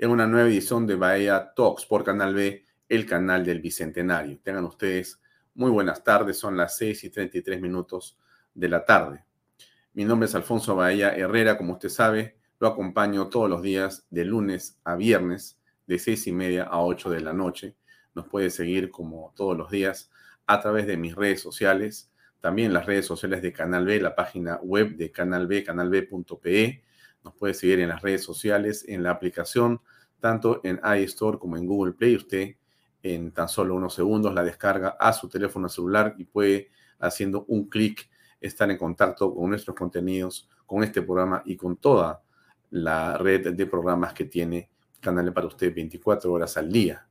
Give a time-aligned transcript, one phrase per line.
[0.00, 4.40] en una nueva edición de Bahía Talks por Canal B, el canal del Bicentenario.
[4.42, 5.20] Tengan ustedes
[5.52, 8.18] muy buenas tardes, son las 6 y 33 minutos
[8.54, 9.26] de la tarde.
[9.92, 14.24] Mi nombre es Alfonso Bahía Herrera, como usted sabe, lo acompaño todos los días de
[14.24, 17.76] lunes a viernes, de 6 y media a 8 de la noche.
[18.14, 20.10] Nos puede seguir como todos los días
[20.46, 22.10] a través de mis redes sociales,
[22.40, 26.84] también las redes sociales de Canal B, la página web de Canal B, canalb.pe
[27.24, 29.80] nos puede seguir en las redes sociales, en la aplicación,
[30.20, 32.16] tanto en iStore como en Google Play.
[32.16, 32.56] Usted
[33.02, 37.68] en tan solo unos segundos la descarga a su teléfono celular y puede, haciendo un
[37.68, 38.08] clic,
[38.40, 42.22] estar en contacto con nuestros contenidos, con este programa y con toda
[42.70, 44.70] la red de programas que tiene
[45.00, 47.06] Canal para usted 24 horas al día.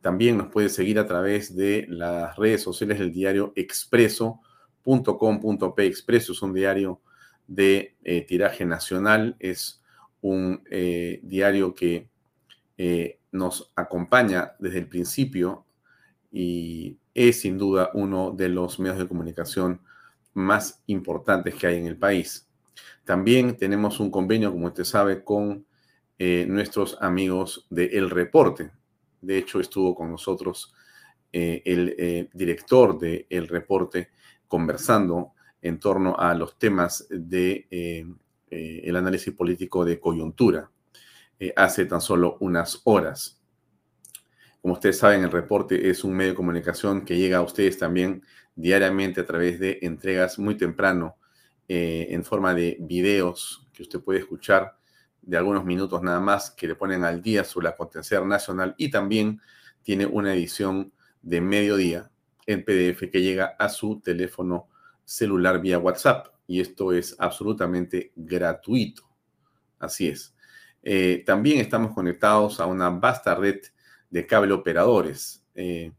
[0.00, 5.86] También nos puede seguir a través de las redes sociales del diario expreso.com.p.
[5.86, 7.02] Expreso es un diario
[7.48, 9.34] de eh, tiraje nacional.
[9.40, 9.82] Es
[10.20, 12.08] un eh, diario que
[12.76, 15.64] eh, nos acompaña desde el principio
[16.30, 19.80] y es sin duda uno de los medios de comunicación
[20.34, 22.46] más importantes que hay en el país.
[23.04, 25.66] También tenemos un convenio, como usted sabe, con
[26.18, 28.72] nuestros amigos de El Reporte.
[29.20, 30.74] De hecho, estuvo con nosotros
[31.32, 34.10] el director de El Reporte
[34.48, 38.06] conversando en torno a los temas de eh,
[38.50, 40.70] eh, el análisis político de coyuntura
[41.38, 43.40] eh, hace tan solo unas horas.
[44.60, 48.22] Como ustedes saben, el reporte es un medio de comunicación que llega a ustedes también
[48.54, 51.16] diariamente a través de entregas muy temprano
[51.70, 54.78] en forma de videos que usted puede escuchar
[55.20, 58.90] de algunos minutos nada más que le ponen al día sobre la acontecer nacional y
[58.90, 59.42] también
[59.82, 62.10] tiene una edición de mediodía
[62.46, 64.68] en PDF que llega a su teléfono
[65.08, 69.08] celular vía WhatsApp y esto es absolutamente gratuito.
[69.78, 70.34] Así es.
[70.82, 73.58] Eh, también estamos conectados a una vasta red
[74.10, 75.46] de cable operadores.
[75.54, 75.92] Eh,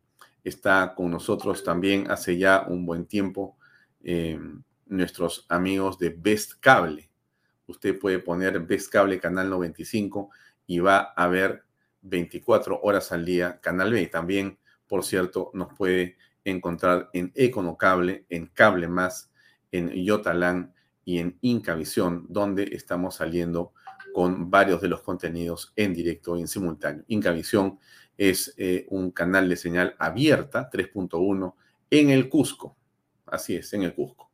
[0.44, 3.57] está con nosotros también hace ya un buen tiempo
[4.04, 4.39] eh,
[4.86, 7.10] nuestros amigos de Best Cable.
[7.66, 10.30] Usted puede poner Best Cable Canal 95
[10.68, 11.63] y va a ver
[12.01, 14.06] 24 horas al día Canal B.
[14.06, 19.31] También, por cierto, nos puede encontrar en Econocable, en Cable Más,
[19.71, 20.74] en Yotalan
[21.06, 23.74] y en Incavisión, donde estamos saliendo
[24.13, 27.03] con varios de los contenidos en directo y en simultáneo.
[27.07, 27.80] Incavisión
[28.18, 31.53] es eh, un canal de señal abierta, 3.1,
[31.89, 32.75] en el Cusco.
[33.25, 34.30] Así es, en el Cusco.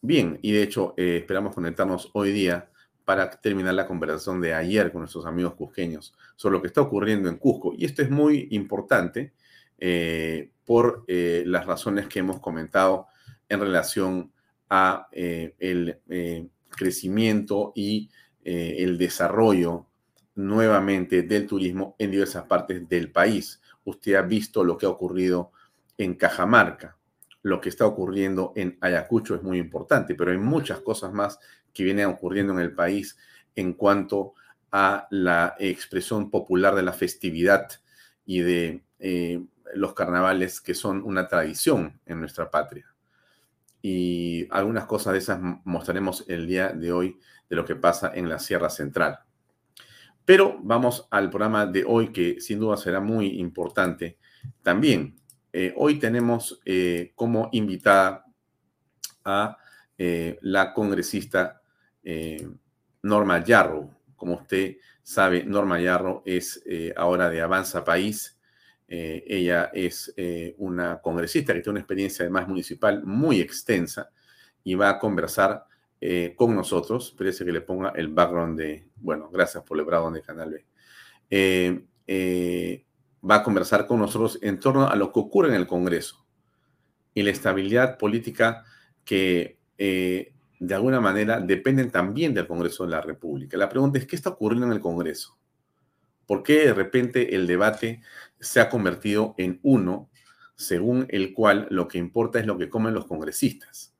[0.00, 2.70] Bien, y de hecho eh, esperamos conectarnos hoy día
[3.04, 7.28] para terminar la conversación de ayer con nuestros amigos cusqueños sobre lo que está ocurriendo
[7.28, 7.72] en Cusco.
[7.76, 9.32] Y esto es muy importante
[9.78, 13.06] eh, por eh, las razones que hemos comentado
[13.48, 14.32] en relación
[14.68, 15.98] a eh, el
[16.68, 18.10] crecimiento y
[18.44, 19.86] el desarrollo
[20.34, 23.62] nuevamente del turismo en diversas partes del país.
[23.84, 25.52] Usted ha visto lo que ha ocurrido
[25.96, 26.98] en Cajamarca,
[27.42, 31.38] lo que está ocurriendo en Ayacucho es muy importante, pero hay muchas cosas más
[31.72, 33.16] que vienen ocurriendo en el país
[33.56, 34.34] en cuanto
[34.70, 37.68] a la expresión popular de la festividad
[38.26, 39.42] y de eh,
[39.74, 42.86] los carnavales que son una tradición en nuestra patria.
[43.80, 47.18] Y algunas cosas de esas mostraremos el día de hoy
[47.48, 49.20] de lo que pasa en la Sierra Central.
[50.24, 54.18] Pero vamos al programa de hoy que sin duda será muy importante
[54.62, 55.16] también.
[55.52, 58.24] Eh, hoy tenemos eh, como invitada
[59.24, 59.56] a
[60.40, 61.60] la congresista
[63.02, 63.90] Norma Yarro.
[64.14, 66.62] Como usted sabe, Norma Yarro es
[66.94, 68.37] ahora de Avanza País
[68.90, 74.08] eh, ella es eh, una congresista que tiene una experiencia además municipal muy extensa
[74.64, 75.66] y va a conversar
[76.00, 77.14] eh, con nosotros.
[77.16, 80.64] Parece que le ponga el background de, bueno, gracias por el background de Canal
[81.28, 81.84] B.
[83.22, 86.24] va a conversar con nosotros en torno a lo que ocurre en el Congreso
[87.12, 88.64] y la estabilidad política
[89.04, 93.58] que de alguna manera dependen también del Congreso de la República.
[93.58, 95.38] La pregunta es, ¿qué está ocurriendo en el Congreso?
[96.26, 98.02] ¿Por qué de repente el debate
[98.40, 100.10] se ha convertido en uno
[100.56, 103.94] según el cual lo que importa es lo que comen los congresistas?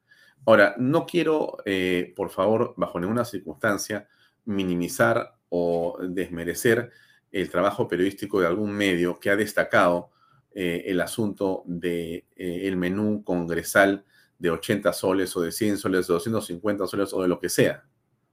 [0.44, 4.08] Ahora, no quiero, eh, por favor, bajo ninguna circunstancia,
[4.44, 6.90] minimizar o desmerecer
[7.31, 10.11] el trabajo periodístico de algún medio que ha destacado
[10.55, 14.05] eh, el asunto del de, eh, menú congresal
[14.38, 17.85] de 80 soles o de 100 soles o 250 soles o de lo que sea.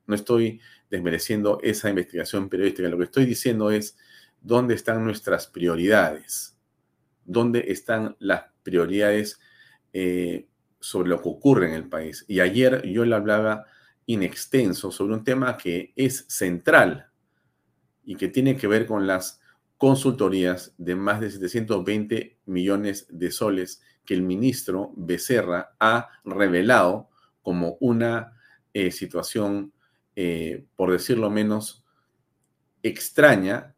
[0.08, 2.88] No estoy desmereciendo esa investigación periodística.
[2.88, 3.98] Lo que estoy diciendo es
[4.46, 6.58] dónde están nuestras prioridades,
[7.26, 9.40] dónde están las prioridades
[9.92, 10.48] eh,
[10.80, 12.24] sobre lo que ocurre en el país.
[12.28, 13.66] Y ayer yo le hablaba
[14.06, 17.08] in extenso sobre un tema que es central
[18.04, 19.42] y que tiene que ver con las
[19.78, 27.10] consultorías de más de 720 millones de soles que el ministro Becerra ha revelado
[27.42, 28.38] como una
[28.74, 29.74] eh, situación
[30.16, 31.84] eh, por decirlo menos,
[32.84, 33.75] extraña,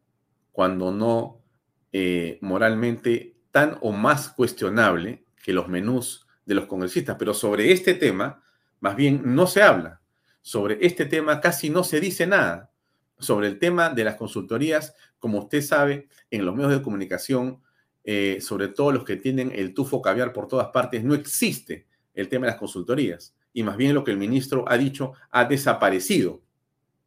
[0.58, 1.44] cuando no
[1.92, 7.14] eh, moralmente tan o más cuestionable que los menús de los congresistas.
[7.16, 8.42] Pero sobre este tema,
[8.80, 10.00] más bien, no se habla.
[10.42, 12.72] Sobre este tema casi no se dice nada.
[13.20, 17.62] Sobre el tema de las consultorías, como usted sabe, en los medios de comunicación,
[18.02, 22.28] eh, sobre todo los que tienen el tufo caviar por todas partes, no existe el
[22.28, 26.42] tema de las consultorías y más bien lo que el ministro ha dicho ha desaparecido.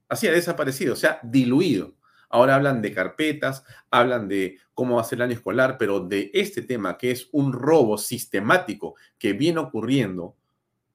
[0.08, 1.96] Así ha desaparecido, se ha diluido.
[2.32, 6.32] Ahora hablan de carpetas, hablan de cómo va a ser el año escolar, pero de
[6.34, 10.36] este tema que es un robo sistemático que viene ocurriendo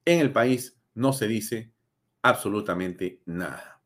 [0.05, 1.73] en el país, no se dice
[2.23, 3.81] absolutamente nada.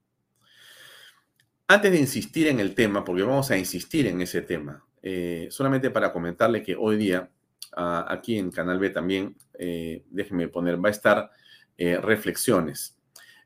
[1.67, 5.91] Antes de insistir en el tema, porque vamos a insistir en ese tema, eh, solamente
[5.91, 7.31] para comentarle que hoy día,
[7.73, 11.31] aquí en Canal B también, eh, déjenme poner, va a estar
[11.79, 13.00] eh, reflexiones.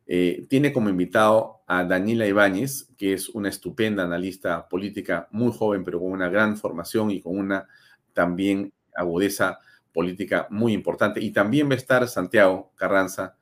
[0.06, 5.82] Eh, tiene como invitado a Daniela Ibáñez, que es una estupenda analista política, muy joven,
[5.82, 7.67] pero con una gran formación y con una
[8.13, 9.58] también agudeza
[9.93, 11.20] política muy importante.
[11.20, 13.37] Y también va a estar Santiago Carranza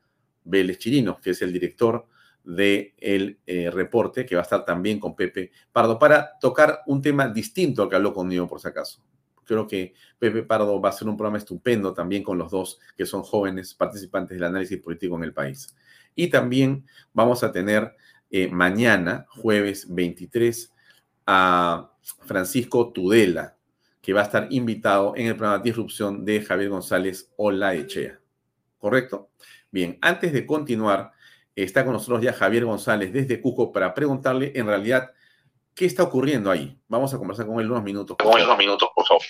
[0.45, 2.07] Vélez Chirino, que es el director
[2.43, 7.01] del el eh, reporte, que va a estar también con Pepe Pardo, para tocar un
[7.01, 9.01] tema distinto al que habló conmigo, por si acaso.
[9.45, 13.05] Creo que Pepe Pardo va a ser un programa estupendo también con los dos que
[13.05, 15.75] son jóvenes participantes del análisis político en el país.
[16.15, 17.95] Y también vamos a tener
[18.29, 20.71] eh, mañana, jueves 23,
[21.27, 21.91] a
[22.25, 23.55] Francisco Tudela,
[24.01, 28.19] que va a estar invitado en el programa Disrupción de Javier González Olaechea.
[28.77, 29.29] ¿Correcto?
[29.71, 31.11] Bien, antes de continuar,
[31.55, 35.11] está con nosotros ya Javier González desde Cuco para preguntarle en realidad
[35.73, 36.77] qué está ocurriendo ahí.
[36.87, 38.17] Vamos a conversar con él unos minutos.
[38.17, 39.23] Con unos minutos, por favor.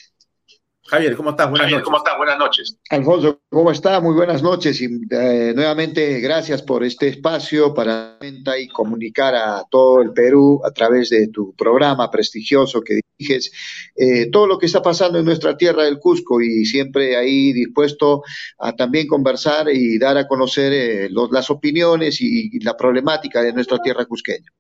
[0.94, 1.50] Javier, ¿cómo estás?
[1.50, 1.86] Buenas noches.
[1.86, 2.18] ¿Cómo estás?
[2.18, 2.78] Buenas noches.
[2.92, 4.00] Alfonso, ¿cómo está?
[4.00, 10.04] Muy buenas noches y eh, nuevamente gracias por este espacio para y comunicar a todo
[10.04, 13.52] el Perú a través de tu programa prestigioso que diriges
[13.96, 18.22] eh, todo lo que está pasando en nuestra tierra del Cusco y siempre ahí dispuesto
[18.60, 23.52] a también conversar y dar a conocer eh, las opiniones y, y, la problemática de
[23.52, 24.52] nuestra tierra cusqueña.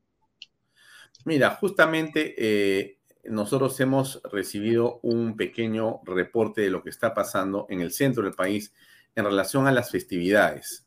[1.25, 7.91] Mira, justamente nosotros hemos recibido un pequeño reporte de lo que está pasando en el
[7.91, 8.73] centro del país
[9.15, 10.85] en relación a las festividades.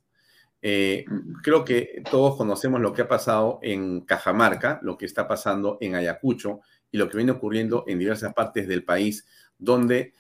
[0.63, 1.05] Eh,
[1.43, 5.95] creo que todos conocemos lo que ha pasado en Cajamarca, lo que está pasando en
[5.95, 9.27] Ayacucho y lo que viene ocurriendo en diversas partes del país,
[9.59, 10.15] donde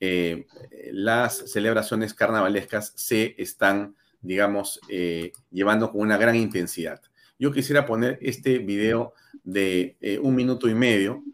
[0.00, 0.46] eh,
[0.92, 7.00] las celebraciones carnavalescas se están, digamos, eh, llevando con una gran intensidad.
[7.38, 11.24] yo quisiera poner este video de un minuto y medio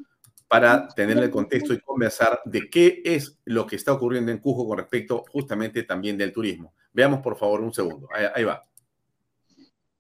[0.48, 4.66] para tener el contexto y conversar de qué es lo que está ocurriendo en Cusco
[4.66, 6.74] con respecto justamente también del turismo.
[6.92, 8.08] Veamos por favor un segundo.
[8.34, 8.62] ahí va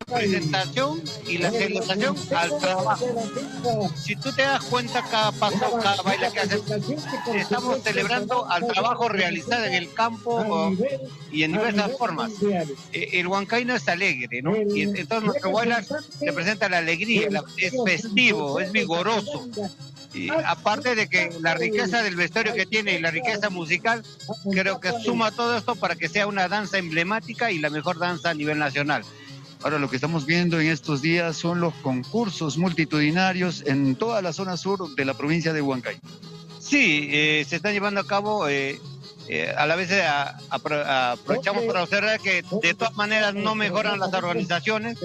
[0.08, 3.06] presentación y la celebración al trabajo.
[3.96, 6.60] Si tú te das cuenta, cada paso, cada baile que hacen,
[7.34, 10.72] estamos celebrando al trabajo realizado en el campo
[11.30, 12.32] y en diversas formas.
[12.92, 14.56] Eh, el huancaíno es alegre, ¿no?
[14.56, 15.76] Y entonces nuestro baile
[16.20, 19.48] representa la alegría, es festivo, es vigoroso.
[20.14, 24.02] Y aparte de que la riqueza del vestuario que tiene y la riqueza musical,
[24.50, 28.30] creo que suma todo esto para que sea una danza emblemática y la mejor danza
[28.30, 29.04] a nivel nacional.
[29.62, 34.32] Ahora lo que estamos viendo en estos días son los concursos multitudinarios en toda la
[34.32, 35.98] zona sur de la provincia de Huancay.
[36.60, 38.80] Sí, eh, se están llevando a cabo, eh,
[39.26, 39.90] eh, a la vez
[40.50, 44.98] aprovechamos para observar que de todas maneras no mejoran las organizaciones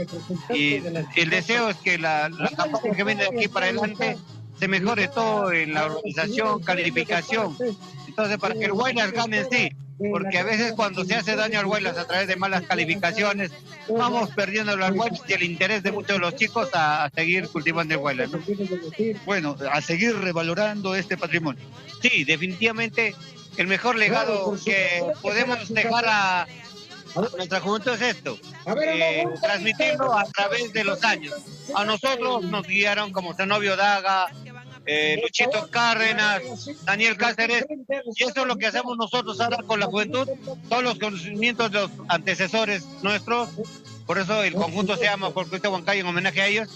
[0.54, 0.76] y
[1.16, 4.18] el deseo es que la, la campaña que viene de aquí para adelante
[4.60, 7.56] se mejore todo en la organización, calificación.
[8.08, 9.72] Entonces, para que el Guaynas gane sí,
[10.12, 13.52] porque a veces cuando se hace daño al Huaylas a través de malas calificaciones,
[13.90, 17.94] vamos perdiendo los Huaylas y el interés de muchos de los chicos a, seguir cultivando
[17.94, 18.32] el Huaylas.
[19.26, 21.64] Bueno, a seguir revalorando este patrimonio.
[22.02, 23.16] Sí, definitivamente
[23.58, 26.48] el mejor legado que podemos dejar a,
[27.16, 28.40] nuestra juventud es esto,
[28.82, 31.36] eh, transmitirlo a través de los años.
[31.76, 34.28] A nosotros nos guiaron como Zenobio Daga,
[34.86, 36.42] eh, Luchito Cárdenas,
[36.86, 40.28] Daniel Cáceres, y eso es lo que hacemos nosotros ahora con la juventud,
[40.70, 43.50] todos los conocimientos de los antecesores nuestros,
[44.06, 46.70] por eso el conjunto se llama Folclore Huancayo en homenaje a ellos,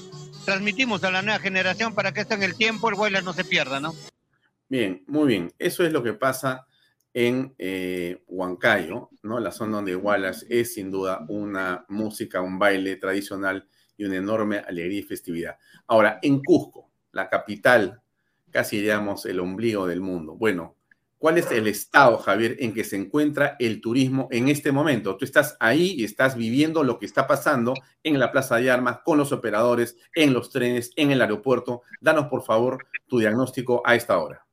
[0.45, 3.43] transmitimos a la nueva generación para que esto en el tiempo, el Huaylas no se
[3.43, 3.93] pierda, ¿no?
[4.69, 6.66] Bien, muy bien, eso es lo que pasa
[7.17, 9.39] en eh, Huancayo, ¿no?
[9.39, 14.59] La zona donde Wallace es sin duda una música, un baile tradicional y una enorme
[14.59, 15.57] alegría y festividad.
[15.87, 18.03] Ahora, en Cusco, la capital,
[18.51, 20.35] casi digamos el ombligo del mundo.
[20.35, 20.75] Bueno,
[21.17, 25.17] ¿cuál es el estado, Javier, en que se encuentra el turismo en este momento?
[25.17, 28.99] Tú estás ahí y estás viviendo lo que está pasando en la Plaza de Armas,
[29.03, 31.81] con los operadores, en los trenes, en el aeropuerto.
[31.99, 34.45] Danos, por favor, tu diagnóstico a esta hora.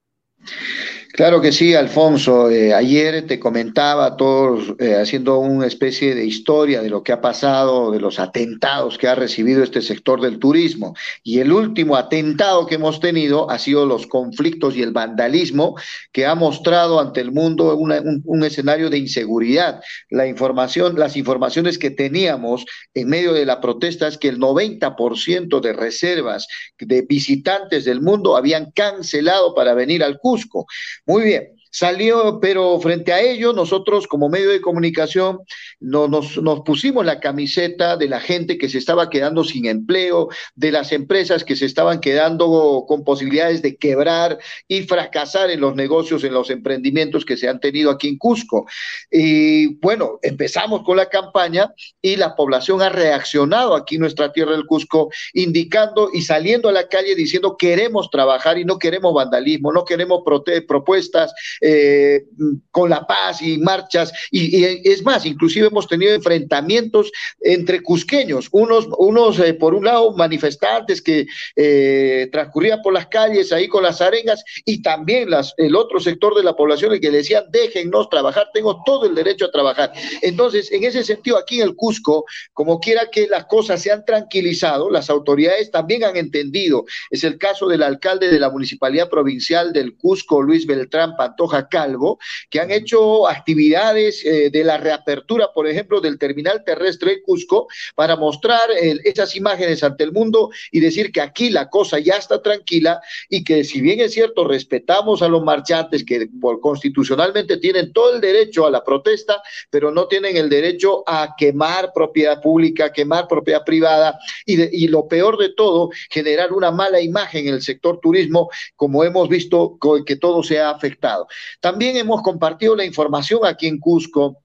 [1.16, 2.50] Claro que sí, Alfonso.
[2.50, 7.20] Eh, ayer te comentaba, todos eh, haciendo una especie de historia de lo que ha
[7.20, 10.96] pasado, de los atentados que ha recibido este sector del turismo.
[11.22, 15.76] Y el último atentado que hemos tenido ha sido los conflictos y el vandalismo
[16.10, 19.82] que ha mostrado ante el mundo un, un, escenario de inseguridad.
[20.10, 25.60] La información, las informaciones que teníamos en medio de la protesta es que el 90%
[25.60, 30.66] de reservas de visitantes del mundo habían cancelado para venir al Cusco.
[31.06, 31.54] Muy bien.
[31.74, 35.40] Salió, pero frente a ello, nosotros como medio de comunicación
[35.80, 40.28] no, nos, nos, pusimos la camiseta de la gente que se estaba quedando sin empleo,
[40.54, 44.38] de las empresas que se estaban quedando con posibilidades de quebrar
[44.68, 48.66] y fracasar en los negocios, en los emprendimientos que se han tenido aquí en Cusco.
[49.10, 54.52] Y bueno, empezamos con la campaña y la población ha reaccionado aquí en nuestra tierra
[54.52, 59.72] del Cusco, indicando y saliendo a la calle diciendo queremos trabajar y no queremos vandalismo,
[59.72, 60.20] no queremos
[60.68, 61.34] propuestas
[61.66, 62.26] eh,
[62.70, 68.86] con la paz y marchas, y, es más, inclusive hemos tenido enfrentamientos entre cusqueños, unos,
[68.98, 74.02] unos eh, por un lado manifestantes que eh, transcurrían por las calles ahí con las
[74.02, 78.48] arengas, y también las, el otro sector de la población el que decían, déjennos trabajar,
[78.52, 79.92] tengo todo el derecho a trabajar.
[80.20, 84.04] Entonces, en ese sentido, aquí en el Cusco, como quiera que las cosas se han
[84.04, 86.84] tranquilizado, las autoridades también han entendido.
[87.10, 92.18] Es el caso del alcalde de la Municipalidad Provincial del Cusco, Luis Beltrán Pantoja, Calvo,
[92.50, 97.66] que han hecho actividades eh, de la reapertura, por ejemplo, del terminal terrestre de Cusco,
[97.94, 98.70] para mostrar
[99.04, 103.44] esas imágenes ante el mundo y decir que aquí la cosa ya está tranquila y
[103.44, 108.20] que si bien es cierto, respetamos a los marchantes que por, constitucionalmente tienen todo el
[108.20, 113.64] derecho a la protesta, pero no tienen el derecho a quemar propiedad pública, quemar propiedad
[113.64, 118.50] privada y, y lo peor de todo, generar una mala imagen en el sector turismo,
[118.76, 121.26] como hemos visto que todo se ha afectado.
[121.60, 124.44] También hemos compartido la información aquí en Cusco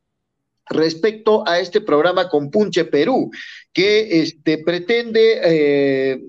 [0.70, 3.32] respecto a este programa Compunche Perú,
[3.74, 6.22] que este, pretende eh,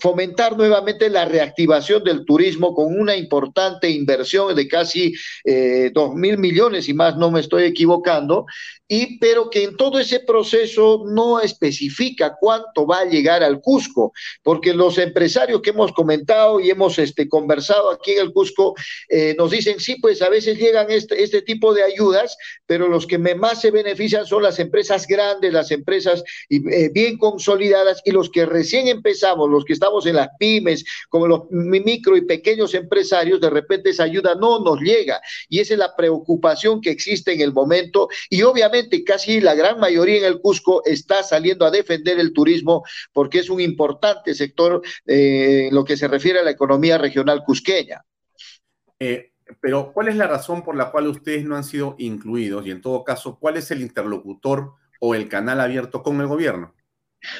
[0.00, 6.38] fomentar nuevamente la reactivación del turismo con una importante inversión de casi eh, dos mil
[6.38, 8.46] millones, y más no me estoy equivocando,
[8.88, 14.12] y, pero que en todo ese proceso no especifica cuánto va a llegar al Cusco,
[14.42, 18.74] porque los empresarios que hemos comentado y hemos este, conversado aquí en el Cusco
[19.08, 22.36] eh, nos dicen, sí, pues a veces llegan este, este tipo de ayudas,
[22.66, 26.22] pero los que más se benefician son las empresas grandes, las empresas
[26.92, 31.42] bien consolidadas y los que recién empezamos, los que estamos en las pymes, como los
[31.50, 35.20] micro y pequeños empresarios, de repente esa ayuda no nos llega.
[35.48, 38.08] Y esa es la preocupación que existe en el momento.
[38.30, 42.84] Y obviamente casi la gran mayoría en el Cusco está saliendo a defender el turismo
[43.12, 47.42] porque es un importante sector eh, en lo que se refiere a la economía regional
[47.44, 48.02] cusqueña.
[48.98, 52.66] Eh, pero, ¿cuál es la razón por la cual ustedes no han sido incluidos?
[52.66, 56.74] Y en todo caso, ¿cuál es el interlocutor o el canal abierto con el gobierno?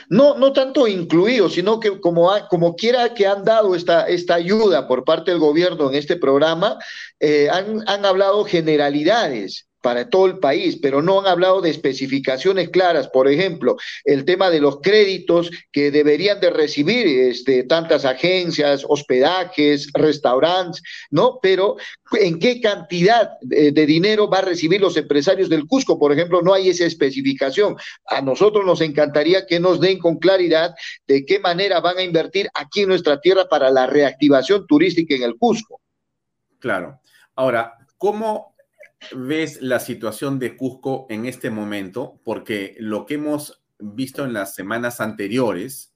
[0.09, 4.89] No, no tanto incluidos, sino que como, como quiera que han dado esta, esta ayuda
[4.89, 6.79] por parte del gobierno en este programa,
[7.21, 12.71] eh, han, han hablado generalidades para todo el país, pero no han hablado de especificaciones
[12.71, 13.07] claras.
[13.07, 19.89] Por ejemplo, el tema de los créditos que deberían de recibir este, tantas agencias, hospedajes,
[19.95, 21.39] restaurantes, ¿no?
[21.41, 21.77] Pero
[22.19, 26.43] en qué cantidad de, de, dinero va a recibir los empresarios del Cusco, por ejemplo,
[26.43, 27.77] no hay esa especificación.
[28.07, 30.75] A nosotros nos encantaría que nos den con claridad
[31.07, 35.23] de qué manera van a invertir aquí en nuestra tierra para la reactivación turística en
[35.23, 35.81] el Cusco.
[36.59, 37.01] Claro.
[37.37, 38.56] Ahora, ¿cómo
[39.15, 42.21] ves la situación de Cusco en este momento?
[42.25, 45.95] Porque lo que hemos visto en las semanas anteriores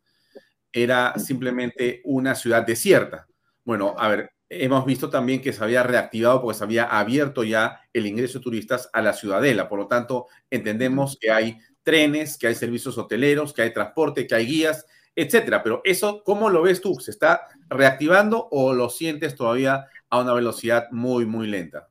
[0.72, 3.26] era simplemente una ciudad desierta.
[3.64, 7.80] Bueno, a ver, hemos visto también que se había reactivado porque se había abierto ya
[7.92, 9.68] el ingreso de turistas a la ciudadela.
[9.68, 14.34] Por lo tanto, entendemos que hay trenes, que hay servicios hoteleros, que hay transporte, que
[14.34, 15.62] hay guías, etcétera.
[15.62, 16.94] Pero eso, ¿cómo lo ves tú?
[17.00, 21.89] ¿Se está reactivando o lo sientes todavía a una velocidad muy, muy lenta?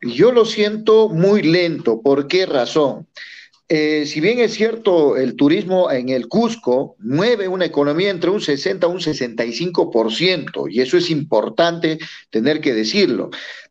[0.00, 2.00] Yo lo siento muy lento.
[2.00, 3.06] ¿Por qué razón?
[3.70, 8.40] Eh, si bien es cierto, el turismo en el Cusco mueve una economía entre un
[8.40, 11.98] 60 a un 65%, y eso es importante
[12.30, 13.28] tener que decirlo.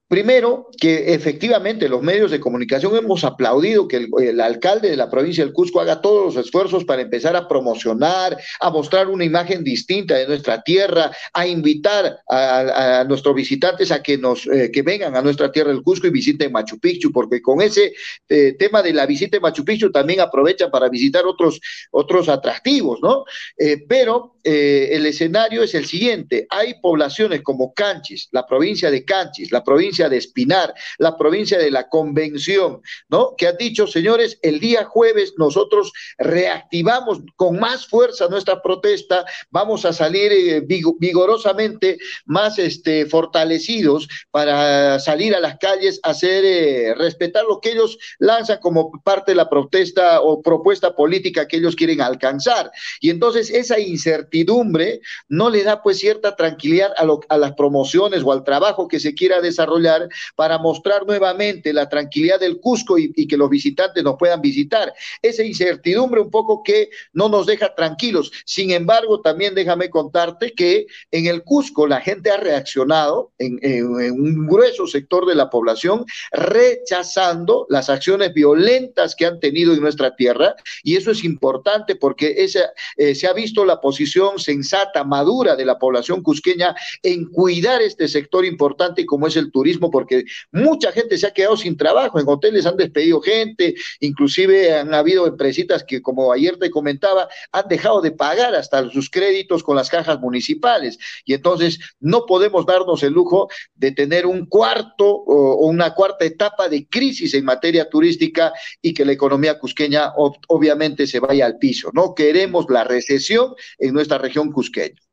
[0.07, 5.43] Primero, que efectivamente los medios de comunicación hemos aplaudido que el, alcalde de la provincia
[5.43, 10.15] del Cusco haga todos los esfuerzos para empezar a promocionar, a mostrar una imagen distinta
[10.15, 15.21] de nuestra tierra, a invitar a, nuestros visitantes a que nos eh, que vengan a
[15.21, 17.91] nuestra tierra del Cusco y visiten Machu Picchu, porque con ese
[18.29, 21.59] eh, tema de la visita de Machu Picchu también aprovechan para visitar otros,
[21.91, 23.25] otros atractivos, ¿no?
[23.57, 29.51] Eh, pero el escenario es el siguiente: hay poblaciones como Canchis, la provincia de Canchis,
[29.51, 33.33] la provincia de Espinar, la provincia de la Convención, ¿no?
[33.37, 39.85] Que ha dicho, señores, el día jueves nosotros reactivamos con más fuerza nuestra protesta, vamos
[39.85, 40.61] a salir eh,
[40.99, 47.97] vigorosamente más este, fortalecidos para salir a las calles, hacer eh, respetar lo que ellos
[48.19, 52.71] lanzan como parte de la protesta o propuesta política que ellos quieren alcanzar.
[53.01, 58.23] Y entonces esa incertidumbre no le da pues cierta tranquilidad a, lo, a las promociones
[58.23, 59.86] o al trabajo que se quiera desarrollar
[60.35, 64.93] para mostrar nuevamente la tranquilidad del Cusco y, que los visitantes nos puedan visitar.
[65.21, 68.31] Esa incertidumbre un poco que no nos deja tranquilos.
[68.45, 74.47] Sin embargo, también déjame contarte que en el Cusco la gente ha reaccionado en un
[74.47, 80.55] grueso sector de la población rechazando las acciones violentas que han tenido en nuestra tierra
[80.83, 85.65] y eso es importante porque esa, eh, se ha visto la posición sensata, madura de
[85.65, 91.17] la población cusqueña en cuidar este sector importante como es el turismo porque mucha gente
[91.17, 96.01] se ha quedado sin trabajo, en hoteles han despedido gente, inclusive han habido empresitas que,
[96.01, 100.97] como ayer te comentaba, han dejado de pagar hasta sus créditos con las cajas municipales.
[101.25, 106.69] Y entonces no podemos darnos el lujo de tener un cuarto o una cuarta etapa
[106.69, 111.89] de crisis en materia turística y que la economía cusqueña obviamente se vaya al piso.
[111.93, 115.06] No queremos la recesión en nuestra región cusqueña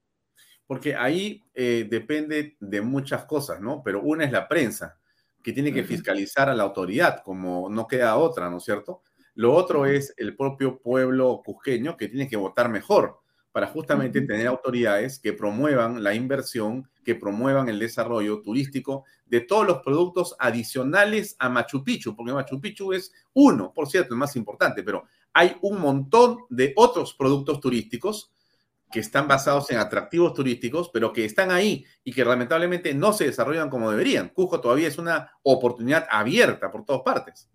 [0.66, 3.82] porque ahí eh, depende de muchas cosas, ¿no?
[3.84, 4.98] Pero una es la prensa,
[5.42, 9.02] que tiene que fiscalizar a la autoridad, como no queda otra, ¿no es cierto?
[9.34, 13.18] Lo otro es el propio pueblo cusqueño, que tiene que votar mejor
[13.52, 19.66] para justamente tener autoridades que promuevan la inversión, que promuevan el desarrollo turístico de todos
[19.66, 24.34] los productos adicionales a Machu Picchu, porque Machu Picchu es uno, por cierto, el más
[24.34, 28.32] importante, pero hay un montón de otros productos turísticos
[28.94, 33.24] que están basados en atractivos turísticos, pero que están ahí y que lamentablemente no se
[33.24, 34.28] desarrollan como deberían.
[34.28, 37.50] Cusco todavía es una oportunidad abierta por todas partes.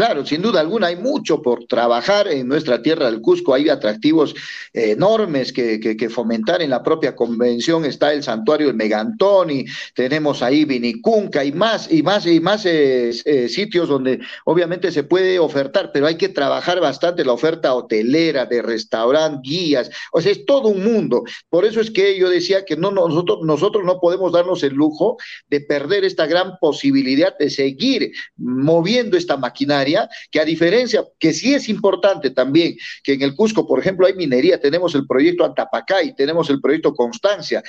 [0.00, 4.34] Claro, sin duda alguna, hay mucho por trabajar en nuestra tierra del Cusco, hay atractivos
[4.72, 6.62] enormes que, fomentar.
[6.62, 12.02] En la propia convención, está el santuario del Megantoni, tenemos ahí Vinicunca y más, y
[12.02, 16.80] más, y más eh, eh, sitios donde obviamente se puede ofertar, pero hay que trabajar
[16.80, 21.24] bastante la oferta hotelera, de restaurante, guías, o sea, es todo un mundo.
[21.50, 25.18] Por eso es que yo decía que no, nosotros, nosotros no podemos darnos el lujo
[25.50, 29.89] de perder esta gran posibilidad de seguir moviendo esta maquinaria
[30.30, 34.14] que a diferencia, que sí es importante también, que en el Cusco, por ejemplo, hay
[34.14, 37.62] minería, tenemos el proyecto Antapacay, tenemos el proyecto Constancia,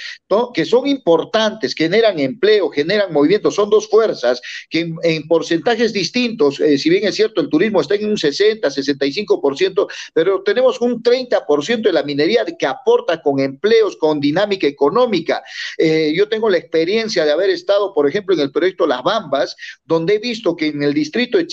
[0.53, 6.77] que son importantes, generan empleo, generan movimiento, son dos fuerzas que en, porcentajes distintos, eh,
[6.77, 11.81] si bien es cierto, el turismo está en un 60, 65%, pero tenemos un 30%
[11.81, 15.43] de la minería que aporta con empleos, con dinámica económica.
[15.77, 19.55] Eh, yo tengo la experiencia de haber estado, por ejemplo, en el proyecto Las Bambas,
[19.85, 21.47] donde he visto que en el distrito de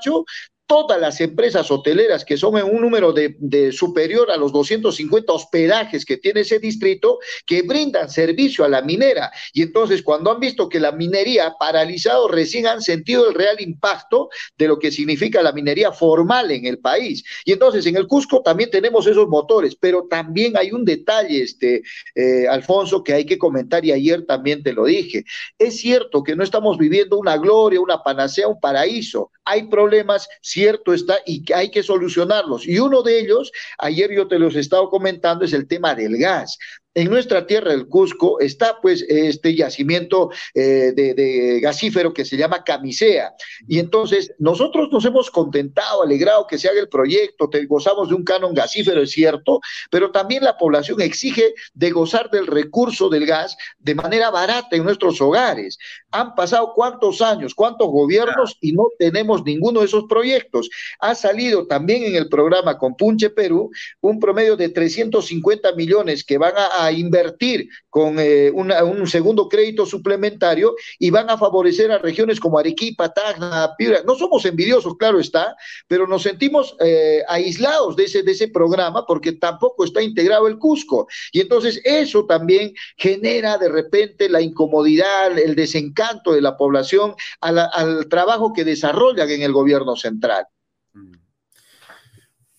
[0.00, 0.22] बच्चों
[0.70, 6.04] todas las empresas hoteleras que son en un número de, superior a los 250 hospedajes
[6.04, 9.32] que tiene ese distrito, que brindan servicio a la minera.
[9.52, 13.60] Y entonces cuando han visto que la minería ha paralizado, recién han sentido el real
[13.60, 17.24] impacto de lo que significa la minería formal en el país.
[17.44, 21.82] Y entonces en el Cusco también tenemos esos motores, pero también hay un detalle, este,
[22.14, 25.24] eh, Alfonso, que hay que comentar y ayer también te lo dije.
[25.58, 29.32] Es cierto que no estamos viviendo una gloria, una panacea, un paraíso.
[29.44, 30.28] Hay problemas,
[30.60, 32.68] cierto está, y que hay que solucionarlos.
[32.68, 36.18] Y uno de ellos, ayer yo te los he estado comentando, es el tema del
[36.18, 36.58] gas
[36.94, 42.64] en nuestra tierra, el Cusco, está pues este yacimiento eh, de, gasífero que se llama
[42.64, 43.32] Camisea.
[43.68, 48.24] Y entonces nosotros nos hemos contentado, alegrado que se haga el proyecto, gozamos de un
[48.24, 53.56] canon gasífero, es cierto, pero también la población exige de gozar del recurso del gas
[53.78, 55.78] de manera barata en nuestros hogares.
[56.10, 60.68] Han pasado cuántos años, cuántos gobiernos y no tenemos ninguno de esos proyectos.
[60.98, 66.38] Ha salido también en el programa con Punche Perú un promedio de 350 millones que
[66.38, 71.98] van a a invertir con eh, un segundo crédito suplementario y van a favorecer a
[71.98, 74.02] regiones como Arequipa, Tacna, Piura.
[74.06, 75.56] No somos envidiosos, claro está,
[75.88, 80.58] pero nos sentimos eh, aislados de ese, de ese programa porque tampoco está integrado el
[80.58, 81.08] Cusco.
[81.32, 88.08] Y entonces eso también genera de repente la incomodidad, el desencanto de la población al
[88.08, 90.46] trabajo que desarrollan en el gobierno central.
[90.92, 91.12] Mm.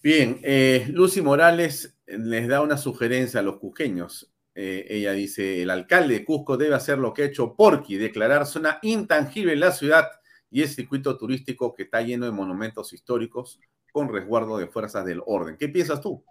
[0.04, 4.32] Bien, eh, Lucy Morales les da una sugerencia a los cusqueños.
[4.54, 8.45] Eh, ella dice, el alcalde de Cusco debe hacer lo que ha hecho Porqui, declarar
[8.45, 10.10] zona intangible en la ciudad
[10.50, 13.60] y el circuito turístico que está lleno de monumentos históricos
[13.93, 15.58] con resguardo de fuerzas del orden.
[15.58, 16.24] ¿Qué piensas tú?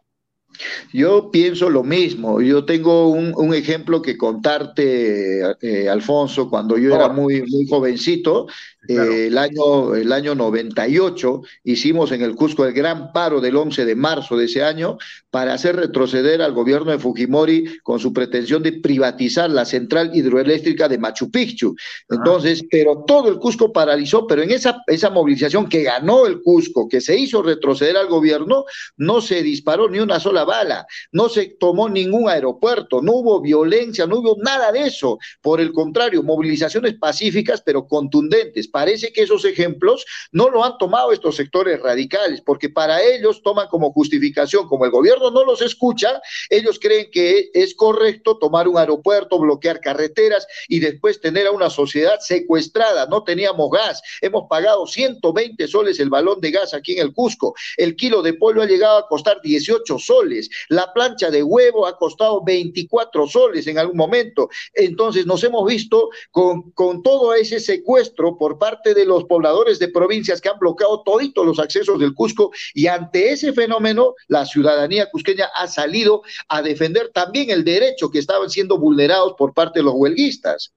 [0.93, 2.41] Yo pienso lo mismo.
[2.41, 8.47] Yo tengo un, ejemplo que contarte, eh, Alfonso, cuando yo era muy, muy jovencito,
[8.89, 13.85] eh, el, año, el año 98, hicimos en el Cusco el gran paro del 11
[13.85, 14.97] de marzo de ese año
[15.31, 20.89] para hacer retroceder al gobierno de Fujimori con su pretensión de privatizar la central hidroeléctrica
[20.89, 21.77] de Machu Picchu.
[22.09, 26.89] Entonces, pero todo el Cusco paralizó, pero en esa, esa movilización que ganó el Cusco,
[26.89, 28.65] que se hizo retroceder al gobierno,
[28.97, 34.07] no se disparó ni una sola bala, no se tomó ningún aeropuerto, no hubo violencia,
[34.07, 35.19] no hubo nada de eso.
[35.41, 38.69] Por el contrario, movilizaciones pacíficas pero contundentes.
[38.69, 43.69] Parece que esos ejemplos no lo han tomado estos sectores radicales, porque para ellos toman
[43.69, 48.79] como justificación, como el gobierno no los escucha, ellos creen que es correcto tomar un
[48.79, 53.07] aeropuerto, bloquear carreteras y después tener a una sociedad secuestrada.
[53.07, 57.55] No teníamos gas, hemos pagado 120 soles el balón de gas aquí en el Cusco,
[57.77, 60.30] el kilo de pollo ha llegado a costar 18 soles
[60.69, 64.49] la plancha de huevo ha costado 24 soles en algún momento.
[64.75, 70.41] Entonces nos hemos visto con, todo ese secuestro por parte de los pobladores de provincias
[70.41, 75.49] que han bloqueado toditos los accesos del Cusco y ante ese fenómeno la ciudadanía cusqueña
[75.57, 79.95] ha salido a defender también el derecho que estaban siendo vulnerados por parte de los
[79.95, 80.73] huelguistas.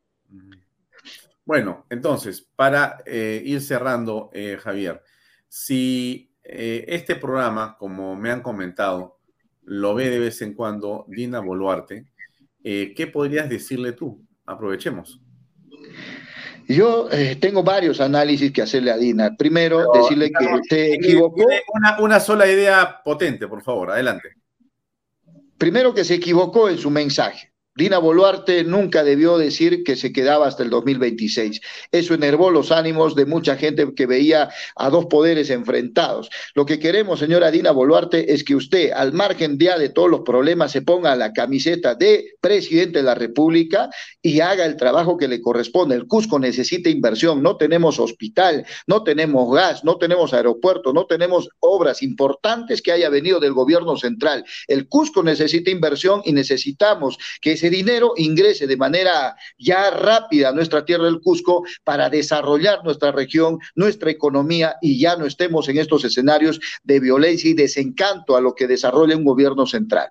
[1.46, 5.04] Bueno, entonces, para eh, ir cerrando, eh, Javier,
[5.50, 9.20] si eh, este programa, como me han comentado,
[9.66, 12.06] lo ve de vez en cuando Dina Boluarte.
[12.64, 14.26] Eh, ¿Qué podrías decirle tú?
[14.46, 15.20] Aprovechemos.
[16.68, 19.36] Yo eh, tengo varios análisis que hacerle a Dina.
[19.38, 21.46] Primero, decirle que se equivocó.
[21.74, 24.30] Una, una sola idea potente, por favor, adelante.
[25.58, 27.53] Primero que se equivocó en su mensaje.
[27.76, 31.60] Dina Boluarte nunca debió decir que se quedaba hasta el 2026.
[31.92, 36.30] Eso enervó los ánimos de mucha gente que veía a dos poderes enfrentados.
[36.54, 40.22] Lo que queremos, señora Dina Boluarte, es que usted, al margen ya de todos los
[40.22, 43.90] problemas, se ponga la camiseta de presidente de la República
[44.22, 45.96] y haga el trabajo que le corresponde.
[45.96, 51.50] El Cusco necesita inversión, no tenemos hospital, no tenemos gas, no tenemos aeropuerto, no tenemos
[51.60, 54.46] obras importantes que haya venido del gobierno central.
[54.68, 60.54] El Cusco necesita inversión y necesitamos que ese dinero ingrese de manera ya rápida a
[60.54, 65.78] nuestra tierra del Cusco para desarrollar nuestra región, nuestra economía y ya no estemos en
[65.78, 70.10] estos escenarios de violencia y desencanto a lo que desarrolla un gobierno central.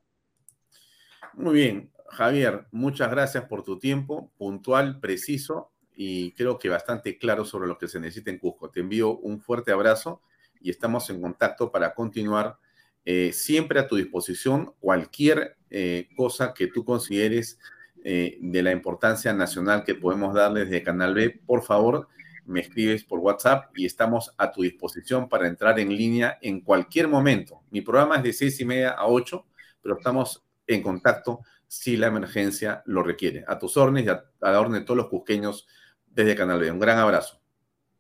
[1.35, 7.45] Muy bien, Javier, muchas gracias por tu tiempo, puntual, preciso y creo que bastante claro
[7.45, 8.71] sobre lo que se necesita en Cusco.
[8.71, 10.23] Te envío un fuerte abrazo
[10.61, 12.59] y estamos en contacto para continuar
[13.05, 17.59] eh, siempre a tu disposición cualquier eh, cosa que tú consideres
[18.05, 21.41] eh, de la importancia nacional que podemos darles de Canal B.
[21.47, 22.09] Por favor,
[22.45, 27.09] me escribes por WhatsApp y estamos a tu disposición para entrar en línea en cualquier
[27.09, 27.63] momento.
[27.71, 29.47] Mi programa es de seis y media a ocho,
[29.81, 33.45] pero estamos en contacto si la emergencia lo requiere.
[33.49, 35.67] A tus órdenes y a, la orden de todos los cusqueños
[36.07, 36.71] desde Canal B.
[36.71, 37.41] Un gran abrazo.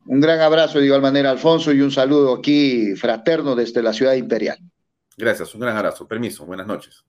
[0.04, 4.14] Un gran abrazo de igual manera, Alfonso, y un saludo aquí fraterno desde la ciudad
[4.14, 4.58] imperial.
[5.16, 6.08] Gracias, un gran abrazo.
[6.08, 7.04] Permiso, buenas noches.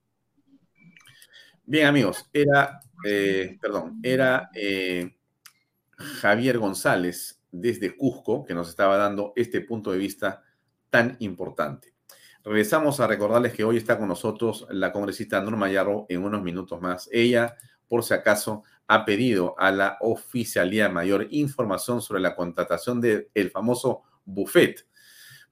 [1.66, 5.16] Bien, amigos, era, eh, perdón, era eh,
[5.98, 10.44] Javier González desde Cusco que nos estaba dando este punto de vista
[10.90, 11.94] tan importante.
[12.44, 16.82] Regresamos a recordarles que hoy está con nosotros la congresista Norma Yarro en unos minutos
[16.82, 17.08] más.
[17.14, 17.56] Ella,
[17.88, 24.04] por si acaso, ha pedido a la oficialía mayor información sobre la contratación del famoso
[24.26, 24.86] buffet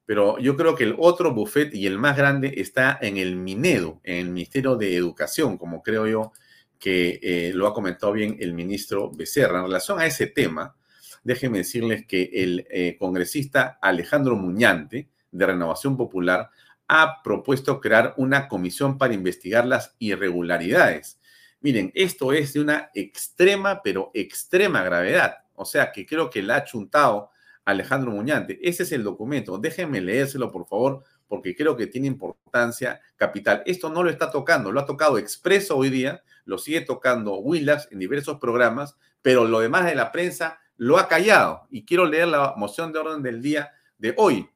[0.05, 4.01] pero yo creo que el otro buffet y el más grande está en el Minedo,
[4.03, 6.31] en el Ministerio de Educación, como creo yo
[6.79, 9.59] que eh, lo ha comentado bien el ministro Becerra.
[9.59, 10.75] En relación a ese tema,
[11.23, 16.49] déjenme decirles que el eh, congresista Alejandro Muñante, de Renovación Popular,
[16.87, 21.19] ha propuesto crear una comisión para investigar las irregularidades.
[21.61, 25.37] Miren, esto es de una extrema, pero extrema gravedad.
[25.53, 27.29] O sea que creo que la ha chuntado
[27.65, 28.59] Alejandro Muñante.
[28.61, 29.57] Ese es el documento.
[29.57, 33.63] Déjenme leérselo, por favor, porque creo que tiene importancia capital.
[33.65, 37.87] Esto no lo está tocando, lo ha tocado Expreso hoy día, lo sigue tocando Willax
[37.91, 41.67] en diversos programas, pero lo demás de la prensa lo ha callado.
[41.69, 44.49] Y quiero leer la moción de orden del día de hoy.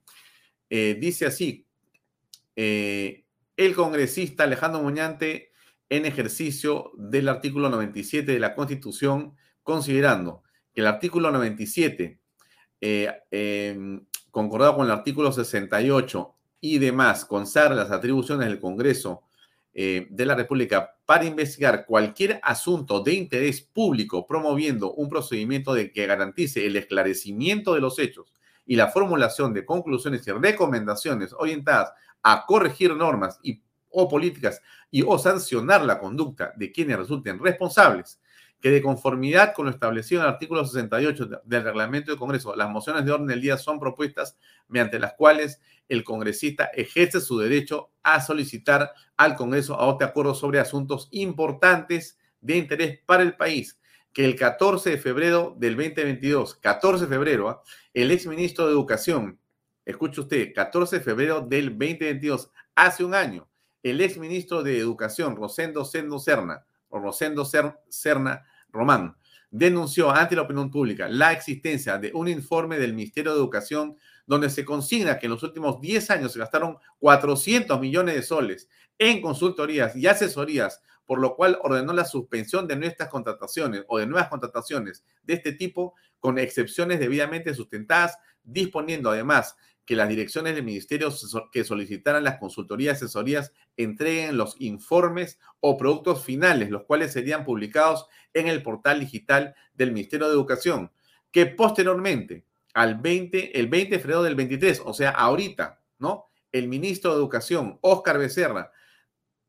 [0.69, 1.65] Eh, dice así,
[2.55, 5.51] eh, el congresista Alejandro Muñante
[5.89, 12.19] en ejercicio del artículo 97 de la Constitución, considerando que el artículo 97
[12.87, 19.23] eh, em, concordado con el artículo 68 y demás, consagra las atribuciones del Congreso
[19.73, 25.91] eh, de la República para investigar cualquier asunto de interés público, promoviendo un procedimiento de
[25.91, 28.31] que garantice el esclarecimiento de los hechos
[28.67, 35.01] y la formulación de conclusiones y recomendaciones orientadas a corregir normas y, o políticas y
[35.01, 38.19] o sancionar la conducta de quienes resulten responsables
[38.65, 42.67] que de conformidad con lo establecido en el artículo 68 del reglamento del Congreso, las
[42.67, 47.91] mociones de orden del día son propuestas mediante las cuales el congresista ejerce su derecho
[48.01, 53.79] a solicitar al Congreso a otro acuerdo sobre asuntos importantes de interés para el país.
[54.11, 57.61] Que el 14 de febrero del 2022, 14 de febrero, ¿ah?
[57.93, 59.39] el exministro de Educación,
[59.85, 63.47] escuche usted, 14 de febrero del 2022, hace un año,
[63.83, 68.43] el exministro de Educación, Rosendo Sendo Serna, o Rosendo Serna
[68.75, 69.15] Román,
[69.49, 73.95] denunció ante la opinión pública la existencia de un informe del Ministerio de Educación
[74.27, 78.69] donde se consigna que en los últimos 10 años se gastaron 400 millones de soles
[78.99, 84.07] en consultorías y asesorías, por lo cual ordenó la suspensión de nuestras contrataciones o de
[84.07, 89.55] nuevas contrataciones de este tipo, con excepciones debidamente sustentadas, disponiendo además
[89.85, 95.77] que las direcciones de ministerios que solicitaran las consultorías y asesorías entreguen los informes o
[95.77, 100.91] productos finales, los cuales serían publicados en el portal digital del Ministerio de Educación,
[101.31, 106.25] que posteriormente, al 20, el 20 de febrero del 23, o sea, ahorita, ¿no?
[106.51, 108.71] El ministro de Educación, Óscar Becerra,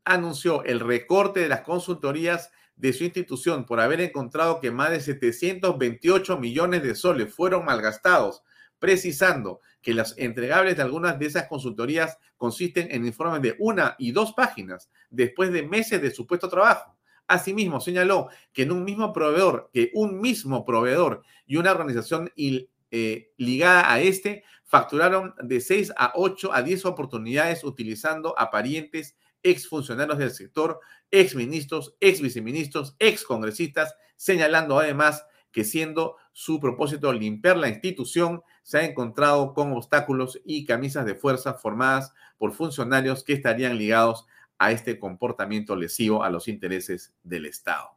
[0.05, 5.01] anunció el recorte de las consultorías de su institución por haber encontrado que más de
[5.01, 8.43] 728 millones de soles fueron malgastados
[8.79, 14.11] precisando que las entregables de algunas de esas consultorías consisten en informes de una y
[14.11, 16.97] dos páginas después de meses de supuesto trabajo.
[17.25, 23.31] Asimismo, señaló que en un mismo proveedor, que un mismo proveedor y una organización eh,
[23.37, 30.17] ligada a este facturaron de 6 a 8 a 10 oportunidades utilizando a parientes exfuncionarios
[30.17, 35.23] del sector, exministros, exviceministros, excongresistas, señalando además
[35.53, 41.15] que siendo su propósito limpiar la institución, se ha encontrado con obstáculos y camisas de
[41.15, 44.25] fuerza formadas por funcionarios que estarían ligados
[44.57, 47.91] a este comportamiento lesivo a los intereses del Estado.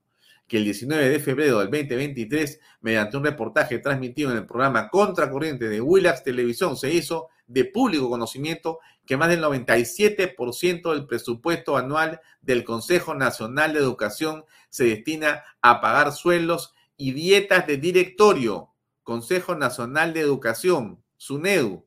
[0.47, 5.69] Que el 19 de febrero del 2023, mediante un reportaje transmitido en el programa Contracorriente
[5.69, 12.21] de Willax Televisión, se hizo de público conocimiento que más del 97% del presupuesto anual
[12.43, 18.70] del Consejo Nacional de Educación se destina a pagar sueldos y dietas de directorio,
[19.11, 21.85] Consejo Nacional de Educación, SUNEDU,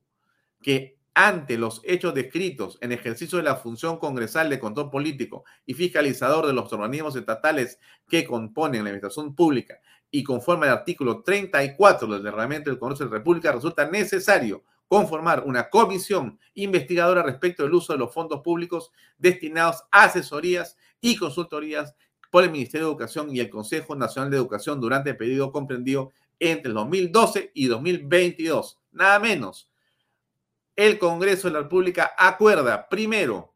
[0.61, 5.73] que ante los hechos descritos en ejercicio de la función congresal de control político y
[5.73, 9.79] fiscalizador de los organismos estatales que componen la administración pública
[10.11, 15.43] y conforme al artículo 34 del reglamento del Congreso de la República, resulta necesario conformar
[15.45, 21.95] una comisión investigadora respecto del uso de los fondos públicos destinados a asesorías y consultorías
[22.29, 26.11] por el Ministerio de Educación y el Consejo Nacional de Educación durante el periodo comprendido
[26.51, 28.79] entre el 2012 y 2022.
[28.91, 29.69] Nada menos.
[30.75, 33.55] El Congreso de la República acuerda, primero,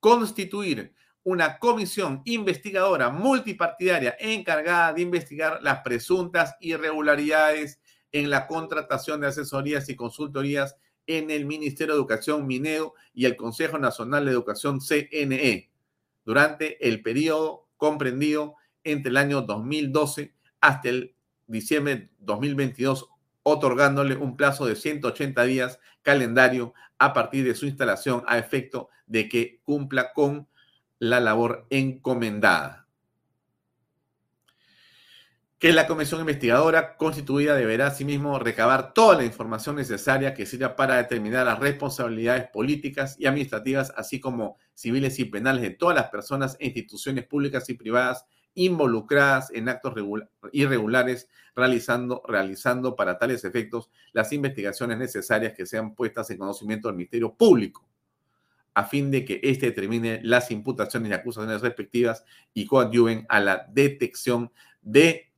[0.00, 7.80] constituir una comisión investigadora multipartidaria encargada de investigar las presuntas irregularidades
[8.12, 13.36] en la contratación de asesorías y consultorías en el Ministerio de Educación Mineo y el
[13.36, 15.70] Consejo Nacional de Educación CNE
[16.24, 21.13] durante el periodo comprendido entre el año 2012 hasta el
[21.46, 23.08] diciembre 2022,
[23.42, 29.28] otorgándole un plazo de 180 días calendario a partir de su instalación a efecto de
[29.28, 30.48] que cumpla con
[30.98, 32.86] la labor encomendada.
[35.58, 40.96] Que la comisión investigadora constituida deberá asimismo recabar toda la información necesaria que sirva para
[40.96, 46.56] determinar las responsabilidades políticas y administrativas, así como civiles y penales de todas las personas
[46.60, 49.94] e instituciones públicas y privadas involucradas en actos
[50.52, 56.96] irregulares, realizando, realizando para tales efectos las investigaciones necesarias que sean puestas en conocimiento del
[56.96, 57.86] Ministerio Público,
[58.74, 63.66] a fin de que éste determine las imputaciones y acusaciones respectivas y coadyuven a la
[63.72, 64.50] detección
[64.82, 65.30] de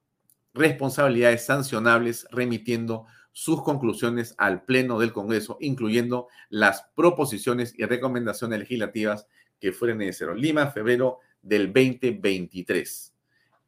[0.54, 9.26] responsabilidades sancionables remitiendo sus conclusiones al Pleno del Congreso, incluyendo las proposiciones y recomendaciones legislativas
[9.60, 10.38] que fueran necesarias.
[10.38, 13.14] Lima, febrero del 2023.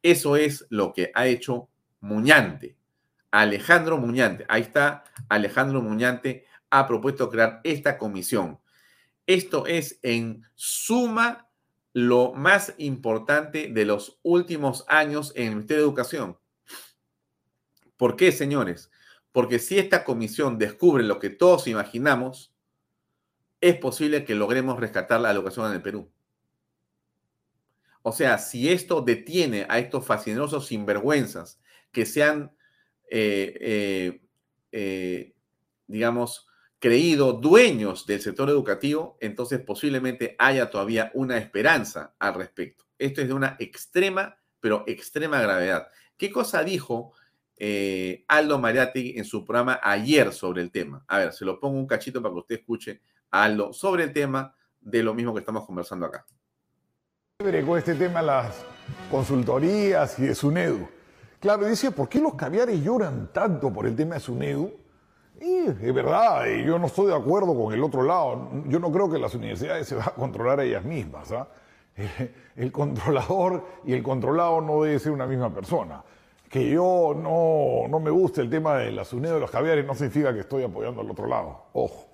[0.01, 1.69] Eso es lo que ha hecho
[2.01, 2.77] Muñante.
[3.31, 8.59] Alejandro Muñante, ahí está, Alejandro Muñante ha propuesto crear esta comisión.
[9.27, 11.47] Esto es en suma
[11.93, 16.37] lo más importante de los últimos años en el Ministerio de Educación.
[17.97, 18.89] ¿Por qué, señores?
[19.31, 22.53] Porque si esta comisión descubre lo que todos imaginamos,
[23.61, 26.09] es posible que logremos rescatar la educación en el Perú.
[28.01, 31.59] O sea, si esto detiene a estos fascinerosos sinvergüenzas
[31.91, 32.51] que se han,
[33.09, 34.21] eh, eh,
[34.71, 35.35] eh,
[35.87, 36.47] digamos,
[36.79, 42.85] creído dueños del sector educativo, entonces posiblemente haya todavía una esperanza al respecto.
[42.97, 45.87] Esto es de una extrema, pero extrema gravedad.
[46.17, 47.13] ¿Qué cosa dijo
[48.29, 51.03] Aldo Mariatti en su programa ayer sobre el tema.
[51.09, 54.13] A ver, se lo pongo un cachito para que usted escuche a Aldo sobre el
[54.13, 56.25] tema de lo mismo que estamos conversando acá.
[57.41, 58.65] Con este tema las
[59.09, 60.89] consultorías y de SUNEDU.
[61.39, 64.73] Claro, dice, ¿por qué los caviares lloran tanto por el tema de SUNEDU?
[65.39, 68.49] Es verdad, yo no estoy de acuerdo con el otro lado.
[68.67, 71.31] Yo no creo que las universidades se van a controlar a ellas mismas.
[71.31, 71.47] ¿ah?
[72.57, 76.03] El controlador y el controlado no debe ser una misma persona
[76.49, 79.95] que yo no, no me guste el tema de la SUNED de los caviares no
[79.95, 81.67] significa que estoy apoyando al otro lado.
[81.71, 82.08] Ojo.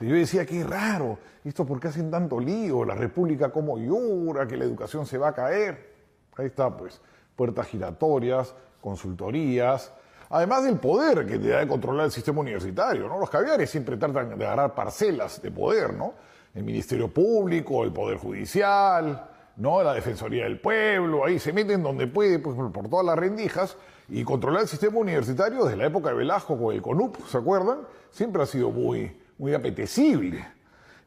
[0.00, 4.56] Yo decía, qué raro, esto por qué hacen tanto lío, la República como llora, que
[4.56, 5.94] la educación se va a caer.
[6.36, 7.00] Ahí está, pues,
[7.34, 9.92] puertas giratorias, consultorías,
[10.30, 13.18] además del poder que te da de controlar el sistema universitario, ¿no?
[13.18, 16.14] Los caviares siempre tratan de agarrar parcelas de poder, ¿no?
[16.54, 19.82] El Ministerio Público, el Poder Judicial, ¿no?
[19.82, 23.76] La Defensoría del Pueblo, ahí se meten donde puede, pues, por todas las rendijas,
[24.08, 27.80] y controlar el sistema universitario desde la época de Velasco con el CONUP, ¿se acuerdan?
[28.10, 30.44] Siempre ha sido muy, muy apetecible.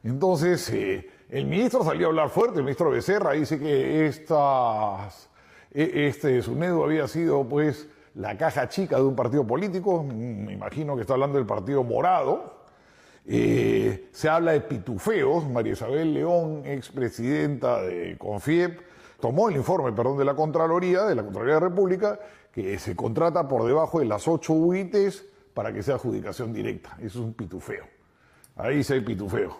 [0.02, 5.28] Entonces, eh, el ministro salió a hablar fuerte, el ministro Becerra dice que estas,
[5.72, 10.96] e, este SUNEDU había sido, pues, la caja chica de un partido político, me imagino
[10.96, 12.62] que está hablando del Partido Morado,
[13.24, 15.48] eh, se habla de pitufeos.
[15.48, 18.80] María Isabel León, expresidenta de CONFIEP,
[19.20, 22.20] tomó el informe, perdón, de la Contraloría, de la Contraloría de la República,
[22.52, 25.24] que se contrata por debajo de las ocho UITs
[25.54, 26.96] para que sea adjudicación directa.
[26.98, 27.84] Eso es un pitufeo.
[28.56, 29.56] Ahí sí hay pitufeo.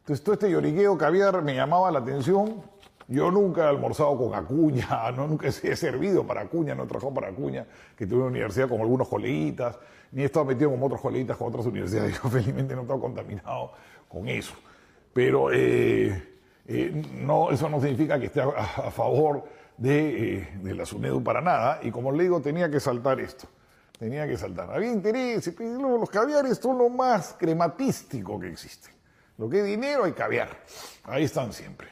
[0.00, 2.62] Entonces todo este lloriqueo caviar me llamaba la atención.
[3.06, 7.14] Yo nunca he almorzado con Acuña, no, nunca he servido para Acuña, no he trabajado
[7.14, 7.66] para Acuña,
[7.96, 9.78] que tuve una universidad con algunos coleguitas,
[10.12, 12.14] ni he estado metido con otros coleguitas con otras universidades.
[12.22, 13.72] Yo felizmente no he estado contaminado
[14.08, 14.54] con eso.
[15.12, 16.22] Pero eh,
[16.66, 19.44] eh, no, eso no significa que esté a, favor
[19.76, 21.80] de, eh, de, la SUNEDU para nada.
[21.82, 23.46] Y como le digo, tenía que saltar esto.
[23.98, 24.70] Tenía que saltar.
[24.70, 25.52] Había interés.
[25.58, 28.90] Los caviares son lo más crematístico que existe.
[29.38, 30.64] Lo que es dinero hay caviar.
[31.04, 31.88] Ahí están siempre.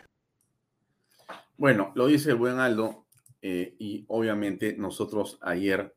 [1.57, 3.07] Bueno, lo dice el buen Aldo.
[3.41, 5.95] y obviamente nosotros ayer,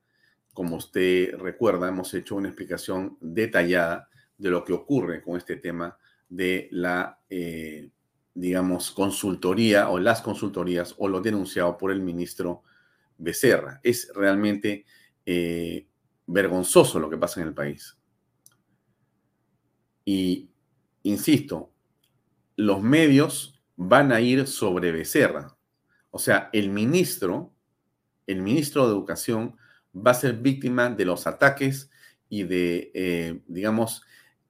[0.54, 5.98] como usted recuerda, hemos hecho una explicación detallada de lo que ocurre con este tema
[6.30, 7.90] de la, eh,
[8.34, 12.64] digamos, consultoría o las consultorías o lo denunciado por el ministro
[13.18, 13.80] Becerra.
[13.84, 14.86] Es realmente
[15.26, 15.88] eh,
[16.28, 17.98] vergonzoso lo que pasa en el país.
[20.04, 20.50] Y,
[21.04, 21.72] insisto,
[22.56, 25.58] los medios van a ir sobre Becerra.
[26.12, 27.54] O sea, el ministro,
[28.28, 29.58] el ministro de Educación
[29.96, 31.90] va a ser víctima de los ataques
[32.30, 34.04] y de, eh, digamos,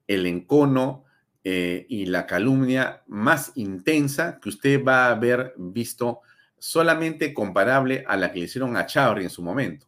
[0.08, 1.06] el encono
[1.44, 6.22] eh, y la calumnia más intensa que usted va a haber visto
[6.58, 9.88] solamente comparable a la que le hicieron a Chauri en su momento.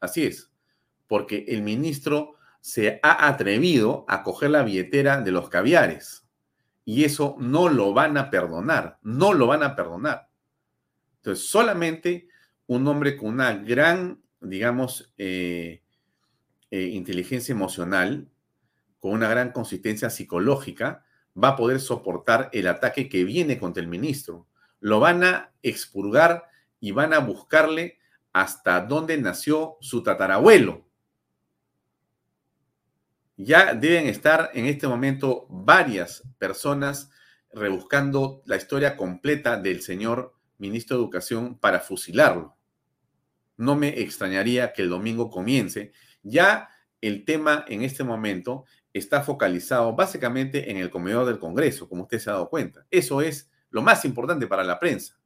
[0.00, 0.51] Así es,
[1.12, 6.26] porque el ministro se ha atrevido a coger la billetera de los caviares
[6.86, 10.30] y eso no lo van a perdonar, no lo van a perdonar.
[11.16, 12.28] Entonces, solamente
[12.66, 15.82] un hombre con una gran, digamos, eh,
[16.70, 18.30] eh, inteligencia emocional
[18.98, 21.04] con una gran consistencia psicológica,
[21.36, 24.46] va a poder soportar el ataque que viene contra el ministro.
[24.80, 26.46] Lo van a expurgar
[26.80, 27.98] y van a buscarle
[28.32, 30.90] hasta dónde nació su tatarabuelo.
[33.44, 37.10] Ya deben estar en este momento varias personas
[37.52, 42.56] rebuscando la historia completa del señor ministro de Educación para fusilarlo.
[43.56, 45.90] No me extrañaría que el domingo comience.
[46.22, 46.68] Ya
[47.00, 52.20] el tema en este momento está focalizado básicamente en el comedor del Congreso, como usted
[52.20, 52.86] se ha dado cuenta.
[52.92, 55.18] Eso es lo más importante para la prensa.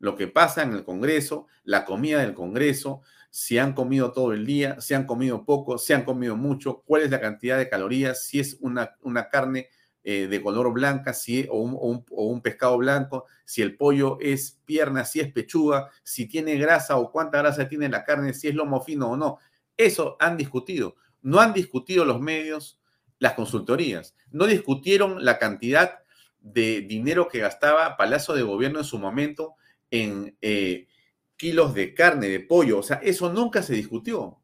[0.00, 4.46] Lo que pasa en el Congreso, la comida del Congreso, si han comido todo el
[4.46, 8.24] día, si han comido poco, si han comido mucho, cuál es la cantidad de calorías,
[8.26, 9.68] si es una, una carne
[10.08, 14.60] eh, de color blanca si, o, un, o un pescado blanco, si el pollo es
[14.64, 18.54] pierna, si es pechuga, si tiene grasa o cuánta grasa tiene la carne, si es
[18.54, 19.38] lomo fino o no.
[19.76, 20.94] Eso han discutido.
[21.22, 22.80] No han discutido los medios,
[23.18, 24.14] las consultorías.
[24.30, 25.98] No discutieron la cantidad
[26.40, 29.56] de dinero que gastaba Palacio de Gobierno en su momento
[29.90, 30.86] en eh,
[31.36, 32.78] kilos de carne, de pollo.
[32.78, 34.38] O sea, eso nunca se discutió.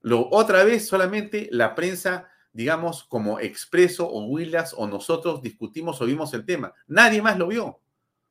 [0.00, 6.06] Lo, otra vez solamente la prensa, digamos, como Expreso o Willas o nosotros discutimos o
[6.06, 6.74] vimos el tema.
[6.86, 7.80] Nadie más lo vio.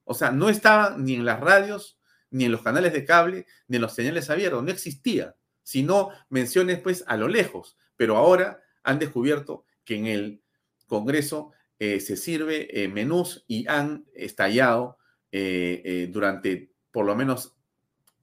[0.03, 1.97] O sea, no estaba ni en las radios,
[2.29, 4.63] ni en los canales de cable, ni en los señales abiertos.
[4.63, 5.35] No existía.
[5.63, 7.77] Sino menciones, pues, a lo lejos.
[7.95, 10.41] Pero ahora han descubierto que en el
[10.87, 14.97] Congreso eh, se sirve eh, menús y han estallado
[15.31, 17.55] eh, durante por lo menos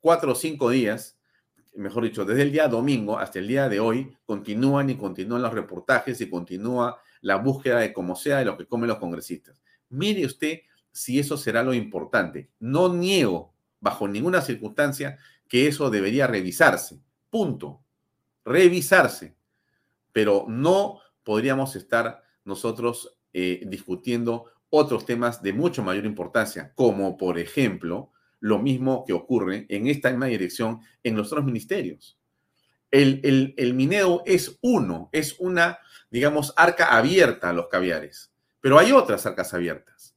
[0.00, 1.18] cuatro o cinco días,
[1.74, 5.54] mejor dicho, desde el día domingo hasta el día de hoy, continúan y continúan los
[5.54, 9.60] reportajes y continúa la búsqueda de cómo sea de lo que comen los congresistas.
[9.88, 10.60] Mire usted
[10.92, 12.50] si eso será lo importante.
[12.58, 15.18] No niego bajo ninguna circunstancia
[15.48, 17.00] que eso debería revisarse.
[17.30, 17.80] Punto.
[18.44, 19.38] Revisarse
[20.18, 27.38] pero no podríamos estar nosotros eh, discutiendo otros temas de mucho mayor importancia, como por
[27.38, 32.18] ejemplo lo mismo que ocurre en esta misma dirección en los otros ministerios.
[32.90, 35.78] El, el, el mineo es uno, es una,
[36.10, 40.16] digamos, arca abierta a los caviares, pero hay otras arcas abiertas.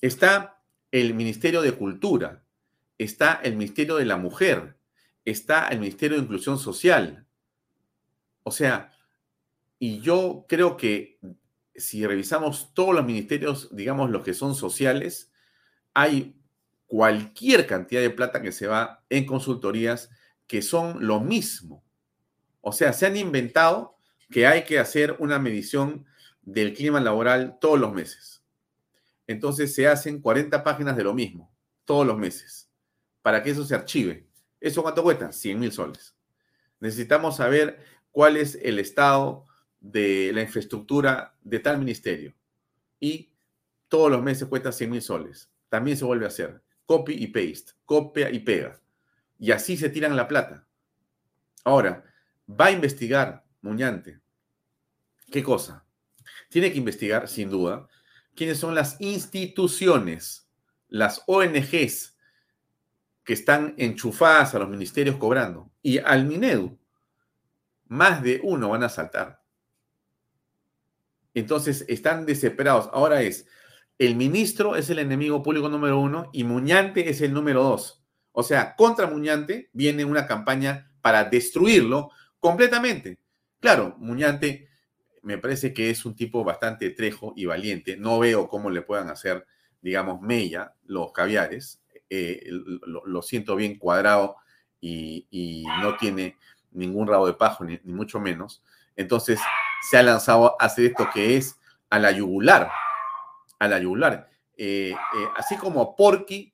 [0.00, 2.42] Está el Ministerio de Cultura,
[2.98, 4.76] está el Ministerio de la Mujer,
[5.24, 7.26] está el Ministerio de Inclusión Social.
[8.42, 8.92] O sea,
[9.78, 11.18] y yo creo que
[11.74, 15.32] si revisamos todos los ministerios, digamos los que son sociales,
[15.94, 16.39] hay
[16.90, 20.10] cualquier cantidad de plata que se va en consultorías
[20.48, 21.84] que son lo mismo.
[22.62, 23.96] O sea, se han inventado
[24.28, 26.04] que hay que hacer una medición
[26.42, 28.42] del clima laboral todos los meses.
[29.28, 32.68] Entonces se hacen 40 páginas de lo mismo, todos los meses,
[33.22, 34.26] para que eso se archive.
[34.60, 35.30] ¿Eso cuánto cuesta?
[35.30, 36.16] 100 mil soles.
[36.80, 37.78] Necesitamos saber
[38.10, 39.46] cuál es el estado
[39.78, 42.34] de la infraestructura de tal ministerio
[42.98, 43.30] y
[43.86, 45.52] todos los meses cuesta 100 mil soles.
[45.68, 46.64] También se vuelve a hacer.
[46.90, 48.80] Copy y paste, copia y pega.
[49.38, 50.66] Y así se tiran la plata.
[51.62, 52.02] Ahora,
[52.48, 54.18] va a investigar Muñante.
[55.30, 55.86] ¿Qué cosa?
[56.48, 57.86] Tiene que investigar, sin duda,
[58.34, 60.50] quiénes son las instituciones,
[60.88, 62.18] las ONGs
[63.22, 65.70] que están enchufadas a los ministerios cobrando.
[65.82, 66.76] Y al Minedu,
[67.86, 69.44] más de uno van a saltar.
[71.34, 72.90] Entonces están desesperados.
[72.92, 73.46] Ahora es,
[74.00, 78.02] el ministro es el enemigo público número uno y Muñante es el número dos.
[78.32, 83.18] O sea, contra Muñante viene una campaña para destruirlo completamente.
[83.60, 84.70] Claro, Muñante
[85.20, 87.98] me parece que es un tipo bastante trejo y valiente.
[87.98, 89.46] No veo cómo le puedan hacer,
[89.82, 91.82] digamos, mella los caviares.
[92.08, 94.36] Eh, lo, siento bien cuadrado
[94.80, 96.38] y, no tiene
[96.70, 98.62] ningún rabo de pajo, ni, mucho menos.
[98.96, 99.38] Entonces
[99.90, 101.58] se ha lanzado a hacer esto que es
[101.90, 102.70] a la yugular,
[103.60, 104.28] a la yugular.
[104.56, 106.52] Eh, eh, así como Porky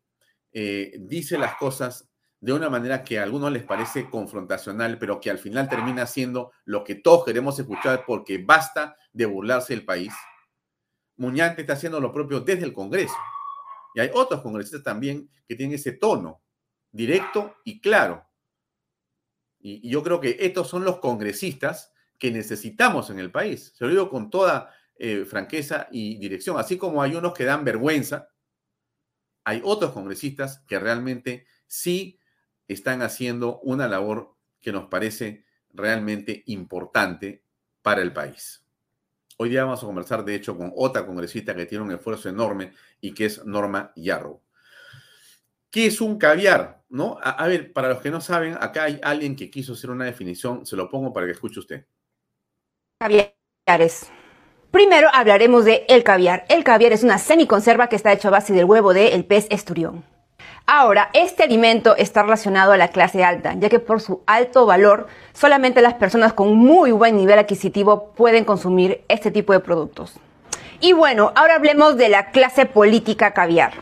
[0.98, 2.08] dice las cosas
[2.40, 6.52] de una manera que a algunos les parece confrontacional, pero que al final termina siendo
[6.64, 10.14] lo que todos queremos escuchar porque basta de burlarse del país.
[11.16, 13.16] Muñante está haciendo lo propio desde el Congreso.
[13.94, 16.42] Y hay otros congresistas también que tienen ese tono
[16.92, 18.26] directo y claro.
[19.58, 23.72] Y, yo creo que estos son los congresistas que necesitamos en el país.
[23.74, 26.58] Se lo digo con toda eh, franqueza y dirección.
[26.58, 28.28] Así como hay unos que dan vergüenza,
[29.44, 32.18] hay otros congresistas que realmente sí
[32.68, 37.44] están haciendo una labor que nos parece realmente importante
[37.82, 38.64] para el país.
[39.38, 42.72] Hoy día vamos a conversar, de hecho, con otra congresista que tiene un esfuerzo enorme
[43.00, 44.40] y que es Norma Yarrow.
[45.70, 46.82] ¿Qué es un caviar?
[46.88, 47.18] ¿No?
[47.22, 50.64] A, ver, para los que no saben, acá hay alguien que quiso hacer una definición,
[50.64, 51.86] se lo pongo para que escuche usted.
[52.98, 54.10] Caviares.
[54.70, 56.44] Primero hablaremos de el caviar.
[56.48, 60.04] El caviar es una semiconserva que está hecha a base del huevo del pez esturión.
[60.66, 65.06] Ahora, este alimento está relacionado a la clase alta, ya que por su alto valor,
[65.32, 70.14] solamente las personas con muy buen nivel adquisitivo pueden consumir este tipo de productos.
[70.80, 73.74] Y bueno, ahora hablemos de la clase política caviar.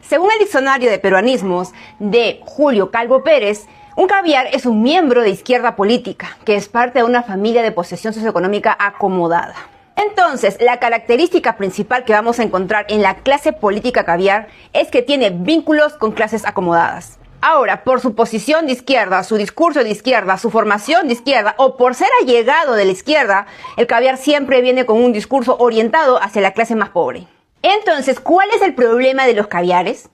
[0.00, 3.66] Según el diccionario de peruanismos de Julio Calvo Pérez,
[3.96, 7.72] un caviar es un miembro de izquierda política, que es parte de una familia de
[7.72, 9.56] posesión socioeconómica acomodada.
[10.02, 15.02] Entonces, la característica principal que vamos a encontrar en la clase política caviar es que
[15.02, 17.18] tiene vínculos con clases acomodadas.
[17.42, 21.76] Ahora, por su posición de izquierda, su discurso de izquierda, su formación de izquierda o
[21.76, 23.46] por ser allegado de la izquierda,
[23.76, 27.26] el caviar siempre viene con un discurso orientado hacia la clase más pobre.
[27.62, 30.08] Entonces, ¿cuál es el problema de los caviares?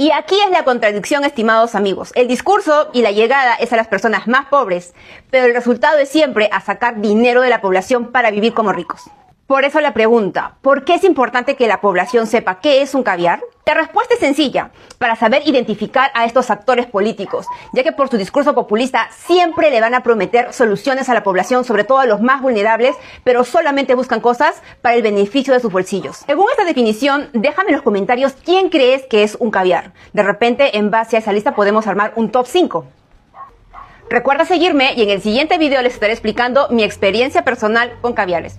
[0.00, 2.12] Y aquí es la contradicción, estimados amigos.
[2.14, 4.94] El discurso y la llegada es a las personas más pobres,
[5.28, 9.10] pero el resultado es siempre a sacar dinero de la población para vivir como ricos.
[9.48, 13.02] Por eso la pregunta, ¿por qué es importante que la población sepa qué es un
[13.02, 13.40] caviar?
[13.64, 18.18] La respuesta es sencilla, para saber identificar a estos actores políticos, ya que por su
[18.18, 22.20] discurso populista siempre le van a prometer soluciones a la población, sobre todo a los
[22.20, 22.94] más vulnerables,
[23.24, 26.18] pero solamente buscan cosas para el beneficio de sus bolsillos.
[26.26, 29.94] Según esta definición, déjame en los comentarios quién crees que es un caviar.
[30.12, 32.84] De repente, en base a esa lista podemos armar un top 5.
[34.10, 38.58] Recuerda seguirme y en el siguiente video les estaré explicando mi experiencia personal con caviares.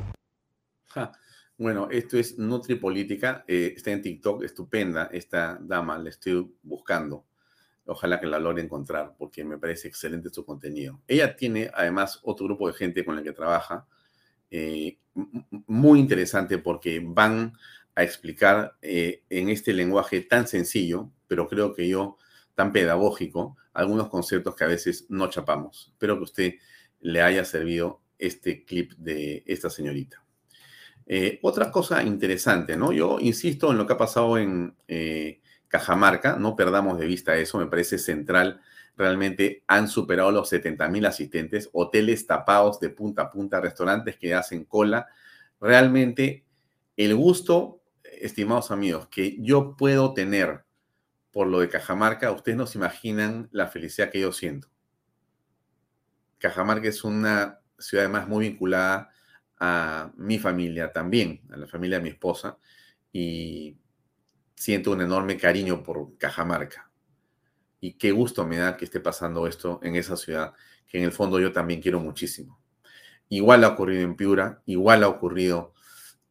[1.60, 3.44] Bueno, esto es Nutripolítica.
[3.46, 7.26] Eh, está en TikTok, estupenda esta dama, la estoy buscando.
[7.86, 11.02] Ojalá que la logre encontrar porque me parece excelente su contenido.
[11.06, 13.86] Ella tiene además otro grupo de gente con el que trabaja,
[14.50, 15.00] eh,
[15.68, 17.52] muy interesante porque van
[17.94, 22.16] a explicar eh, en este lenguaje tan sencillo, pero creo que yo
[22.56, 25.90] tan pedagógico, algunos conceptos que a veces no chapamos.
[25.92, 26.54] Espero que a usted
[27.02, 30.24] le haya servido este clip de esta señorita.
[31.12, 32.92] Eh, otra cosa interesante, ¿no?
[32.92, 37.58] Yo insisto en lo que ha pasado en eh, Cajamarca, no perdamos de vista eso,
[37.58, 38.62] me parece central.
[38.96, 44.36] Realmente han superado los 70 mil asistentes, hoteles tapados de punta a punta, restaurantes que
[44.36, 45.08] hacen cola.
[45.60, 46.46] Realmente
[46.96, 50.64] el gusto, estimados amigos, que yo puedo tener
[51.32, 54.68] por lo de Cajamarca, ustedes no se imaginan la felicidad que yo siento.
[56.38, 59.10] Cajamarca es una ciudad además muy vinculada
[59.60, 62.58] a mi familia también, a la familia de mi esposa,
[63.12, 63.78] y
[64.56, 66.90] siento un enorme cariño por Cajamarca.
[67.82, 70.54] Y qué gusto me da que esté pasando esto en esa ciudad,
[70.88, 72.60] que en el fondo yo también quiero muchísimo.
[73.30, 75.74] Igual ha ocurrido en Piura, igual ha ocurrido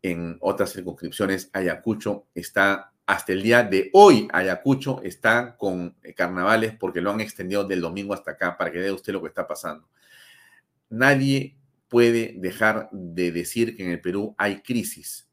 [0.02, 1.50] en otras circunscripciones.
[1.52, 7.64] Ayacucho está, hasta el día de hoy, Ayacucho está con carnavales porque lo han extendido
[7.64, 9.88] del domingo hasta acá para que vea usted lo que está pasando.
[10.90, 11.57] Nadie
[11.88, 15.28] puede dejar de decir que en el Perú hay crisis.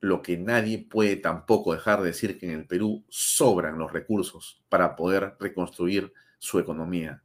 [0.00, 4.64] Lo que nadie puede tampoco dejar de decir que en el Perú sobran los recursos
[4.68, 7.22] para poder reconstruir su economía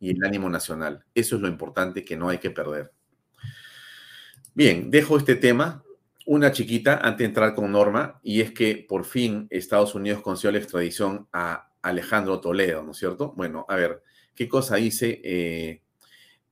[0.00, 1.04] y el ánimo nacional.
[1.14, 2.92] Eso es lo importante que no hay que perder.
[4.54, 5.84] Bien, dejo este tema.
[6.26, 10.52] una chiquita antes de entrar con Norma, y es que por fin Estados Unidos concedió
[10.52, 13.32] la extradición a Alejandro Toledo, ¿no es cierto?
[13.36, 14.02] Bueno, a ver,
[14.34, 15.82] ¿qué cosa dice eh,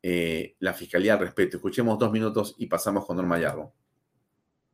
[0.02, 1.56] eh, la Fiscalía al respecto?
[1.56, 3.72] Escuchemos dos minutos y pasamos con Norma Yarro.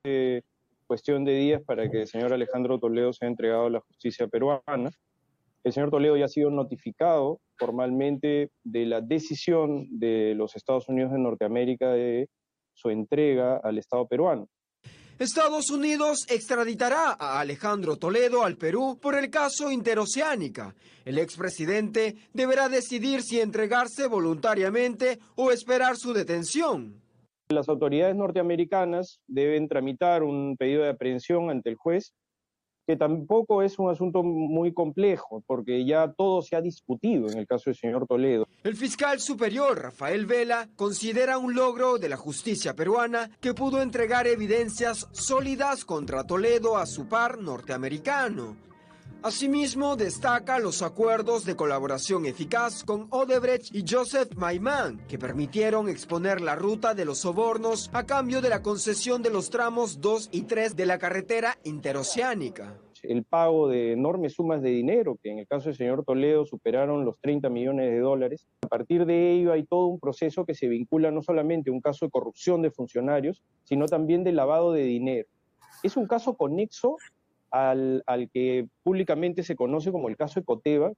[0.04, 0.42] Eh,
[0.86, 4.90] cuestión de días para que el señor Alejandro Toledo sea entregado a la justicia peruana.
[5.62, 11.12] El señor Toledo ya ha sido notificado formalmente de la decisión de los Estados Unidos
[11.12, 12.28] de Norteamérica de
[12.74, 14.48] su entrega al Estado peruano.
[15.18, 20.74] Estados Unidos extraditará a Alejandro Toledo al Perú por el caso Interoceánica.
[21.04, 27.00] El expresidente deberá decidir si entregarse voluntariamente o esperar su detención.
[27.48, 32.12] Las autoridades norteamericanas deben tramitar un pedido de aprehensión ante el juez
[32.86, 37.46] que tampoco es un asunto muy complejo, porque ya todo se ha discutido en el
[37.46, 38.46] caso del señor Toledo.
[38.62, 44.26] El fiscal superior Rafael Vela considera un logro de la justicia peruana que pudo entregar
[44.26, 48.56] evidencias sólidas contra Toledo a su par norteamericano.
[49.24, 56.42] Asimismo, destaca los acuerdos de colaboración eficaz con Odebrecht y Joseph Maimán, que permitieron exponer
[56.42, 60.42] la ruta de los sobornos a cambio de la concesión de los tramos 2 y
[60.42, 62.78] 3 de la carretera interoceánica.
[63.02, 67.06] El pago de enormes sumas de dinero, que en el caso del señor Toledo superaron
[67.06, 68.46] los 30 millones de dólares.
[68.60, 71.80] A partir de ello hay todo un proceso que se vincula no solamente a un
[71.80, 75.30] caso de corrupción de funcionarios, sino también de lavado de dinero.
[75.82, 76.96] Es un caso conexo
[77.54, 80.92] al, que públicamente se conoce como el caso Ecoteva.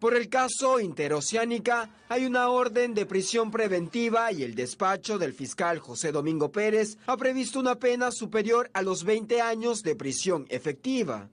[0.00, 5.78] Por el caso Interoceánica hay una orden de prisión preventiva y el despacho del fiscal
[5.78, 11.28] José Domingo Pérez ha previsto una pena superior a los 20 años de prisión efectiva.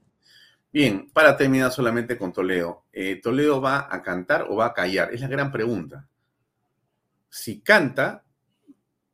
[0.70, 2.84] Bien, para terminar solamente con Toledo.
[2.92, 5.14] Eh, ¿Toledo va a cantar o va a callar?
[5.14, 6.06] Es la gran pregunta.
[7.30, 8.22] Si canta,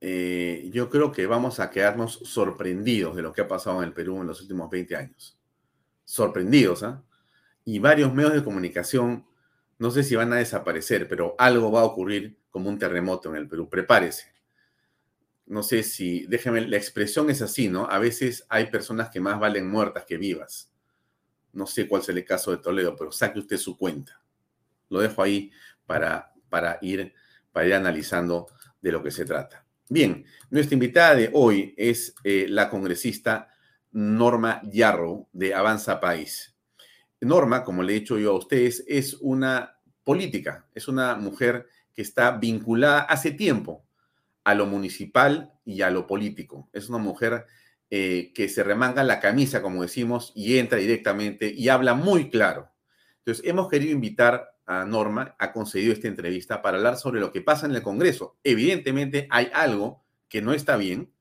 [0.06, 3.94] eh, yo creo que vamos a quedarnos sorprendidos de lo que ha pasado en el
[3.94, 5.38] Perú en los últimos 20 años.
[6.04, 7.02] Sorprendidos, ¿ah?
[7.64, 9.26] Y varios medios de comunicación,
[9.78, 13.36] no sé si van a desaparecer, pero algo va a ocurrir como un terremoto en
[13.36, 13.70] el Perú.
[13.70, 14.34] Prepárese.
[15.46, 17.88] No sé si, déjeme, la expresión es así, ¿no?
[17.88, 20.70] A veces hay personas que más valen muertas que vivas.
[21.54, 24.20] No sé cuál es el caso de Toledo, pero saque usted su cuenta.
[24.90, 25.50] Lo dejo ahí
[25.86, 27.14] para, para, ir,
[27.52, 28.48] para ir analizando
[28.82, 29.63] de lo que se trata.
[29.90, 33.48] Bien, nuestra invitada de hoy es eh, la congresista
[33.92, 36.56] Norma Yarro de Avanza País.
[37.20, 42.02] Norma, como le he dicho yo a ustedes, es una política, es una mujer que
[42.02, 43.86] está vinculada hace tiempo
[44.42, 46.68] a lo municipal y a lo político.
[46.72, 47.46] Es una mujer
[47.90, 52.70] eh, que se remanga la camisa, como decimos, y entra directamente y habla muy claro.
[53.18, 57.40] Entonces, hemos querido invitar a Norma ha concedido esta entrevista para hablar sobre lo que
[57.42, 58.36] pasa en el Congreso.
[58.42, 61.12] Evidentemente hay algo que no está bien,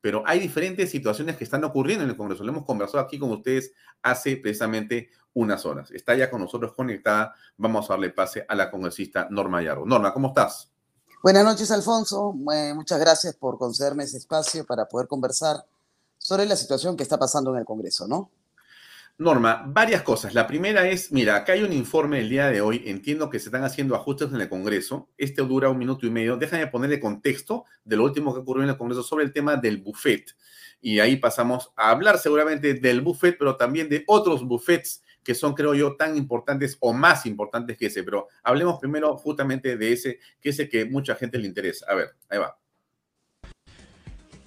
[0.00, 2.44] pero hay diferentes situaciones que están ocurriendo en el Congreso.
[2.44, 3.72] Lo hemos conversado aquí con ustedes
[4.02, 5.90] hace precisamente unas horas.
[5.90, 7.34] Está ya con nosotros conectada.
[7.56, 9.86] Vamos a darle pase a la congresista Norma Yarro.
[9.86, 10.70] Norma, ¿cómo estás?
[11.22, 12.32] Buenas noches, Alfonso.
[12.32, 15.64] muchas gracias por concederme ese espacio para poder conversar
[16.16, 18.30] sobre la situación que está pasando en el Congreso, ¿no?
[19.20, 20.32] Norma, varias cosas.
[20.32, 23.46] La primera es, mira, acá hay un informe el día de hoy, entiendo que se
[23.46, 27.64] están haciendo ajustes en el Congreso, este dura un minuto y medio, déjame ponerle contexto
[27.84, 30.36] de lo último que ocurrió en el Congreso sobre el tema del buffet.
[30.80, 35.52] Y ahí pasamos a hablar seguramente del buffet, pero también de otros buffets que son,
[35.54, 38.04] creo yo, tan importantes o más importantes que ese.
[38.04, 41.86] Pero hablemos primero justamente de ese, que es el que mucha gente le interesa.
[41.88, 42.56] A ver, ahí va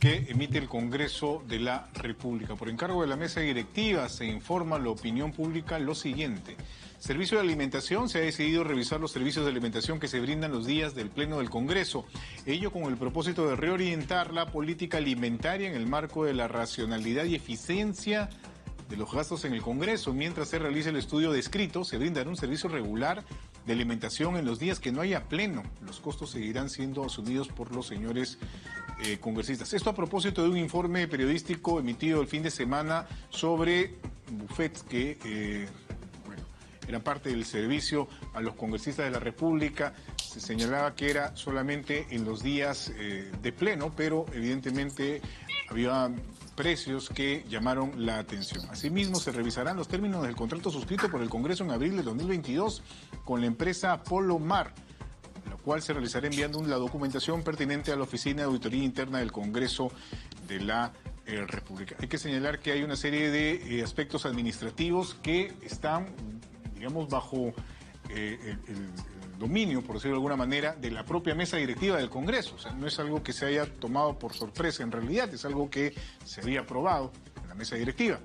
[0.01, 2.55] que emite el Congreso de la República.
[2.55, 6.57] Por encargo de la mesa directiva se informa a la opinión pública lo siguiente.
[6.97, 10.65] Servicio de Alimentación se ha decidido revisar los servicios de alimentación que se brindan los
[10.65, 12.03] días del Pleno del Congreso.
[12.47, 17.25] Ello con el propósito de reorientar la política alimentaria en el marco de la racionalidad
[17.25, 18.27] y eficiencia
[18.89, 20.13] de los gastos en el Congreso.
[20.13, 23.23] Mientras se realiza el estudio descrito, se brindará un servicio regular
[23.65, 25.63] de alimentación en los días que no haya pleno.
[25.85, 28.37] Los costos seguirán siendo asumidos por los señores
[29.03, 29.73] eh, congresistas.
[29.73, 33.95] Esto a propósito de un informe periodístico emitido el fin de semana sobre
[34.29, 35.67] buffets que eh,
[36.25, 36.43] bueno,
[36.87, 39.93] eran parte del servicio a los congresistas de la República.
[40.17, 45.21] Se señalaba que era solamente en los días eh, de pleno, pero evidentemente
[45.69, 46.11] había
[46.55, 48.65] precios que llamaron la atención.
[48.69, 52.83] Asimismo, se revisarán los términos del contrato suscrito por el Congreso en abril de 2022
[53.25, 54.73] con la empresa Polo Mar,
[55.49, 59.31] la cual se realizará enviando la documentación pertinente a la Oficina de Auditoría Interna del
[59.31, 59.91] Congreso
[60.47, 60.93] de la
[61.25, 61.95] eh, República.
[61.99, 66.07] Hay que señalar que hay una serie de eh, aspectos administrativos que están,
[66.75, 67.53] digamos, bajo
[68.09, 68.89] eh, el
[69.41, 72.55] dominio, por decirlo de alguna manera, de la propia mesa directiva del Congreso.
[72.55, 75.69] O sea, no es algo que se haya tomado por sorpresa en realidad, es algo
[75.69, 77.11] que se había aprobado
[77.41, 78.19] en la mesa directiva.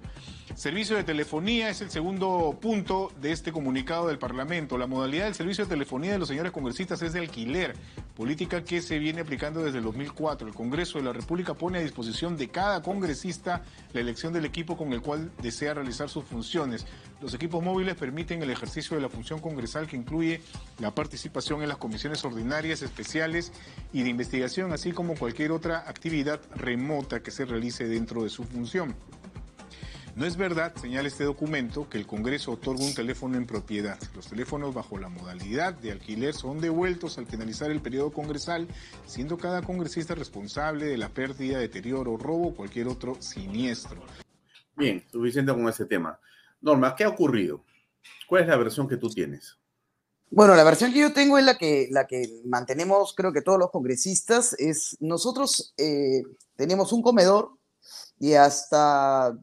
[0.54, 4.78] Servicio de telefonía es el segundo punto de este comunicado del Parlamento.
[4.78, 7.74] La modalidad del servicio de telefonía de los señores congresistas es de alquiler,
[8.16, 10.48] política que se viene aplicando desde el 2004.
[10.48, 14.76] El Congreso de la República pone a disposición de cada congresista la elección del equipo
[14.76, 16.86] con el cual desea realizar sus funciones.
[17.20, 20.40] Los equipos móviles permiten el ejercicio de la función congresal que incluye
[20.78, 23.52] la participación en las comisiones ordinarias, especiales
[23.92, 28.44] y de investigación, así como cualquier otra actividad remota que se realice dentro de su
[28.44, 28.94] función.
[30.16, 33.98] No es verdad, señala este documento, que el Congreso otorga un teléfono en propiedad.
[34.14, 38.66] Los teléfonos bajo la modalidad de alquiler son devueltos al finalizar el periodo congresal,
[39.04, 44.00] siendo cada congresista responsable de la pérdida, deterioro, robo o cualquier otro siniestro.
[44.74, 46.18] Bien, suficiente con ese tema.
[46.62, 47.62] Norma, ¿qué ha ocurrido?
[48.26, 49.58] ¿Cuál es la versión que tú tienes?
[50.30, 53.58] Bueno, la versión que yo tengo es la que, la que mantenemos, creo que todos
[53.58, 56.22] los congresistas, es nosotros eh,
[56.56, 57.50] tenemos un comedor
[58.18, 59.38] y hasta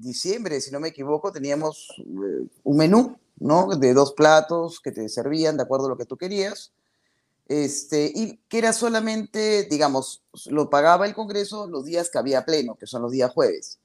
[0.00, 3.68] diciembre, si no me equivoco, teníamos eh, un menú, ¿no?
[3.76, 6.72] De dos platos que te servían de acuerdo a lo que tú querías.
[7.46, 12.76] Este, y que era solamente, digamos, lo pagaba el Congreso los días que había pleno,
[12.76, 13.78] que son los días jueves.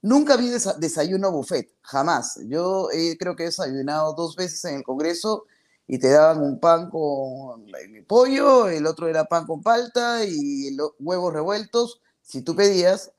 [0.00, 2.40] Nunca vi desayuno buffet, jamás.
[2.48, 2.88] Yo
[3.18, 5.44] creo que he desayunado dos veces en el Congreso
[5.86, 7.66] y te daban un pan con
[8.08, 13.12] pollo, el otro era pan con palta y huevos revueltos, si tú pedías,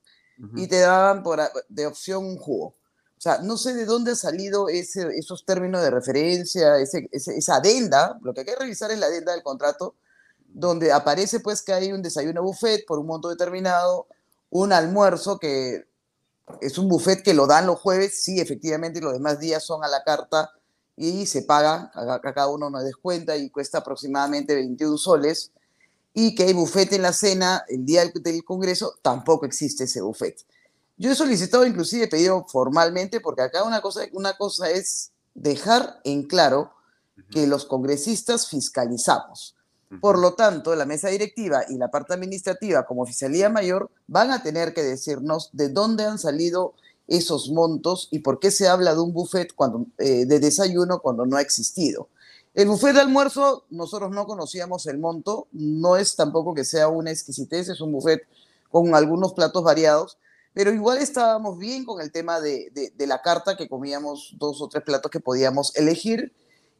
[0.56, 2.74] y te daban por, de opción un jugo.
[3.16, 7.56] O sea, no sé de dónde ha salido ese, esos términos de referencia, ese, esa
[7.56, 9.94] adenda, lo que hay que revisar es la adenda del contrato,
[10.46, 14.08] donde aparece pues que hay un desayuno buffet por un monto determinado,
[14.50, 15.86] un almuerzo que
[16.60, 19.88] es un buffet que lo dan los jueves, sí, efectivamente, los demás días son a
[19.88, 20.50] la carta
[20.96, 21.90] y se paga,
[22.22, 25.52] cada uno nos descuenta y cuesta aproximadamente 21 soles
[26.14, 30.46] y que hay buffet en la cena el día del Congreso, tampoco existe ese buffet.
[30.96, 36.00] Yo he solicitado, inclusive he pedido formalmente, porque acá una cosa, una cosa es dejar
[36.04, 36.70] en claro
[37.30, 39.56] que los congresistas fiscalizamos.
[40.00, 44.42] Por lo tanto, la mesa directiva y la parte administrativa como oficialía mayor van a
[44.42, 46.74] tener que decirnos de dónde han salido
[47.06, 51.26] esos montos y por qué se habla de un buffet cuando, eh, de desayuno cuando
[51.26, 52.08] no ha existido.
[52.54, 57.10] El buffet de almuerzo, nosotros no conocíamos el monto, no es tampoco que sea una
[57.10, 58.22] exquisitez, es un buffet
[58.70, 60.18] con algunos platos variados,
[60.52, 64.84] pero igual estábamos bien con el tema de, la carta, que comíamos dos o tres
[64.84, 66.32] platos que podíamos elegir.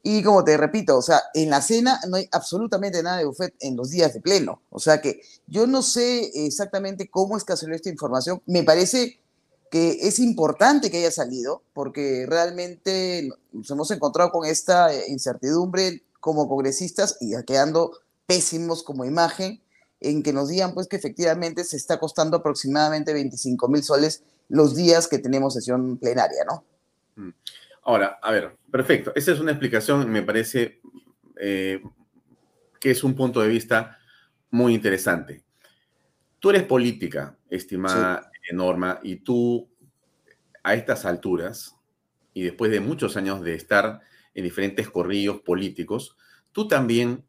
[0.05, 3.57] Y como te repito, o sea, en la cena no hay absolutamente nada de buffet
[3.59, 4.63] en los días de pleno.
[4.71, 8.41] O sea que yo no sé exactamente cómo es que salió esta información.
[8.47, 9.24] Me parece
[9.75, 16.05] que es importante que haya salido, porque realmente nos hemos encontrado con esta eh, incertidumbre
[16.21, 17.91] como congresistas y quedando
[18.25, 19.61] pésimos como imagen,
[19.99, 24.77] en que nos digan pues que efectivamente se está costando aproximadamente 25 mil soles los
[24.77, 26.65] días que tenemos sesión plenaria, ¿no?
[27.17, 27.31] Mm.
[27.83, 29.11] Ahora, a ver, perfecto.
[29.17, 30.81] Esa es una explicación, me parece
[31.37, 31.83] eh,
[32.79, 33.99] que es un punto de vista
[34.53, 35.43] muy interesante.
[36.39, 39.69] Tú eres política, estimada Norma, y tú
[40.63, 41.77] a estas alturas,
[42.33, 44.01] y después de muchos años de estar
[44.35, 46.17] en diferentes corrillos políticos,
[46.53, 47.25] tú también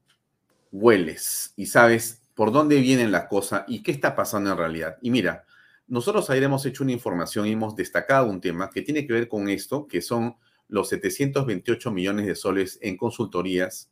[0.71, 4.97] hueles y sabes por dónde vienen las cosas y qué está pasando en realidad.
[5.01, 5.45] Y mira,
[5.87, 9.27] nosotros ayer hemos hecho una información y hemos destacado un tema que tiene que ver
[9.27, 10.35] con esto, que son
[10.67, 13.91] los 728 millones de soles en consultorías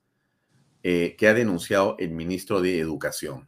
[0.82, 3.48] eh, que ha denunciado el ministro de Educación.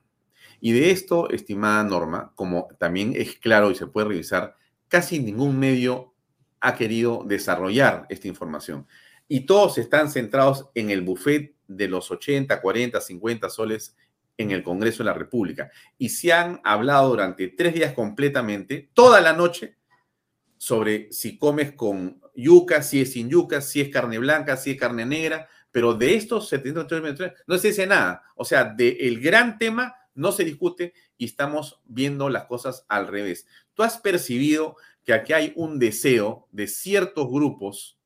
[0.59, 4.55] Y de esto, estimada Norma, como también es claro y se puede revisar,
[4.87, 6.13] casi ningún medio
[6.59, 8.87] ha querido desarrollar esta información.
[9.27, 13.95] Y todos están centrados en el buffet de los 80, 40, 50 soles
[14.37, 15.71] en el Congreso de la República.
[15.97, 19.77] Y se han hablado durante tres días completamente, toda la noche,
[20.57, 24.79] sobre si comes con yuca, si es sin yuca, si es carne blanca, si es
[24.79, 28.23] carne negra, pero de estos 78 no se dice nada.
[28.35, 33.45] O sea, del gran tema no se discute y estamos viendo las cosas al revés.
[33.73, 37.99] ¿Tú has percibido que aquí hay un deseo de ciertos grupos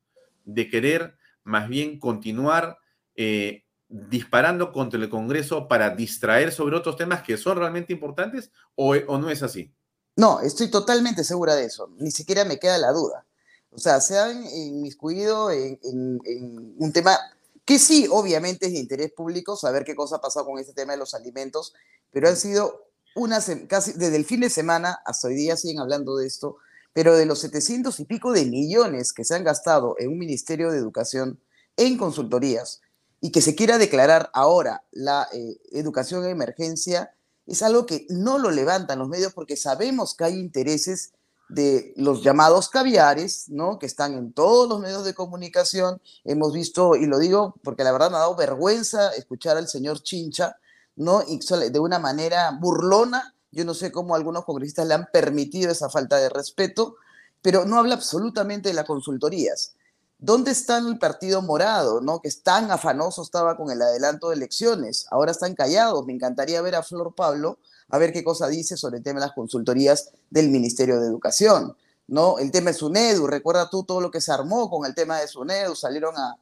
[0.44, 2.78] de querer más bien continuar
[3.16, 8.96] eh, disparando contra el Congreso para distraer sobre otros temas que son realmente importantes o,
[8.96, 9.74] no es así?
[10.16, 11.90] No, estoy totalmente segura de eso.
[11.98, 13.26] Ni siquiera me queda la duda.
[13.72, 17.18] O sea, se han inmiscuido en, en un tema
[17.66, 20.94] que sí, obviamente es de interés público saber qué cosa ha pasado con este tema
[20.94, 21.74] de los alimentos,
[22.12, 26.18] pero han sido unas, casi desde el fin de semana hasta hoy día siguen hablando
[26.18, 26.58] de esto,
[26.94, 30.72] pero de los 700 y pico de millones que se han gastado en un Ministerio
[30.72, 31.40] de Educación
[31.78, 32.82] en consultorías,
[33.22, 37.14] y que se quiera declarar ahora la eh, educación en emergencia
[37.46, 41.12] es algo que no lo levantan los medios porque sabemos que hay intereses
[41.50, 43.80] de los llamados caviares, ¿no?
[43.80, 46.02] Que están en todos los medios de comunicación.
[46.24, 50.02] Hemos visto, y lo digo porque la verdad me ha dado vergüenza escuchar al señor
[50.02, 50.58] Chincha,
[50.96, 51.22] ¿no?
[51.22, 53.36] De una manera burlona.
[53.52, 56.98] Yo no sé cómo algunos congresistas le han permitido esa falta de respeto,
[57.42, 59.74] pero no habla absolutamente de las consultorías.
[60.22, 62.20] ¿Dónde está el Partido Morado, no?
[62.20, 65.08] que es tan afanoso estaba con el adelanto de elecciones?
[65.10, 66.06] Ahora están callados.
[66.06, 67.58] Me encantaría ver a Flor Pablo
[67.90, 71.76] a ver qué cosa dice sobre el tema de las consultorías del Ministerio de Educación.
[72.08, 72.40] ¿no?
[72.40, 75.28] El tema de SUNEDU, recuerda tú todo lo que se armó con el tema de
[75.28, 76.38] SUNEDU, salieron a,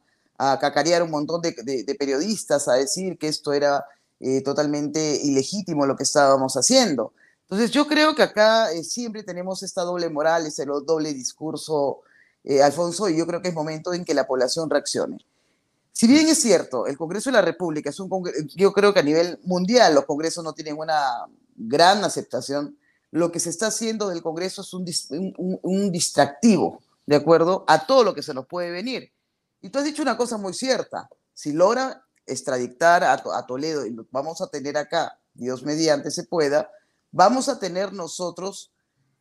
[0.60, 3.84] cacarear un montón de, periodistas a decir que esto era
[4.20, 7.12] eh, totalmente ilegítimo lo que estábamos haciendo.
[7.42, 12.02] Entonces yo creo que acá eh, siempre tenemos esta doble moral, ese doble discurso
[12.44, 15.18] eh, Alfonso, y yo creo que es momento en que la población reaccione.
[15.98, 19.00] Si bien es cierto, el Congreso de la República es un congreso, yo creo que
[19.00, 21.26] a nivel mundial los congresos no tienen una
[21.56, 22.78] gran aceptación,
[23.10, 27.64] lo que se está haciendo del Congreso es un, distractivo, ¿de acuerdo?
[27.66, 29.10] A todo lo que se nos puede venir.
[29.60, 33.90] Y tú has dicho una cosa muy cierta, si logra extradictar a, a Toledo y
[33.90, 36.70] lo vamos a tener acá, Dios mediante se pueda,
[37.10, 38.70] vamos a tener nosotros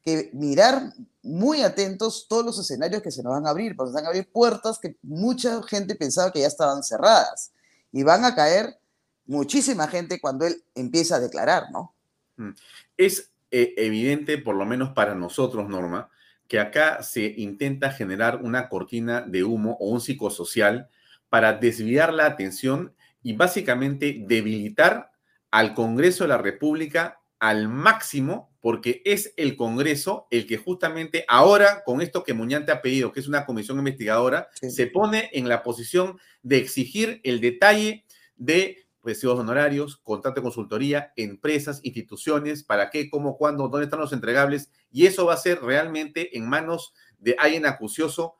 [0.08, 3.96] que mirar muy atentos todos los escenarios que se nos van a abrir, porque se
[3.96, 7.52] van a abrir puertas que mucha gente pensaba que ya estaban cerradas
[7.92, 8.78] y van a caer
[9.26, 11.94] muchísima gente cuando él empieza a declarar, ¿no?
[12.38, 12.52] Mm.
[12.96, 16.10] Es eh, evidente, por lo menos para nosotros, Norma,
[16.48, 20.88] que acá se intenta generar una cortina de humo o un psicosocial
[21.28, 22.94] para desviar la atención
[23.24, 25.12] y básicamente debilitar
[25.52, 31.84] al Congreso de la República al máximo porque es el Congreso el que justamente ahora,
[31.86, 35.64] con esto que Muñante ha pedido, que es una comisión investigadora, se pone en la
[35.64, 43.10] posición de exigir el detalle de recibos honorarios, contrato de consultoría, empresas, instituciones, para qué,
[43.10, 47.36] cómo, cuándo, dónde están los entregables, y eso va a ser realmente en manos de
[47.40, 48.36] alguien acucioso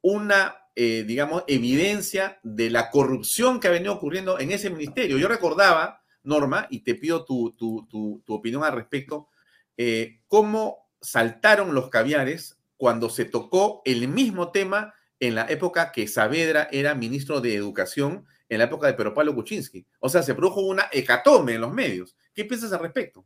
[0.00, 5.18] una, eh, digamos, evidencia de la corrupción que ha venido ocurriendo en ese ministerio.
[5.18, 9.28] Yo recordaba, Norma, y te pido tu, tu, tu, tu opinión al respecto,
[9.76, 16.08] eh, cómo saltaron los caviares cuando se tocó el mismo tema en la época que
[16.08, 19.86] Saavedra era ministro de Educación, en la época de Pedro Pablo Kuczynski.
[20.00, 22.16] O sea, se produjo una hecatombe en los medios.
[22.34, 23.24] ¿Qué piensas al respecto?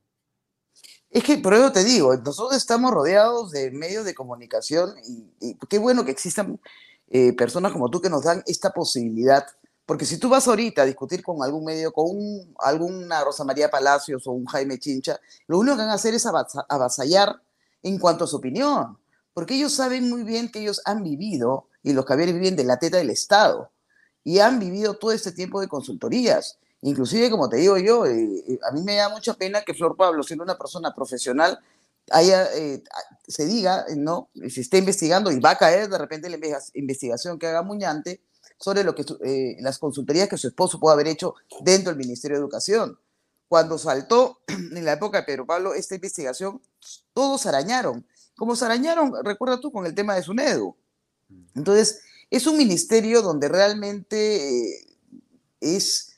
[1.10, 4.94] Es que por eso te digo, nosotros estamos rodeados de medios de comunicación
[5.40, 6.60] y, qué bueno que existan
[7.08, 9.46] eh, personas como tú que nos dan esta posibilidad
[9.88, 12.14] porque si tú vas ahorita a discutir con algún medio, con
[12.58, 16.26] alguna Rosa María Palacios o un Jaime Chincha, lo único que van a hacer es
[16.26, 17.40] avasallar
[17.82, 18.98] en cuanto a su opinión,
[19.32, 22.78] porque ellos saben muy bien que ellos han vivido, y los que viven de la
[22.78, 23.70] teta del Estado,
[24.24, 26.58] y han vivido todo este tiempo de consultorías.
[26.82, 29.96] Inclusive, como te digo yo, eh, eh, a mí me da mucha pena que Flor
[29.96, 31.60] Pablo, siendo una persona profesional,
[32.10, 32.82] haya, eh,
[33.26, 34.28] se diga, ¿no?
[34.50, 36.38] Se esté investigando y va a caer de repente la
[36.74, 38.20] investigación que haga Muñante,
[38.58, 42.36] sobre lo que, eh, las consultorías que su esposo pudo haber hecho dentro del Ministerio
[42.36, 42.98] de Educación.
[43.48, 46.60] Cuando saltó en la época de Pedro Pablo esta investigación,
[47.14, 48.06] todos arañaron.
[48.36, 50.76] Como se arañaron, recuerda tú, con el tema de SUNEDU.
[51.54, 52.00] Entonces,
[52.30, 54.96] es un ministerio donde realmente eh,
[55.60, 56.12] es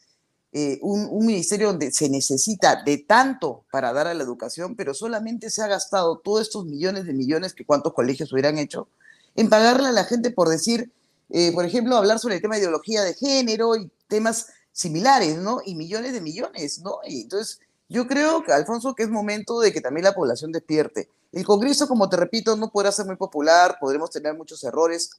[0.52, 4.94] eh, un, un, ministerio donde se necesita de tanto para dar a la educación, pero
[4.94, 8.88] solamente se ha gastado todos estos millones de millones que cuántos colegios hubieran hecho
[9.36, 10.92] en pagarle a la gente por decir,
[11.30, 15.60] eh, por ejemplo, hablar sobre el tema de ideología de género y temas similares, ¿no?
[15.64, 16.98] Y millones de millones, ¿no?
[17.06, 21.08] Y entonces, yo creo que, Alfonso, que es momento de que también la población despierte.
[21.32, 25.10] El Congreso, como te repito, no podrá ser muy popular, podremos tener muchos errores,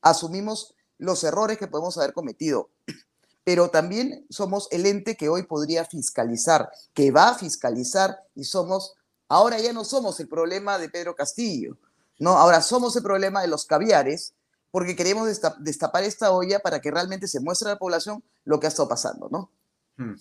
[0.00, 2.70] asumimos los errores que podemos haber cometido,
[3.44, 8.94] pero también somos el ente que hoy podría fiscalizar, que va a fiscalizar y somos,
[9.28, 11.76] ahora ya no somos el problema de Pedro Castillo,
[12.18, 14.34] no, ahora somos el problema de los caviares
[14.70, 15.28] porque queremos
[15.60, 18.88] destapar esta olla para que realmente se muestre a la población lo que ha estado
[18.88, 19.50] pasando, ¿no?
[19.96, 20.14] Hmm.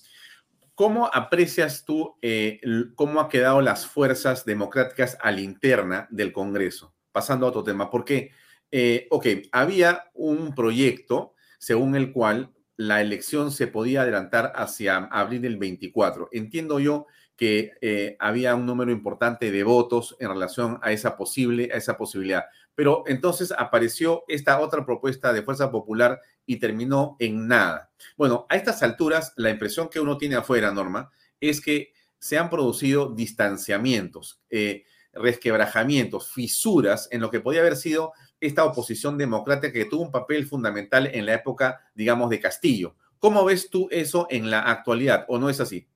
[0.78, 2.62] ¿Cómo aprecias tú eh,
[2.96, 6.94] cómo ha quedado las fuerzas democráticas a la interna del Congreso?
[7.12, 8.32] Pasando a otro tema, porque,
[8.70, 9.10] eh,
[9.52, 16.30] había un proyecto según el cual la elección se podía adelantar hacia abril del 24.
[16.32, 21.72] Entiendo yo que eh, había un número importante de votos en relación a esa posible,
[21.74, 22.46] a esa posibilidad.
[22.78, 27.90] Pero entonces apareció esta otra propuesta de Fuerza Popular y terminó en nada.
[28.16, 31.10] Bueno, a estas alturas, la impresión que uno tiene afuera, Norma,
[31.42, 38.14] es que se han producido distanciamientos, eh, resquebrajamientos, fisuras en lo que podía haber sido
[38.40, 42.96] esta oposición democrática que tuvo un papel fundamental en la época, digamos, de Castillo.
[43.18, 45.88] ¿Cómo ves tú eso en la actualidad o no es así?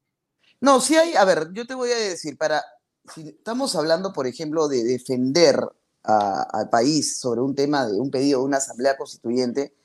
[0.60, 2.64] No, sí hay, a ver, yo te voy a decir, para,
[3.14, 5.60] si estamos hablando, por ejemplo, de defender
[6.04, 9.76] al país sobre un tema de un pedido de una asamblea constituyente,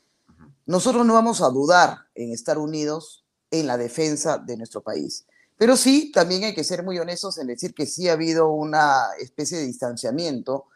[0.64, 5.26] nosotros no vamos a dudar en estar unidos en la defensa de nuestro país.
[5.56, 9.06] Pero sí, también hay que ser muy honestos en decir que sí ha habido una
[9.18, 10.66] especie de distanciamiento,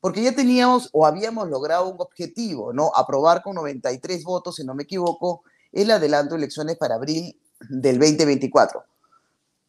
[0.00, 2.90] porque ya teníamos o habíamos logrado un objetivo, ¿no?
[2.94, 7.38] Aprobar con 93 votos, si no me equivoco, el adelanto de elecciones para abril
[7.68, 8.84] del 2024.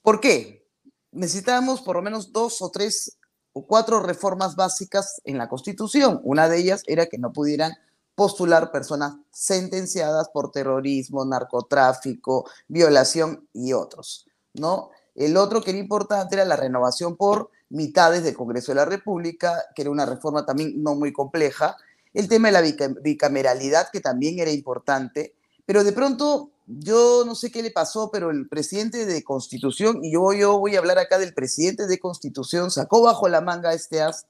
[0.02, 0.66] ¿Por qué?
[1.12, 3.18] Necesitábamos por lo menos dos o tres
[3.54, 6.20] cuatro reformas básicas en la Constitución.
[6.24, 7.74] Una de ellas era que no pudieran
[8.16, 14.92] postular personas sentenciadas por terrorismo, narcotráfico, violación y otros, ¿no?
[15.16, 19.64] El otro que era importante era la renovación por mitades del Congreso de la República,
[19.76, 21.76] que era una reforma también no muy compleja.
[22.14, 25.36] El tema de la bicameralidad, que también era importante,
[25.66, 30.14] pero de pronto yo no sé qué le pasó, pero el presidente de Constitución, y
[30.14, 34.02] yo, yo voy a hablar acá del presidente de Constitución, sacó bajo la manga este
[34.02, 34.28] as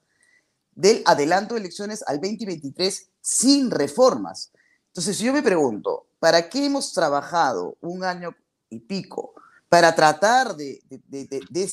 [0.75, 4.51] del adelanto de elecciones al 2023 sin reformas.
[4.88, 8.36] Entonces, yo me pregunto, ¿para qué hemos trabajado un año
[8.69, 9.34] y pico
[9.69, 10.84] para tratar de,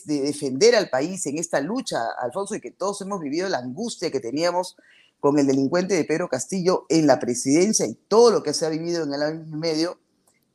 [0.07, 4.21] defender al país en esta lucha, Alfonso, y que todos hemos vivido la angustia que
[4.21, 4.77] teníamos
[5.19, 8.71] con el delincuente de Pedro Castillo en la presidencia y todo lo que se ha
[8.71, 9.99] vivido en el año y medio,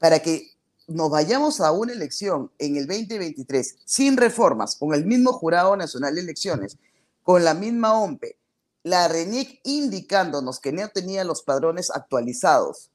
[0.06, 5.34] para que nos vayamos a una elección en el 2023 sin reformas, con el mismo
[5.34, 6.78] Jurado Nacional de Elecciones,
[7.24, 8.38] con la misma OMPE,
[8.84, 12.91] la RENIEC indicándonos que no tenía los padrones actualizados.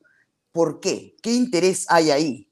[0.52, 1.16] ¿Por qué?
[1.20, 2.48] ¿Qué interés hay ahí?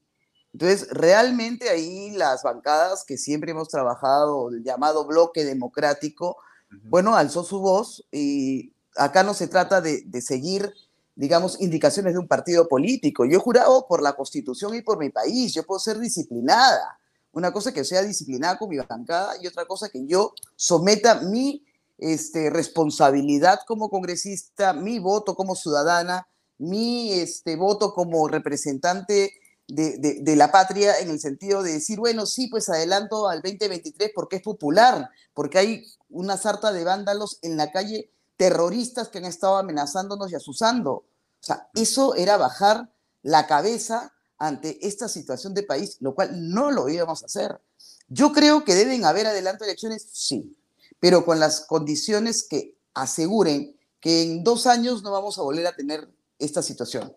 [0.52, 6.36] Entonces, realmente ahí las bancadas que siempre hemos trabajado, el llamado bloque democrático,
[6.82, 10.74] bueno, alzó su voz y acá no se trata de, de, seguir,
[11.18, 13.24] digamos, indicaciones de un partido político.
[13.24, 16.96] Yo he jurado por la Constitución y por mi país, yo puedo ser disciplinada.
[17.32, 21.66] Una cosa que sea disciplinada con mi bancada y otra cosa que yo someta mi
[21.98, 29.32] este, responsabilidad como congresista, mi voto como ciudadana, mi este, voto como representante
[29.66, 34.36] de, la patria en el sentido de decir, bueno, sí, pues adelanto al 2023 porque
[34.36, 38.08] es popular, porque hay una sarta de vándalos en la calle,
[38.38, 40.92] terroristas que han estado amenazándonos y asusando.
[40.92, 41.04] O
[41.40, 42.90] sea, eso era bajar
[43.22, 47.60] la cabeza ante esta situación de país, lo cual no lo íbamos a hacer.
[48.08, 50.56] Yo creo que deben haber adelanto elecciones, sí,
[51.00, 55.74] pero con las condiciones que aseguren que en dos años no vamos a volver a
[55.74, 56.08] tener
[56.38, 57.14] esta situación.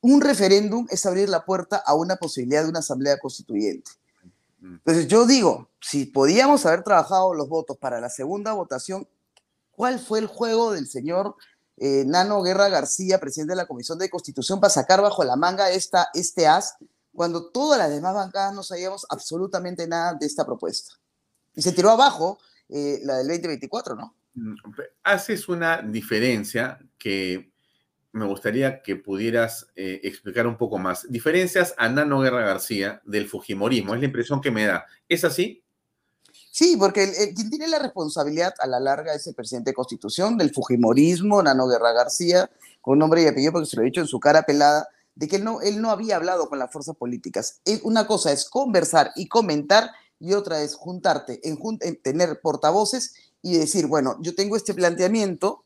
[0.00, 3.90] Un referéndum es abrir la puerta a una posibilidad de una asamblea constituyente.
[4.62, 9.08] Entonces yo digo, si podíamos haber trabajado los votos para la segunda votación,
[9.78, 11.36] ¿cuál fue el juego del señor
[11.76, 15.70] eh, Nano Guerra García, presidente de la Comisión de Constitución, para sacar bajo la manga
[15.70, 16.74] esta, este as
[17.14, 20.94] cuando todas las demás bancadas no sabíamos absolutamente nada de esta propuesta?
[21.54, 24.16] Y se tiró abajo eh, la del 2024, ¿no?
[24.34, 24.56] Mm,
[25.04, 27.52] haces una diferencia que
[28.10, 31.06] me gustaría que pudieras eh, explicar un poco más.
[31.08, 34.86] Diferencias a Nano Guerra García del Fujimorismo, es la impresión que me da.
[35.08, 35.62] ¿Es así?
[36.58, 40.52] Sí, porque quien tiene la responsabilidad a la larga es el presidente de Constitución del
[40.52, 42.50] Fujimorismo, Nano Guerra García,
[42.80, 45.36] con nombre y apellido, porque se lo he dicho en su cara pelada, de que
[45.36, 47.60] él no, él no había hablado con las fuerzas políticas.
[47.84, 51.60] Una cosa es conversar y comentar y otra es juntarte, en,
[52.02, 55.62] tener portavoces y decir, bueno, yo tengo este planteamiento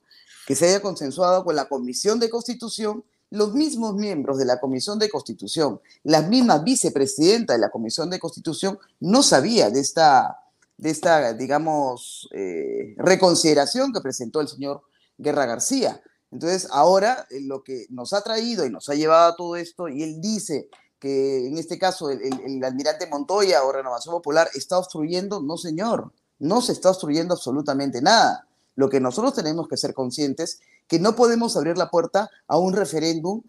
[0.47, 4.99] que se haya consensuado con la Comisión de Constitución, los mismos miembros de la Comisión
[4.99, 10.42] de Constitución, la misma vicepresidenta de la Comisión de Constitución, no sabía de esta,
[10.83, 14.83] de esta digamos, eh, reconsideración que presentó el señor
[15.17, 16.03] Guerra García.
[16.33, 19.87] Entonces, ahora eh, lo que nos ha traído y nos ha llevado a todo esto,
[19.87, 20.69] y él dice
[20.99, 26.11] que en este caso el, almirante Montoya o Renovación Popular está obstruyendo, no señor,
[26.41, 28.49] no se está obstruyendo absolutamente nada.
[28.75, 30.59] Lo que nosotros tenemos que ser conscientes
[30.89, 33.43] que no podemos abrir la puerta a un referéndum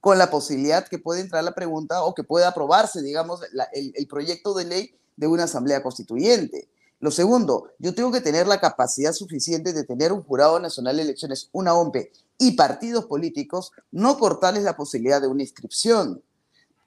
[0.00, 3.40] con la posibilidad que puede entrar la pregunta o que pueda aprobarse, digamos,
[3.72, 6.68] el, el proyecto de ley de una asamblea constituyente.
[6.98, 11.02] Lo segundo, yo tengo que tener la capacidad suficiente de tener un jurado nacional de
[11.02, 16.22] elecciones, una OMPE y partidos políticos, no cortarles la posibilidad de una inscripción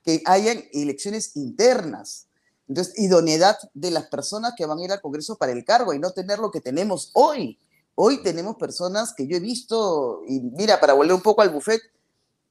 [0.03, 2.28] que hayan elecciones internas.
[2.68, 5.99] Entonces, idoneidad de las personas que van a ir al Congreso para el cargo y
[5.99, 7.57] no tener lo que tenemos hoy.
[7.95, 11.82] Hoy tenemos personas que yo he visto, y mira, para volver un poco al buffet,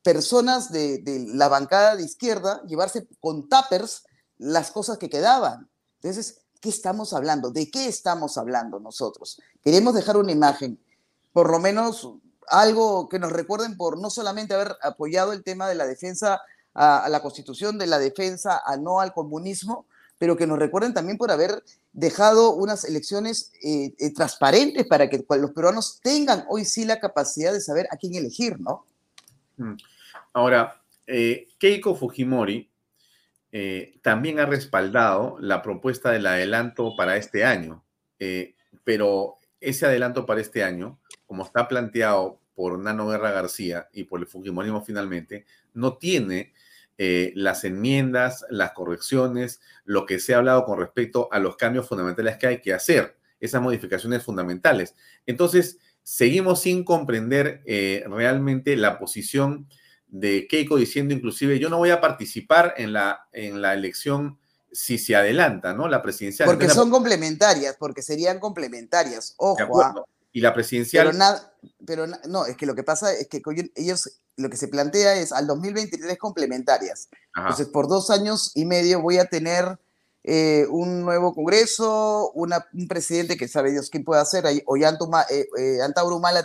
[0.02, 1.02] personas de,
[1.34, 4.04] la bancada de izquierda llevarse con tappers
[4.38, 5.68] las cosas que quedaban.
[6.00, 7.50] Entonces, ¿qué estamos hablando?
[7.50, 9.40] ¿De qué estamos hablando nosotros?
[9.62, 10.78] Queremos dejar una imagen,
[11.32, 12.08] por lo menos
[12.48, 16.40] algo que nos recuerden por no solamente haber apoyado el tema de la defensa
[16.74, 19.86] a, la constitución de la defensa, a no al comunismo,
[20.18, 25.24] pero que nos recuerden también por haber dejado unas elecciones eh, eh, transparentes para que
[25.28, 28.84] los peruanos tengan hoy sí la capacidad de saber a quién elegir, ¿no?
[29.56, 29.74] Mm.
[30.32, 32.68] Ahora, eh, Keiko Fujimori
[34.02, 37.84] también ha respaldado la propuesta del adelanto para este año,
[38.84, 44.20] pero ese adelanto para este año, como está planteado por Nano Guerra García y por
[44.20, 46.52] el Fujimorismo finalmente, no tiene
[47.00, 51.86] eh, las enmiendas, las correcciones, lo que se ha hablado con respecto a los cambios
[51.86, 54.96] fundamentales que hay que hacer, esas modificaciones fundamentales.
[55.24, 59.68] Entonces, seguimos sin comprender eh, realmente la posición
[60.08, 64.38] de Keiko diciendo inclusive yo no voy a participar en la, en la elección
[64.72, 65.88] si se adelanta, ¿no?
[65.88, 66.46] La presidencial.
[66.46, 69.34] Porque son complementarias, porque serían complementarias.
[69.38, 69.82] Ojo.
[69.82, 69.94] ¿ah?
[70.32, 71.06] Y la presidencial.
[71.06, 71.54] Pero, nada,
[71.86, 73.42] pero no, es que lo que pasa es que
[73.76, 77.08] ellos lo que se plantea es al 2023 complementarias.
[77.36, 79.78] Entonces, por dos años y medio voy a tener
[80.22, 84.44] eh, un nuevo Congreso, una, un presidente que sabe Dios quién puede hacer.
[84.66, 85.78] Ollanta eh, eh,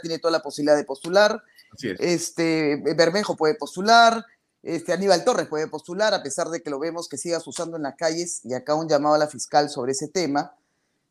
[0.01, 1.43] tiene toda la posibilidad de postular.
[1.81, 4.25] Este, Bermejo puede postular.
[4.61, 7.83] Este, Aníbal Torres puede postular, a pesar de que lo vemos que sigas usando en
[7.83, 10.55] las calles, y acá un llamado a la fiscal sobre ese tema.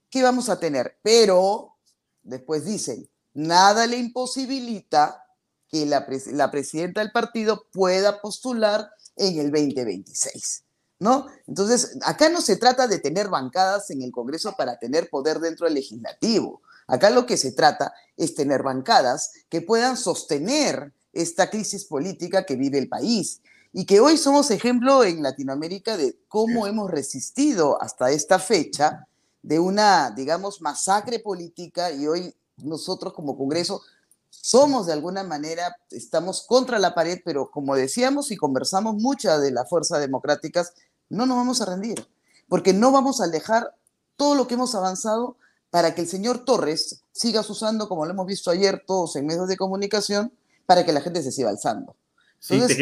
[0.08, 0.96] ¿Qué vamos a tener?
[1.02, 1.74] Pero,
[2.22, 5.24] después dicen, nada le imposibilita
[5.68, 10.64] que la, la presidenta del partido pueda postular en el 2026.
[10.98, 11.26] ¿No?
[11.48, 15.66] Entonces, acá no se trata de tener bancadas en el Congreso para tener poder dentro
[15.66, 16.62] del legislativo.
[16.93, 22.55] Acá lo que se trata es tener bancadas que puedan sostener esta crisis política que
[22.55, 23.40] vive el país
[23.72, 29.09] y que hoy somos ejemplo en Latinoamérica de cómo hemos resistido hasta esta fecha
[29.40, 33.80] de una, digamos, masacre política y hoy nosotros como Congreso
[34.28, 39.51] somos de alguna manera, estamos contra la pared, pero como decíamos y conversamos muchas de
[39.51, 40.74] las fuerzas democráticas,
[41.09, 42.07] no nos vamos a rendir,
[42.51, 43.74] porque no vamos a dejar
[44.16, 45.38] todo lo que hemos avanzado
[45.72, 49.48] para que el señor Torres siga usando, como lo hemos visto ayer todos en medios
[49.48, 50.30] de comunicación,
[50.66, 51.96] para que la gente se siga alzando.
[52.38, 52.76] Sí, te,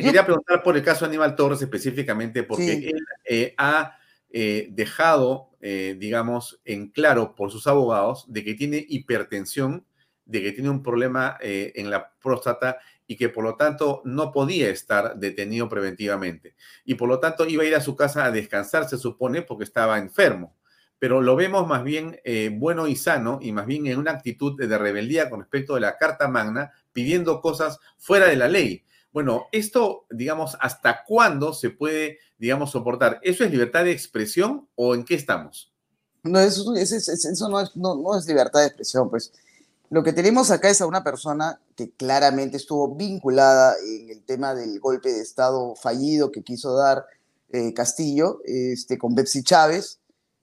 [0.00, 3.98] quería, preguntar por el caso de Aníbal Torres específicamente, porque él eh, ha
[4.30, 9.84] eh, dejado, eh, digamos, en claro por sus abogados de que tiene hipertensión
[10.24, 12.78] de que tiene un problema en la próstata
[13.08, 16.54] y que por lo tanto no podía estar detenido preventivamente.
[16.84, 19.64] Y por lo tanto iba a ir a su casa a descansar, se supone, porque
[19.64, 20.54] estaba enfermo.
[21.00, 24.56] Pero lo vemos más bien eh, bueno y sano y más bien en una actitud
[24.56, 28.84] de rebeldía con respecto de la Carta Magna, pidiendo cosas fuera de la ley.
[29.12, 33.18] Bueno, esto, digamos, ¿hasta cuándo se puede, digamos, soportar?
[33.22, 35.72] ¿Eso es libertad de expresión o en qué estamos?
[36.22, 39.32] No, eso, eso, no, es, no, es libertad de expresión, pues
[39.88, 44.54] lo que tenemos acá es a una persona que claramente estuvo vinculada en el tema
[44.54, 47.06] del golpe de Estado fallido que quiso dar
[47.48, 49.99] eh, Castillo este, con Betsy Chávez.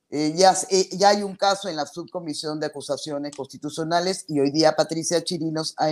[0.09, 4.51] Eh, ya, eh, ya, hay un caso en la subcomisión de acusaciones constitucionales y hoy
[4.51, 5.89] día Patricia Chirinos ha,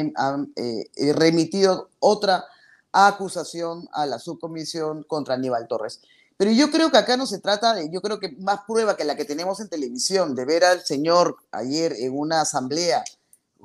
[1.13, 2.45] remitido otra
[2.93, 5.99] acusación a la subcomisión contra Aníbal Torres.
[6.37, 9.03] Pero yo creo que acá no se trata de, yo creo que más prueba que
[9.03, 13.03] la que tenemos en televisión, de ver al señor ayer en una asamblea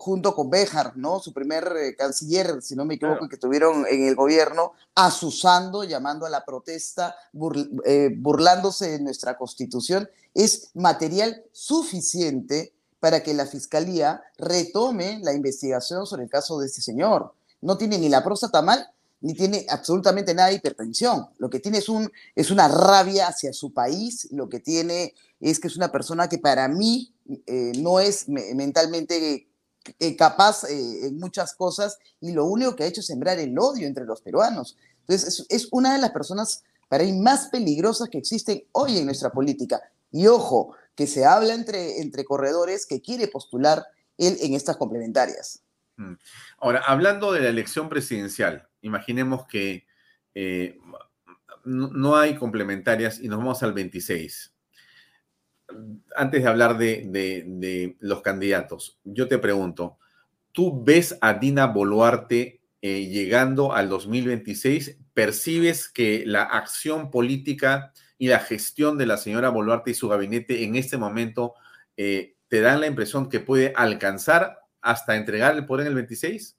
[0.01, 1.21] junto con Béjar, ¿no?
[1.21, 6.25] Su primer eh, canciller, si no me equivoco, que estuvieron en el gobierno, asusando, llamando
[6.25, 7.15] a la protesta,
[7.85, 16.07] eh, burlándose de nuestra constitución, es material suficiente para que la fiscalía retome la investigación
[16.07, 17.35] sobre el caso de este señor.
[17.61, 18.89] No tiene ni la próstata mal,
[19.21, 21.27] ni tiene absolutamente nada de hipertensión.
[21.37, 25.61] Lo que tiene es, un, es una rabia hacia su país, lo que tiene es
[25.61, 27.13] que es una persona que para mí
[27.47, 29.50] eh, no es mentalmente
[29.99, 33.59] eh, capaz eh, en muchas cosas y lo único que ha hecho es sembrar el
[33.59, 34.77] odio entre los peruanos.
[35.01, 39.31] Entonces, es, una de las personas para mí más peligrosas que existen hoy en nuestra
[39.31, 39.81] política.
[40.11, 43.85] Y ojo, que se habla entre, entre corredores que quiere postular
[44.19, 45.63] él en estas complementarias.
[45.97, 46.15] Mm.
[46.59, 49.87] Ahora, hablando de la elección presidencial, imaginemos que
[50.35, 50.79] eh,
[51.65, 54.53] no hay complementarias y nos vamos al 26
[56.17, 59.99] antes de hablar de, los candidatos, yo te pregunto,
[60.53, 64.99] ¿tú ves a Dina Boluarte eh, llegando al 2026?
[65.15, 70.65] ¿Percibes que la acción política y la gestión de la señora Boluarte y su gabinete
[70.65, 71.55] en este momento
[71.97, 76.57] eh, te dan la impresión que puede alcanzar hasta entregar el poder en el 26?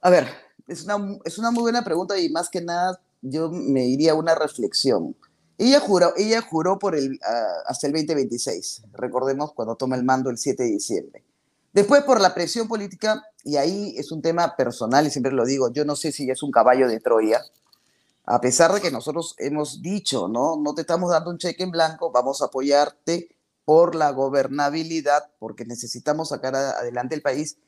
[0.00, 0.28] A ver,
[0.68, 4.14] es una, es una muy buena pregunta y más que nada yo me iría a
[4.14, 5.16] una reflexión.
[5.58, 10.28] Ella juró, ella juró por el, ah, hasta el 2026, recordemos cuando toma el mando
[10.28, 11.24] el 7 de diciembre.
[11.72, 15.70] Después por la presión política, y ahí es un tema personal y siempre lo digo,
[15.72, 17.42] yo no sé si es un caballo de Troya,
[18.24, 20.56] A pesar de que nosotros hemos dicho, ¿no?
[20.56, 23.28] No te estamos dando un cheque en blanco, vamos a apoyarte
[23.64, 27.58] por la gobernabilidad, porque necesitamos sacar adelante el país.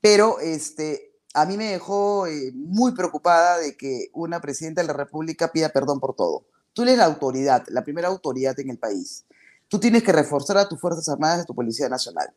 [0.00, 4.92] Pero este, a mí me dejó eh, muy preocupada de que una presidenta de la
[4.92, 6.44] República pida perdón por todo.
[6.72, 9.24] Tú eres la autoridad, la primera autoridad en el país.
[9.68, 12.32] Tú tienes que reforzar a tus Fuerzas Armadas y a tu Policía Nacional.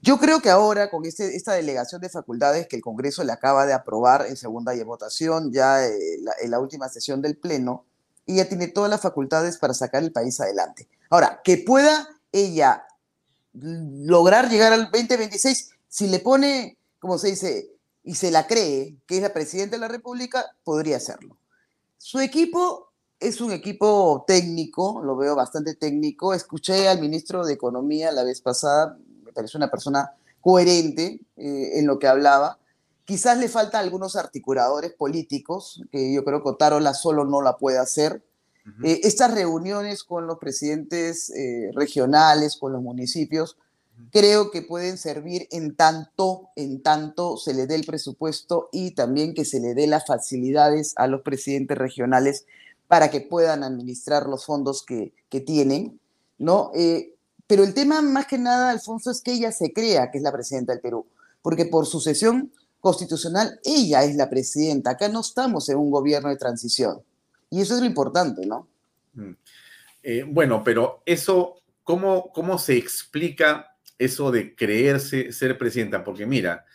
[0.00, 3.66] Yo creo que ahora con este, esta delegación de facultades que el Congreso le acaba
[3.66, 7.84] de aprobar en segunda votación, ya eh, en la última sesión del Pleno,
[8.26, 10.88] ella tiene todas las facultades para sacar el país adelante.
[11.08, 12.84] Ahora, que pueda ella
[13.52, 17.70] lograr llegar al 2026, si le pone, como se dice,
[18.02, 21.36] y se la cree que es la presidenta de la República, podría hacerlo.
[21.98, 22.89] Su equipo
[23.20, 26.32] es un equipo técnico, lo veo bastante técnico.
[26.32, 31.86] Escuché al ministro de Economía la vez pasada, me parece una persona coherente eh, en
[31.86, 32.58] lo que hablaba.
[33.04, 37.78] Quizás le falta algunos articuladores políticos, que yo creo que Otárola solo no la puede
[37.78, 38.24] hacer.
[38.84, 43.58] Eh, estas reuniones con los presidentes eh, regionales, con los municipios,
[44.12, 49.34] creo que pueden servir en tanto, en tanto se le dé el presupuesto y también
[49.34, 52.46] que se le dé las facilidades a los presidentes regionales
[52.90, 56.00] para que puedan administrar los fondos que, que tienen,
[56.38, 56.72] ¿no?
[56.74, 57.14] Eh,
[57.46, 60.32] pero el tema más que nada, Alfonso, es que ella se crea que es la
[60.32, 61.06] presidenta del Perú,
[61.40, 62.50] porque por sucesión
[62.80, 64.90] constitucional ella es la presidenta.
[64.90, 67.00] Acá no estamos en un gobierno de transición.
[67.48, 68.66] Y eso es lo importante, ¿no?
[69.14, 69.36] Mm.
[70.02, 76.66] Eh, bueno, pero eso, ¿cómo, ¿cómo se explica eso de creerse ser presidenta, porque mira,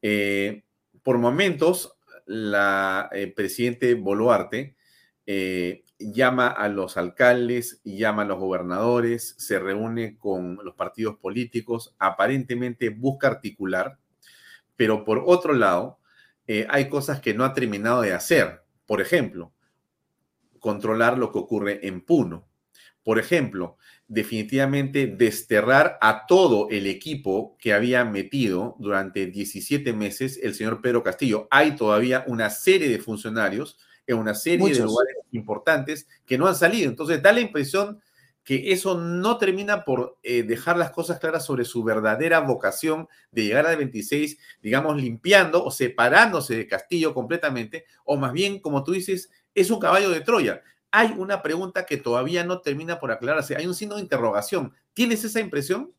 [0.00, 0.62] eh,
[1.02, 4.75] por momentos la eh, presidente Boluarte
[5.26, 11.94] eh, llama a los alcaldes, llama a los gobernadores, se reúne con los partidos políticos,
[11.98, 13.98] aparentemente busca articular,
[14.76, 15.98] pero por otro lado,
[16.68, 18.62] hay cosas que no ha terminado de hacer.
[18.86, 19.52] Por ejemplo,
[20.60, 22.48] controlar lo que ocurre en Puno.
[23.02, 23.76] Por ejemplo,
[24.08, 31.04] definitivamente desterrar a todo el equipo que había metido durante 17 meses el señor Pedro
[31.04, 31.46] Castillo.
[31.52, 36.54] Hay todavía una serie de funcionarios en una serie de lugares importantes que no han
[36.54, 36.88] salido.
[36.88, 38.00] Entonces da la impresión
[38.44, 43.44] que eso no termina por eh, dejar las cosas claras sobre su verdadera vocación de
[43.44, 48.92] llegar al 26, digamos, limpiando o separándose de Castillo completamente, o más bien, como tú
[48.92, 53.54] dices, es un caballo de Troya hay una pregunta que todavía no termina por aclararse.
[53.54, 54.72] Hay un signo de interrogación.
[54.94, 55.92] ¿Tienes esa impresión?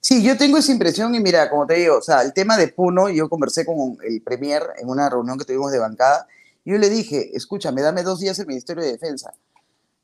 [0.00, 2.68] Sí, yo tengo esa impresión y mira, como te digo, o sea, el tema de
[2.68, 6.26] Puno, yo conversé con el Premier en una reunión que tuvimos de bancada,
[6.64, 9.32] yo le dije, escúchame, dame dos días el Ministerio de Defensa.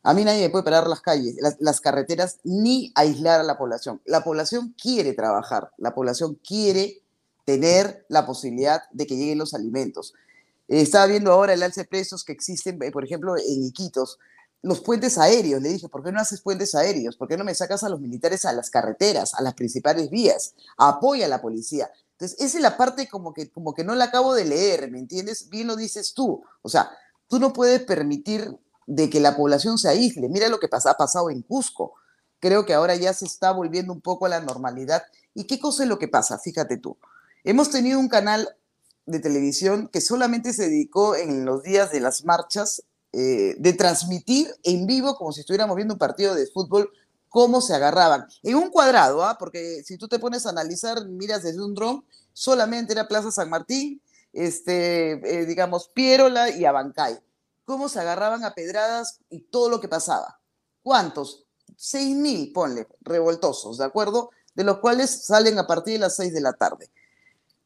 [0.03, 4.01] A mí nadie me puede parar las calles, las, carreteras, ni aislar a la población.
[4.05, 7.03] La población quiere trabajar, la población quiere
[7.45, 10.15] tener la posibilidad de que lleguen los alimentos.
[10.69, 14.19] Estaba viendo ahora el alce de precios que existen, eh, por ejemplo, en Iquitos,
[14.63, 15.61] los puentes aéreos.
[15.61, 17.17] Le dije, ¿por qué no haces puentes aéreos?
[17.17, 20.55] ¿Por qué no me sacas a los militares a las carreteras, a las principales vías?
[20.77, 21.91] Apoya a la policía.
[22.19, 24.99] Entonces, esa es la parte como que, como que no la acabo de leer, ¿me
[24.99, 25.51] entiendes?
[25.51, 26.43] Bien lo dices tú.
[26.63, 26.91] O sea,
[27.29, 28.57] tú no puedes permitir
[28.87, 30.31] de que la población se aísle.
[30.31, 31.93] Mira lo que pasa, ha pasado en Cusco.
[32.41, 35.03] Creo que ahora ya se está volviendo un poco a la normalidad.
[35.35, 36.39] ¿Y qué cosa es lo que pasa?
[36.39, 36.97] Fíjate tú.
[37.45, 38.49] Hemos tenido un canal
[39.05, 42.83] de televisión que solamente se dedicó en los días de las marchas
[43.13, 46.91] eh, de transmitir en vivo, como si estuviéramos viendo un partido de fútbol,
[47.37, 48.27] cómo se agarraban.
[48.43, 49.37] En un cuadrado, ¿ah?
[49.39, 52.03] porque si tú te pones a analizar, miras desde un dron,
[52.33, 54.01] solamente era Plaza San Martín,
[54.33, 57.19] este, eh, digamos, Pierola y Abancay.
[57.67, 60.41] Cómo se agarraban a pedradas y todo lo que pasaba.
[60.83, 61.45] ¿Cuántos?
[61.77, 64.31] Seis mil, ponle, revoltosos, ¿de acuerdo?
[64.55, 66.91] De los cuales salen a partir de las seis de la tarde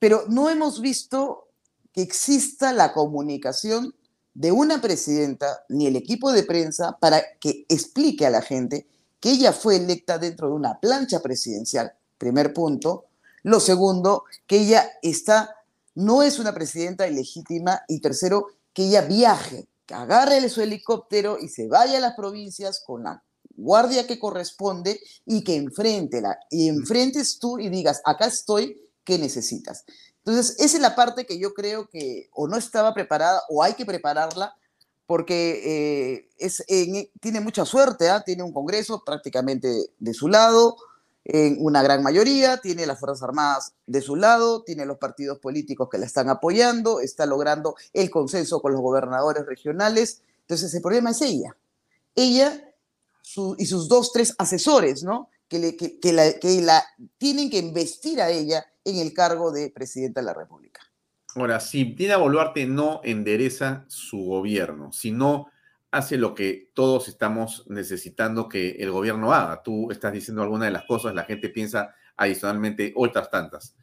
[0.01, 1.47] pero no hemos visto
[1.93, 3.95] que exista la comunicación
[4.35, 8.89] de una presidenta ni el equipo de prensa para que explique a la gente
[9.21, 13.07] que ella fue electa dentro de una plancha presidencial, primer punto.
[13.43, 15.57] Lo segundo, que ella está,
[15.95, 17.83] no es una presidenta ilegítima.
[17.89, 22.83] Y tercero, que ella viaje, que agarre su helicóptero y se vaya a las provincias
[22.85, 23.23] con la
[23.57, 29.85] guardia que corresponde y que enfrente y enfrentes tú y digas, acá estoy ¿qué necesitas?
[30.19, 33.75] Entonces, esa es la parte que yo creo que o no estaba preparada o hay
[33.75, 34.55] que prepararla
[35.11, 36.65] porque eh, es,
[37.19, 38.23] tiene mucha suerte, ¿ah?
[38.25, 40.77] tiene un Congreso prácticamente de su lado,
[41.25, 45.89] en una gran mayoría, tiene las Fuerzas Armadas de su lado, tiene los partidos políticos
[45.91, 50.23] que la están apoyando, está logrando el consenso con los gobernadores regionales.
[50.43, 51.57] Entonces, el problema es ella.
[52.15, 52.73] Ella
[53.59, 55.29] y sus dos, tres asesores, ¿no?
[55.49, 56.85] Que, que, la, que la
[57.19, 60.83] tienen que investir a ella en el cargo de presidenta de la República.
[61.37, 65.47] Ahora, si Dina Boluarte no endereza su gobierno, si no
[65.91, 70.71] hace lo que todos estamos necesitando que el gobierno haga, tú estás diciendo alguna de
[70.73, 73.77] las cosas, la gente piensa adicionalmente otras tantas.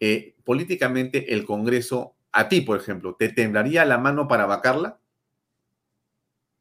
[0.00, 4.98] Eh, políticamente, el Congreso, a ti, por ejemplo, ¿te temblaría la mano para vacarla?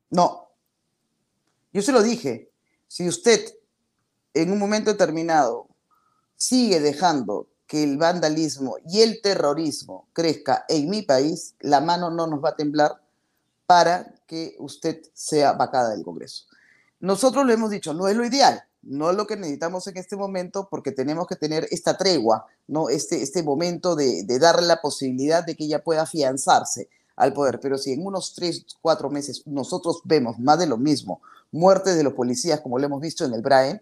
[0.10, 0.52] No.
[1.74, 2.52] Yo se lo dije.
[2.88, 3.40] Si usted
[4.34, 5.68] en un momento determinado
[6.36, 12.27] sigue dejando que el vandalismo y el terrorismo crezca en mi país, la mano no
[12.27, 13.02] nos va a temblar
[13.65, 16.48] para que usted sea vacada del Congreso.
[16.99, 20.18] Nosotros lo hemos dicho, no es lo ideal, no es lo que necesitamos en este
[20.18, 22.89] momento porque tenemos que tener esta tregua, ¿no?
[22.89, 27.61] este, este momento de, de darle la posibilidad de que ella pueda afianzarse al poder.
[27.61, 31.22] Pero si en unos tres, cuatro meses nosotros vemos más de lo mismo,
[31.53, 33.81] muertes de los policías como lo hemos visto en el BRAE,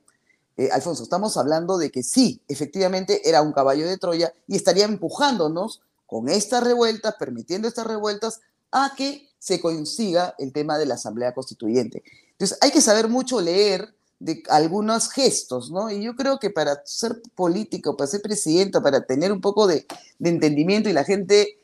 [0.60, 4.84] eh, Alfonso, estamos hablando de que sí, efectivamente era un caballo de Troya y estaría
[4.84, 10.96] empujándonos con estas revueltas, permitiendo estas revueltas, a que se consiga el tema de la
[10.96, 12.04] Asamblea Constituyente.
[12.32, 15.90] Entonces, hay que saber mucho leer de algunos gestos, ¿no?
[15.90, 19.86] Y yo creo que para ser político, para ser presidente, para tener un poco de,
[20.22, 21.58] entendimiento y la gente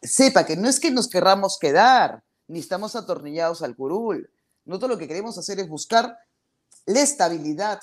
[0.00, 4.30] sepa que no es que nos querramos quedar, ni estamos atornillados al curul.
[4.64, 6.16] Nosotros lo que queremos hacer es buscar
[6.86, 7.80] la estabilidad,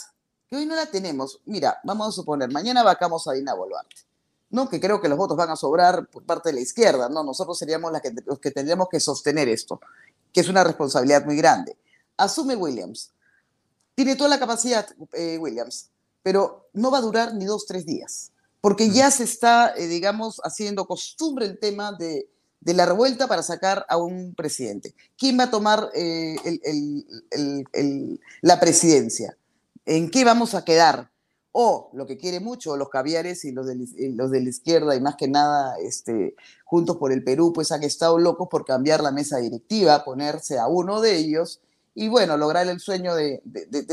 [0.47, 1.41] que hoy no la tenemos.
[1.45, 3.95] Mira, vamos a suponer, mañana vacamos a Dina Boluarte,
[4.49, 4.69] ¿no?
[4.69, 7.23] Que creo que los votos van a sobrar por parte de la izquierda, ¿no?
[7.23, 7.91] Nosotros seríamos
[8.25, 9.79] los que tendríamos que sostener esto,
[10.31, 11.77] que es una responsabilidad muy grande.
[12.17, 13.11] Asume Williams.
[13.95, 15.89] Tiene toda la capacidad, eh, Williams,
[16.21, 20.39] pero no va a durar ni dos, tres días, porque ya se está, eh, digamos,
[20.43, 22.29] haciendo costumbre el tema de
[22.59, 24.95] de la revuelta para sacar a un presidente.
[25.17, 26.35] ¿Quién va a tomar eh,
[28.41, 29.37] la presidencia?
[29.85, 31.11] ¿En qué vamos a quedar?
[31.51, 33.75] O lo que quiere mucho, los caviares y los de,
[34.13, 36.35] los de la izquierda y más que nada este,
[36.65, 40.67] Juntos por el Perú, pues han estado locos por cambiar la mesa directiva, ponerse a
[40.67, 41.61] uno de ellos
[41.95, 43.41] y bueno, lograr el sueño de,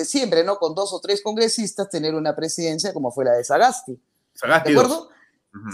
[0.04, 0.56] siempre, ¿no?
[0.56, 3.98] Con dos o tres congresistas tener una presidencia como fue la de Sagasti.
[4.34, 5.08] Sagasti ¿De acuerdo?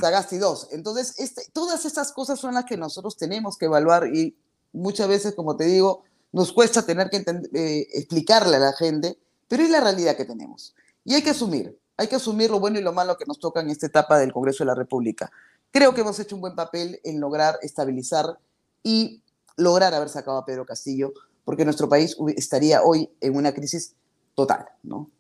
[0.01, 0.69] Sagasti 2.
[0.73, 4.37] Entonces, este, todas estas cosas son las que nosotros tenemos que evaluar y
[4.73, 7.25] muchas veces, como te digo, nos cuesta tener que
[7.55, 10.75] eh, explicarle a la gente, pero es la realidad que tenemos.
[11.05, 13.61] Y hay que asumir, hay que asumir lo bueno y lo malo que nos toca
[13.61, 15.31] en esta etapa del Congreso de la República.
[15.71, 18.39] Creo que hemos hecho un buen papel en lograr estabilizar
[18.83, 19.23] y
[19.57, 21.13] lograr haber sacado a Pedro Castillo,
[21.45, 23.95] porque nuestro país estaría hoy en una crisis
[24.35, 25.11] total, ¿no?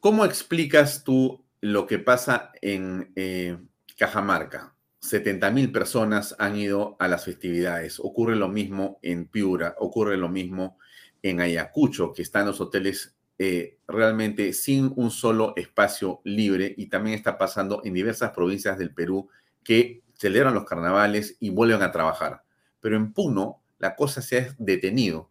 [0.00, 3.56] ¿Cómo explicas tú lo que pasa en eh,
[3.96, 4.74] Cajamarca.
[5.00, 7.98] 70.000 personas han ido a las festividades.
[8.00, 10.78] Ocurre lo mismo en Piura, ocurre lo mismo
[11.22, 17.16] en Ayacucho, que están los hoteles eh, realmente sin un solo espacio libre y también
[17.16, 19.28] está pasando en diversas provincias del Perú
[19.62, 22.42] que celebran los carnavales y vuelven a trabajar.
[22.80, 25.30] Pero en Puno la cosa se ha detenido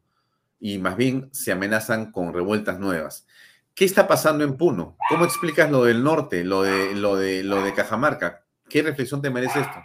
[0.62, 3.26] y más bien se amenazan con revueltas nuevas.
[3.76, 4.98] ¿Qué está pasando en Puno?
[5.10, 8.46] ¿Cómo explicas lo del norte, lo de, lo de, lo de Cajamarca?
[8.70, 9.80] ¿Qué reflexión te merece esto?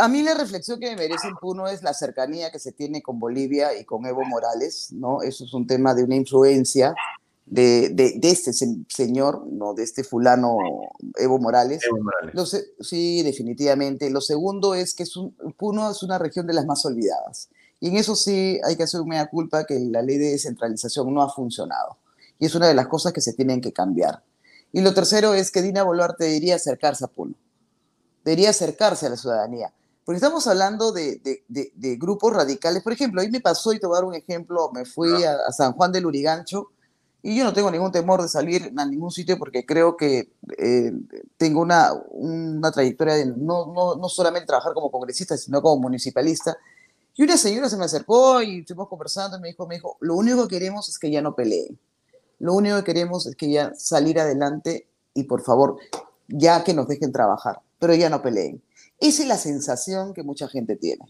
[0.00, 3.02] a mí la reflexión que me merece en Puno es la cercanía que se tiene
[3.02, 5.22] con Bolivia y con Evo Morales, ¿no?
[5.22, 6.92] Eso es un tema de una influencia
[7.46, 9.74] de, de, este señor, ¿no?
[9.74, 10.56] De este fulano
[11.16, 11.82] Evo Morales.
[11.86, 12.72] Evo Morales.
[12.80, 14.10] sí, definitivamente.
[14.10, 17.48] Lo segundo es que es un, Puno es una región de las más olvidadas.
[17.78, 21.22] Y en eso sí hay que hacer una culpa que la ley de descentralización no
[21.22, 21.98] ha funcionado
[22.38, 24.22] y es una de las cosas que se tienen que cambiar.
[24.72, 27.34] Y lo tercero es que Dina Boluarte debería acercarse a Puno,
[28.24, 29.72] debería acercarse a la ciudadanía,
[30.04, 31.20] porque estamos hablando de,
[31.98, 32.82] grupos radicales.
[32.82, 36.06] Por ejemplo, ahí me pasó, y dar un ejemplo, me fui a, San Juan del
[36.06, 36.70] Urigancho,
[37.22, 40.92] y yo no tengo ningún temor de salir a ningún sitio porque creo que eh,
[41.38, 46.54] tengo una, una trayectoria de no, no, no solamente trabajar como congresista, sino como municipalista.
[47.16, 50.16] Y una señora se me acercó y estuvimos conversando y me dijo, me dijo, lo
[50.16, 51.78] único que queremos es que ya no peleen.
[52.44, 55.78] Lo único que queremos es que ya salir adelante y por favor,
[56.28, 58.62] ya que nos dejen trabajar, pero ya no peleen.
[59.00, 61.06] Esa es la sensación que mucha gente tiene.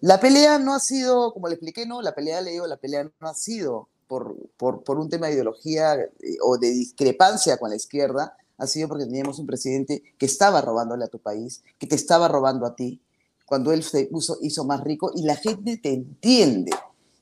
[0.00, 3.02] La pelea no ha sido, como le expliqué, no, la pelea, le digo, la pelea
[3.02, 7.70] no ha sido por, por, por un tema de ideología eh, o de discrepancia con
[7.70, 11.88] la izquierda, ha sido porque teníamos un presidente que estaba robándole a tu país, que
[11.88, 13.00] te estaba robando a ti,
[13.44, 14.08] cuando él se
[14.40, 16.70] hizo más rico y la gente te entiende.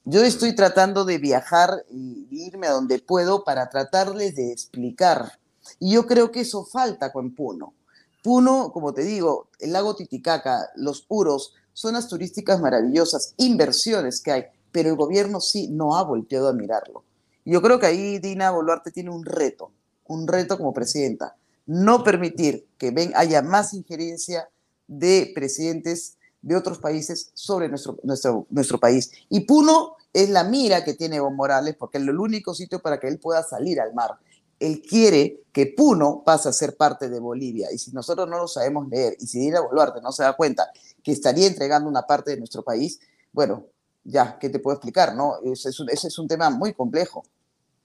[0.05, 5.39] Yo estoy tratando de viajar y irme a donde puedo para tratarles de explicar.
[5.79, 7.75] Y yo creo que eso falta con Puno.
[8.23, 14.45] Puno, como te digo, el lago Titicaca, los puros, zonas turísticas maravillosas, inversiones que hay,
[14.73, 17.05] pero el gobierno sí no ha volteado a mirarlo.
[17.45, 19.73] Yo creo que ahí Dina Boluarte tiene un reto,
[20.07, 21.37] un reto como presidenta,
[21.67, 24.49] no permitir que ven, haya más injerencia
[24.87, 29.11] de presidentes de otros países sobre nuestro, nuestro, nuestro país.
[29.29, 32.99] Y Puno es la mira que tiene Evo Morales porque es el único sitio para
[32.99, 34.13] que él pueda salir al mar.
[34.59, 37.69] Él quiere que Puno pase a ser parte de Bolivia.
[37.73, 40.71] Y si nosotros no lo sabemos leer y si Dina Boluarte no se da cuenta
[41.03, 42.99] que estaría entregando una parte de nuestro país,
[43.33, 43.67] bueno,
[44.03, 45.15] ya, ¿qué te puedo explicar?
[45.15, 47.25] no Ese es un, es un tema muy complejo.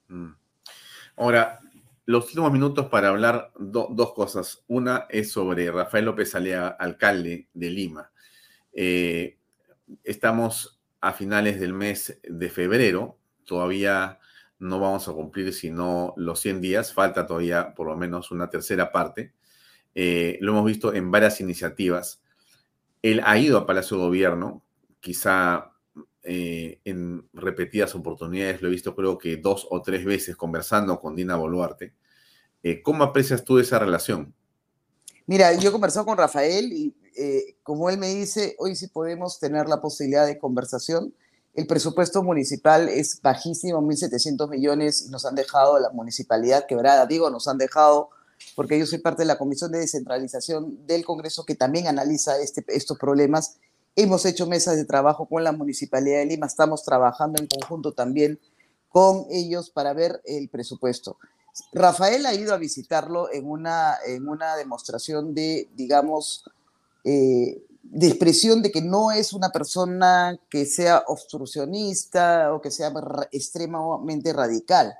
[0.08, 0.32] Mm.
[1.18, 1.60] Ahora,
[2.06, 4.64] los últimos minutos para hablar dos cosas.
[4.68, 8.12] Una es sobre Rafael López Alea, alcalde de Lima.
[8.74, 9.38] Eh,
[10.04, 10.73] estamos
[11.04, 14.20] a finales del mes de febrero, todavía
[14.60, 18.90] no vamos a cumplir sino los 100 días, falta todavía por lo menos una tercera
[18.94, 19.34] parte.
[19.96, 22.24] Eh, lo hemos visto en varias iniciativas.
[23.02, 24.64] Él ha ido a Palacio de Gobierno,
[25.02, 25.74] quizá
[26.24, 31.18] eh, en repetidas oportunidades, lo he visto creo que dos o tres veces conversando con
[31.18, 31.96] Dina Boluarte.
[32.64, 34.34] Eh, ¿Cómo aprecias tú esa relación?
[35.26, 39.68] Mira, yo he con Rafael y eh, como él me dice, hoy sí podemos tener
[39.68, 41.14] la posibilidad de conversación.
[41.54, 47.06] El presupuesto municipal es bajísimo, 1.700 millones, y nos han dejado la municipalidad quebrada.
[47.06, 48.10] Digo, nos han dejado
[48.56, 52.66] porque yo soy parte de la Comisión de Descentralización del Congreso que también analiza este,
[52.68, 53.58] estos problemas
[53.96, 58.40] Hemos hecho mesas de trabajo con la Municipalidad de Lima, estamos trabajando en conjunto también
[58.90, 61.18] con ellos para ver el presupuesto.
[61.74, 66.44] Rafael ha ido a visitarlo en una, en una demostración de, digamos,
[67.04, 72.92] eh, de expresión de que no es una persona que sea obstruccionista o que sea
[73.32, 74.96] extremadamente radical.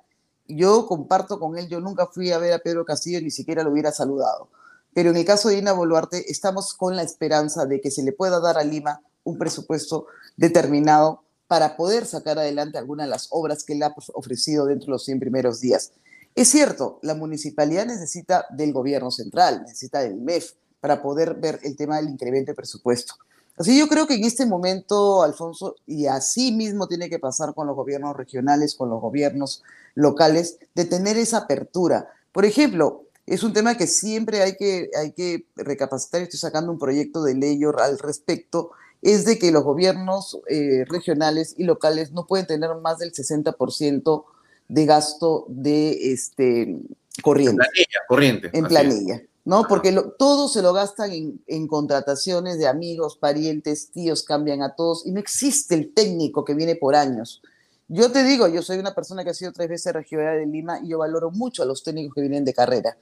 [0.48, 3.72] Yo comparto con él, yo nunca fui a ver a Pedro Castillo, ni siquiera lo
[3.72, 4.50] hubiera saludado.
[4.94, 8.12] Pero en el caso de Dina Boluarte, estamos con la esperanza de que se le
[8.12, 10.06] pueda dar a Lima un presupuesto
[10.38, 14.92] determinado para poder sacar adelante algunas de las obras que le ha ofrecido dentro de
[14.92, 15.94] los 100 primeros días.
[16.36, 20.54] Es cierto, la municipalidad necesita del gobierno central, necesita del MEF
[20.84, 23.14] para poder ver el tema del incremento de presupuesto.
[23.56, 27.68] Así yo creo que en este momento, Alfonso, y así mismo tiene que pasar con
[27.68, 29.64] los gobiernos regionales, con los gobiernos
[29.96, 32.10] locales, de tener esa apertura.
[32.34, 36.80] Por ejemplo, es un tema que siempre hay que, hay que recapacitar, estoy sacando un
[36.80, 42.28] proyecto de ley al respecto, es de que los gobiernos eh, regionales y locales no
[42.28, 44.26] pueden tener más del 60%
[44.68, 46.78] de gasto de este,
[47.22, 47.56] corriente.
[47.56, 48.50] Planilla, corriente.
[48.52, 49.22] En planilla.
[49.46, 49.68] ¿No?
[49.68, 55.06] Porque todo se lo gastan en, en, contrataciones de amigos, parientes, tíos, cambian a todos
[55.06, 57.42] y no existe el técnico que viene por años.
[57.88, 60.80] Yo te digo, yo soy una persona que ha sido tres veces regional de Lima
[60.82, 62.98] y yo valoro mucho a los técnicos que vienen de carrera.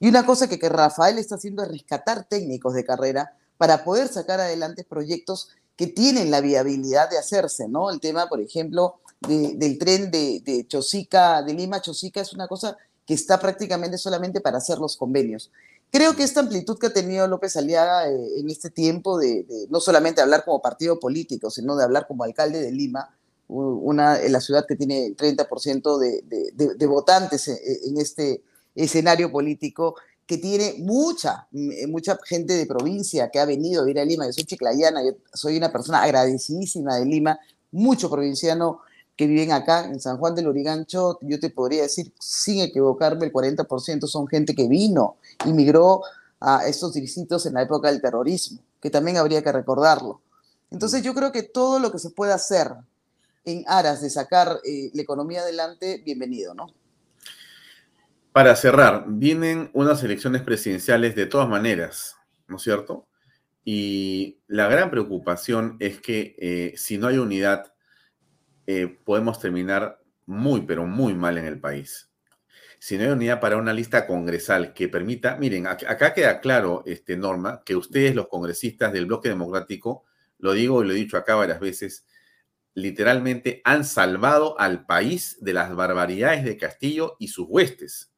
[0.00, 4.08] Y una cosa que, que Rafael está haciendo es rescatar técnicos de carrera para poder
[4.08, 7.90] sacar adelante proyectos que tienen la viabilidad de hacerse, ¿no?
[7.90, 12.46] El tema, por ejemplo, del tren de, de, Chosica, de Lima a Chosica, es una
[12.46, 12.76] cosa
[13.06, 15.50] que está prácticamente solamente para hacer los convenios.
[15.94, 19.78] Creo que esta amplitud que ha tenido López Aliaga eh, en este tiempo de, no
[19.78, 23.16] solamente hablar como partido político, sino de hablar como alcalde de Lima,
[23.46, 28.42] una, la ciudad que tiene 30% de, de, de, votantes en este
[28.74, 29.94] escenario político,
[30.26, 31.46] que tiene mucha,
[31.86, 34.26] mucha gente de provincia que ha venido a ir a Lima.
[34.26, 37.38] Yo soy chiclayana, yo soy una persona agradecidísima de Lima,
[37.70, 38.80] mucho provinciano
[39.16, 43.32] que viven acá en San Juan del Urigancho, yo te podría decir, sin equivocarme, el
[43.32, 45.16] 40% son gente que vino,
[45.46, 46.02] migró
[46.40, 50.20] a estos distritos en la época del terrorismo, que también habría que recordarlo.
[50.70, 52.72] Entonces yo creo que todo lo que se puede hacer
[53.44, 56.66] en aras de sacar eh, la economía adelante, bienvenido, ¿no?
[58.32, 62.16] Para cerrar, vienen unas elecciones presidenciales de todas maneras,
[62.48, 63.06] ¿no es cierto?
[63.64, 67.73] Y la gran preocupación es que eh, si no hay unidad,
[68.66, 72.10] eh, podemos terminar muy, pero muy mal en el país.
[72.78, 77.16] Si no hay unidad para una lista congresal que permita, miren, acá queda claro, este,
[77.16, 80.04] Norma, que ustedes, los congresistas del bloque democrático,
[80.38, 82.04] lo digo y lo he dicho acá varias veces,
[82.74, 88.12] literalmente han salvado al país de las barbaridades de Castillo y sus huestes.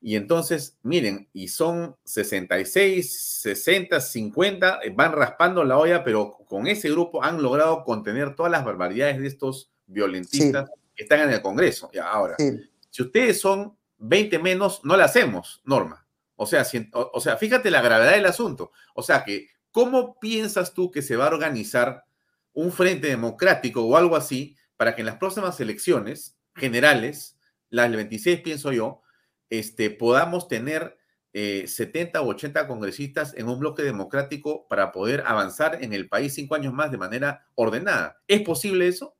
[0.00, 6.90] Y entonces, miren, y son 66, 60, 50, van raspando la olla, pero con ese
[6.90, 11.90] grupo han logrado contener todas las barbaridades de estos violentistas que están en el Congreso.
[11.92, 12.36] Y ahora,
[12.90, 16.06] si ustedes son 20 menos, no le hacemos, Norma.
[16.36, 18.70] O sea, o sea, fíjate la gravedad del asunto.
[18.94, 22.04] O sea que, ¿cómo piensas tú que se va a organizar
[22.52, 27.36] un frente democrático o algo así para que en las próximas elecciones generales,
[27.70, 29.02] las del 26 pienso yo,
[29.50, 30.98] este, podamos tener
[31.32, 36.54] 70 o 80 congresistas en un bloque democrático para poder avanzar en el país cinco
[36.54, 38.20] años más de manera ordenada.
[38.26, 39.16] ¿Es posible eso?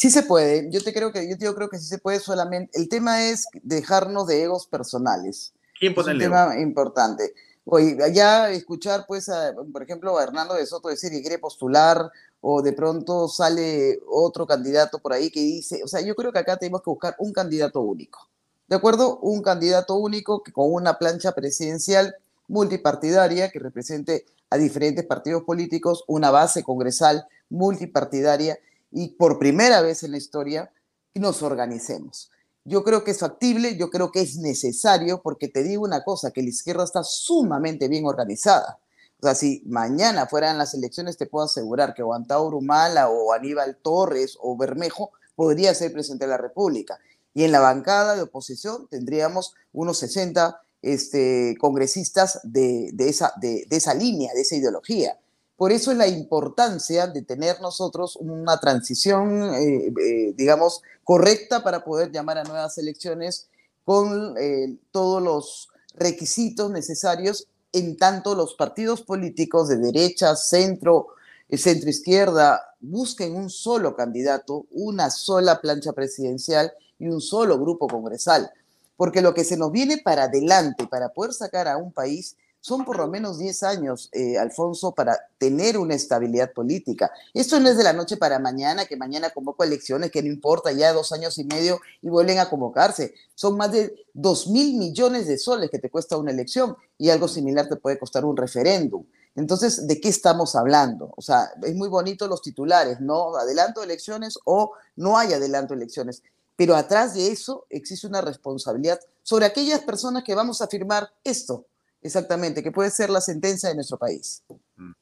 [0.00, 0.70] Sí se puede.
[0.70, 2.70] Yo te creo que yo, te creo que sí se puede solamente.
[2.72, 5.52] El tema es dejarnos de egos personales.
[5.78, 7.34] ¿Quién pone es un el tema importante.
[7.66, 12.10] Oye, ya escuchar, pues, a, por ejemplo, a Hernando de Soto decir que quiere postular,
[12.40, 16.38] o de pronto sale otro candidato por ahí que dice, o sea, yo creo que
[16.38, 18.26] acá tenemos que buscar un candidato único.
[18.68, 19.18] ¿De acuerdo?
[19.18, 22.16] Un candidato único que con una plancha presidencial
[22.48, 28.58] multipartidaria que represente a diferentes partidos políticos, una base congresal multipartidaria
[28.90, 30.72] y por primera vez en la historia
[31.14, 32.30] nos organicemos.
[32.64, 36.30] Yo creo que es factible, yo creo que es necesario, porque te digo una cosa,
[36.30, 38.78] que la izquierda está sumamente bien organizada.
[39.20, 43.32] O sea, si mañana fueran las elecciones, te puedo asegurar que o Antauro Mala o
[43.32, 46.98] Aníbal Torres o Bermejo podría ser presidente de la República.
[47.34, 53.94] Y en la bancada de oposición tendríamos unos 60 este, congresistas de, esa, de, esa
[53.94, 55.18] línea, de esa ideología.
[55.60, 61.84] Por eso es la importancia de tener nosotros una transición, eh, eh, digamos, correcta para
[61.84, 63.46] poder llamar a nuevas elecciones
[63.84, 71.08] con eh, todos los requisitos necesarios en tanto los partidos políticos de derecha, centro,
[71.52, 78.50] centro izquierda busquen un solo candidato, una sola plancha presidencial y un solo grupo congresal.
[78.96, 82.84] Porque lo que se nos viene para adelante, para poder sacar a un país, son
[82.84, 87.10] por lo menos 10 años, eh, Alfonso, para tener una estabilidad política.
[87.32, 90.70] Esto no es de la noche para mañana, que mañana convoco elecciones, que no importa,
[90.72, 93.14] ya dos años y medio y vuelven a convocarse.
[93.34, 97.28] Son más de 2 mil millones de soles que te cuesta una elección y algo
[97.28, 99.04] similar te puede costar un referéndum.
[99.36, 101.14] Entonces, ¿de qué estamos hablando?
[101.16, 103.36] O sea, es muy bonito los titulares, ¿no?
[103.36, 106.22] Adelanto elecciones o no hay adelanto elecciones.
[106.56, 111.64] Pero atrás de eso existe una responsabilidad sobre aquellas personas que vamos a firmar esto,
[112.02, 114.42] exactamente, que puede ser la sentencia de nuestro país.
[114.76, 114.92] Mm.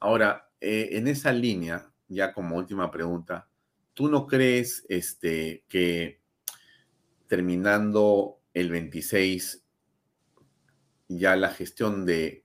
[0.00, 3.48] Ahora, eh, en esa línea, ya como última pregunta,
[3.94, 6.20] ¿tú no crees este, que
[7.28, 9.62] terminando el 26
[11.08, 12.44] ya la gestión de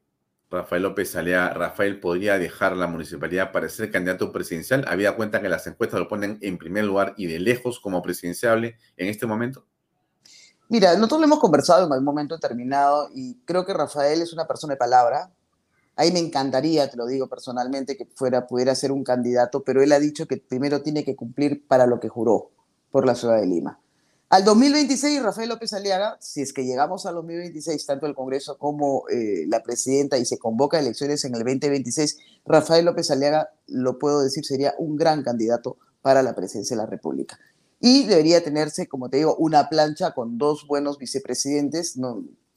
[0.50, 5.50] Rafael López Alea, Rafael podría dejar la municipalidad para ser candidato presidencial, había cuenta que
[5.50, 9.68] las encuestas lo ponen en primer lugar y de lejos como presidenciable en este momento?
[10.70, 14.48] Mira, nosotros lo hemos conversado en algún momento determinado y creo que Rafael es una
[14.48, 15.32] persona de palabra.
[15.96, 19.94] Ahí me encantaría, te lo digo personalmente, que fuera, pudiera ser un candidato, pero él
[19.94, 22.52] ha dicho que primero tiene que cumplir para lo que juró
[22.92, 23.80] por la ciudad de Lima.
[24.30, 29.08] Al 2026, Rafael López Aliaga, si es que llegamos al 2026, tanto el Congreso como
[29.08, 34.22] eh, la presidenta, y se convoca elecciones en el 2026, Rafael López Aliaga, lo puedo
[34.22, 37.40] decir, sería un gran candidato para la presidencia de la República.
[37.80, 41.98] Y debería tenerse, como te digo, una plancha con dos buenos vicepresidentes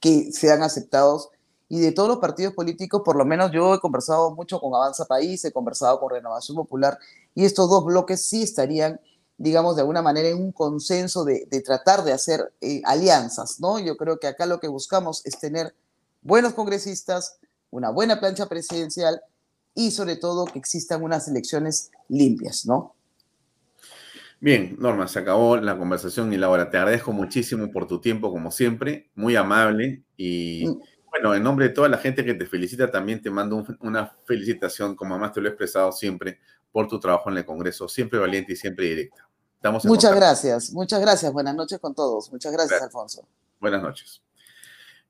[0.00, 1.30] que sean aceptados.
[1.68, 5.04] Y de todos los partidos políticos, por lo menos yo he conversado mucho con Avanza
[5.04, 6.98] País, he conversado con Renovación Popular,
[7.34, 9.00] y estos dos bloques sí estarían
[9.40, 13.78] digamos, de alguna manera en un consenso de, tratar de hacer eh, alianzas, ¿no?
[13.78, 15.74] Yo creo que acá lo que buscamos es tener
[16.20, 17.38] buenos congresistas,
[17.70, 19.22] una buena plancha presidencial
[19.74, 22.94] y sobre todo que existan unas elecciones limpias, ¿no?
[24.40, 26.70] Bien, Norma, se acabó la conversación y la hora.
[26.70, 30.02] Te agradezco muchísimo por tu tiempo, como siempre, muy amable.
[30.16, 30.80] Y mm.
[31.10, 34.96] bueno, en nombre de toda la gente que te felicita, también te mando una felicitación,
[34.96, 36.40] como además te lo he expresado siempre,
[36.72, 39.30] por tu trabajo en el Congreso, siempre valiente y siempre directa
[39.84, 41.32] muchas gracias, muchas gracias.
[41.32, 42.30] Buenas noches con todos.
[42.32, 43.26] Muchas gracias, Alfonso.
[43.60, 44.22] Buenas noches.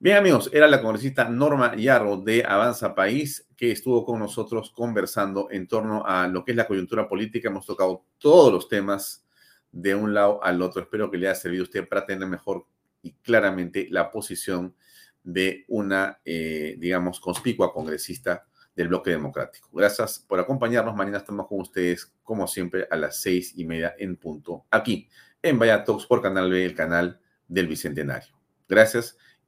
[0.03, 5.49] Bien, amigos, era la congresista Norma Yarro de Avanza País que estuvo con nosotros conversando
[5.51, 7.51] en torno a lo que es la coyuntura política.
[7.51, 9.27] Hemos tocado todos los temas
[9.71, 10.81] de un lado al otro.
[10.81, 12.65] Espero que le haya servido a usted para tener mejor
[13.03, 14.75] y claramente la posición
[15.23, 19.69] de una, eh, digamos, conspicua congresista del bloque democrático.
[19.71, 20.97] Gracias por acompañarnos.
[20.97, 25.11] Mañana estamos con ustedes, como siempre, a las seis y media en punto, aquí
[25.43, 28.35] en Vaya Talks por Canal B, el canal del Bicentenario.
[28.67, 29.19] Gracias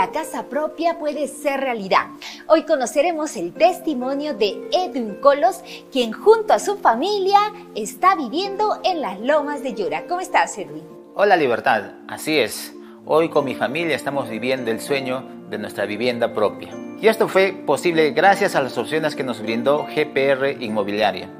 [0.00, 2.06] La casa propia puede ser realidad.
[2.46, 5.62] Hoy conoceremos el testimonio de Edwin Colos,
[5.92, 7.38] quien junto a su familia
[7.74, 10.06] está viviendo en las lomas de Llora.
[10.08, 10.84] ¿Cómo estás, Edwin?
[11.14, 11.96] Hola, Libertad.
[12.08, 12.74] Así es.
[13.04, 16.70] Hoy con mi familia estamos viviendo el sueño de nuestra vivienda propia.
[16.98, 21.39] Y esto fue posible gracias a las opciones que nos brindó GPR Inmobiliaria.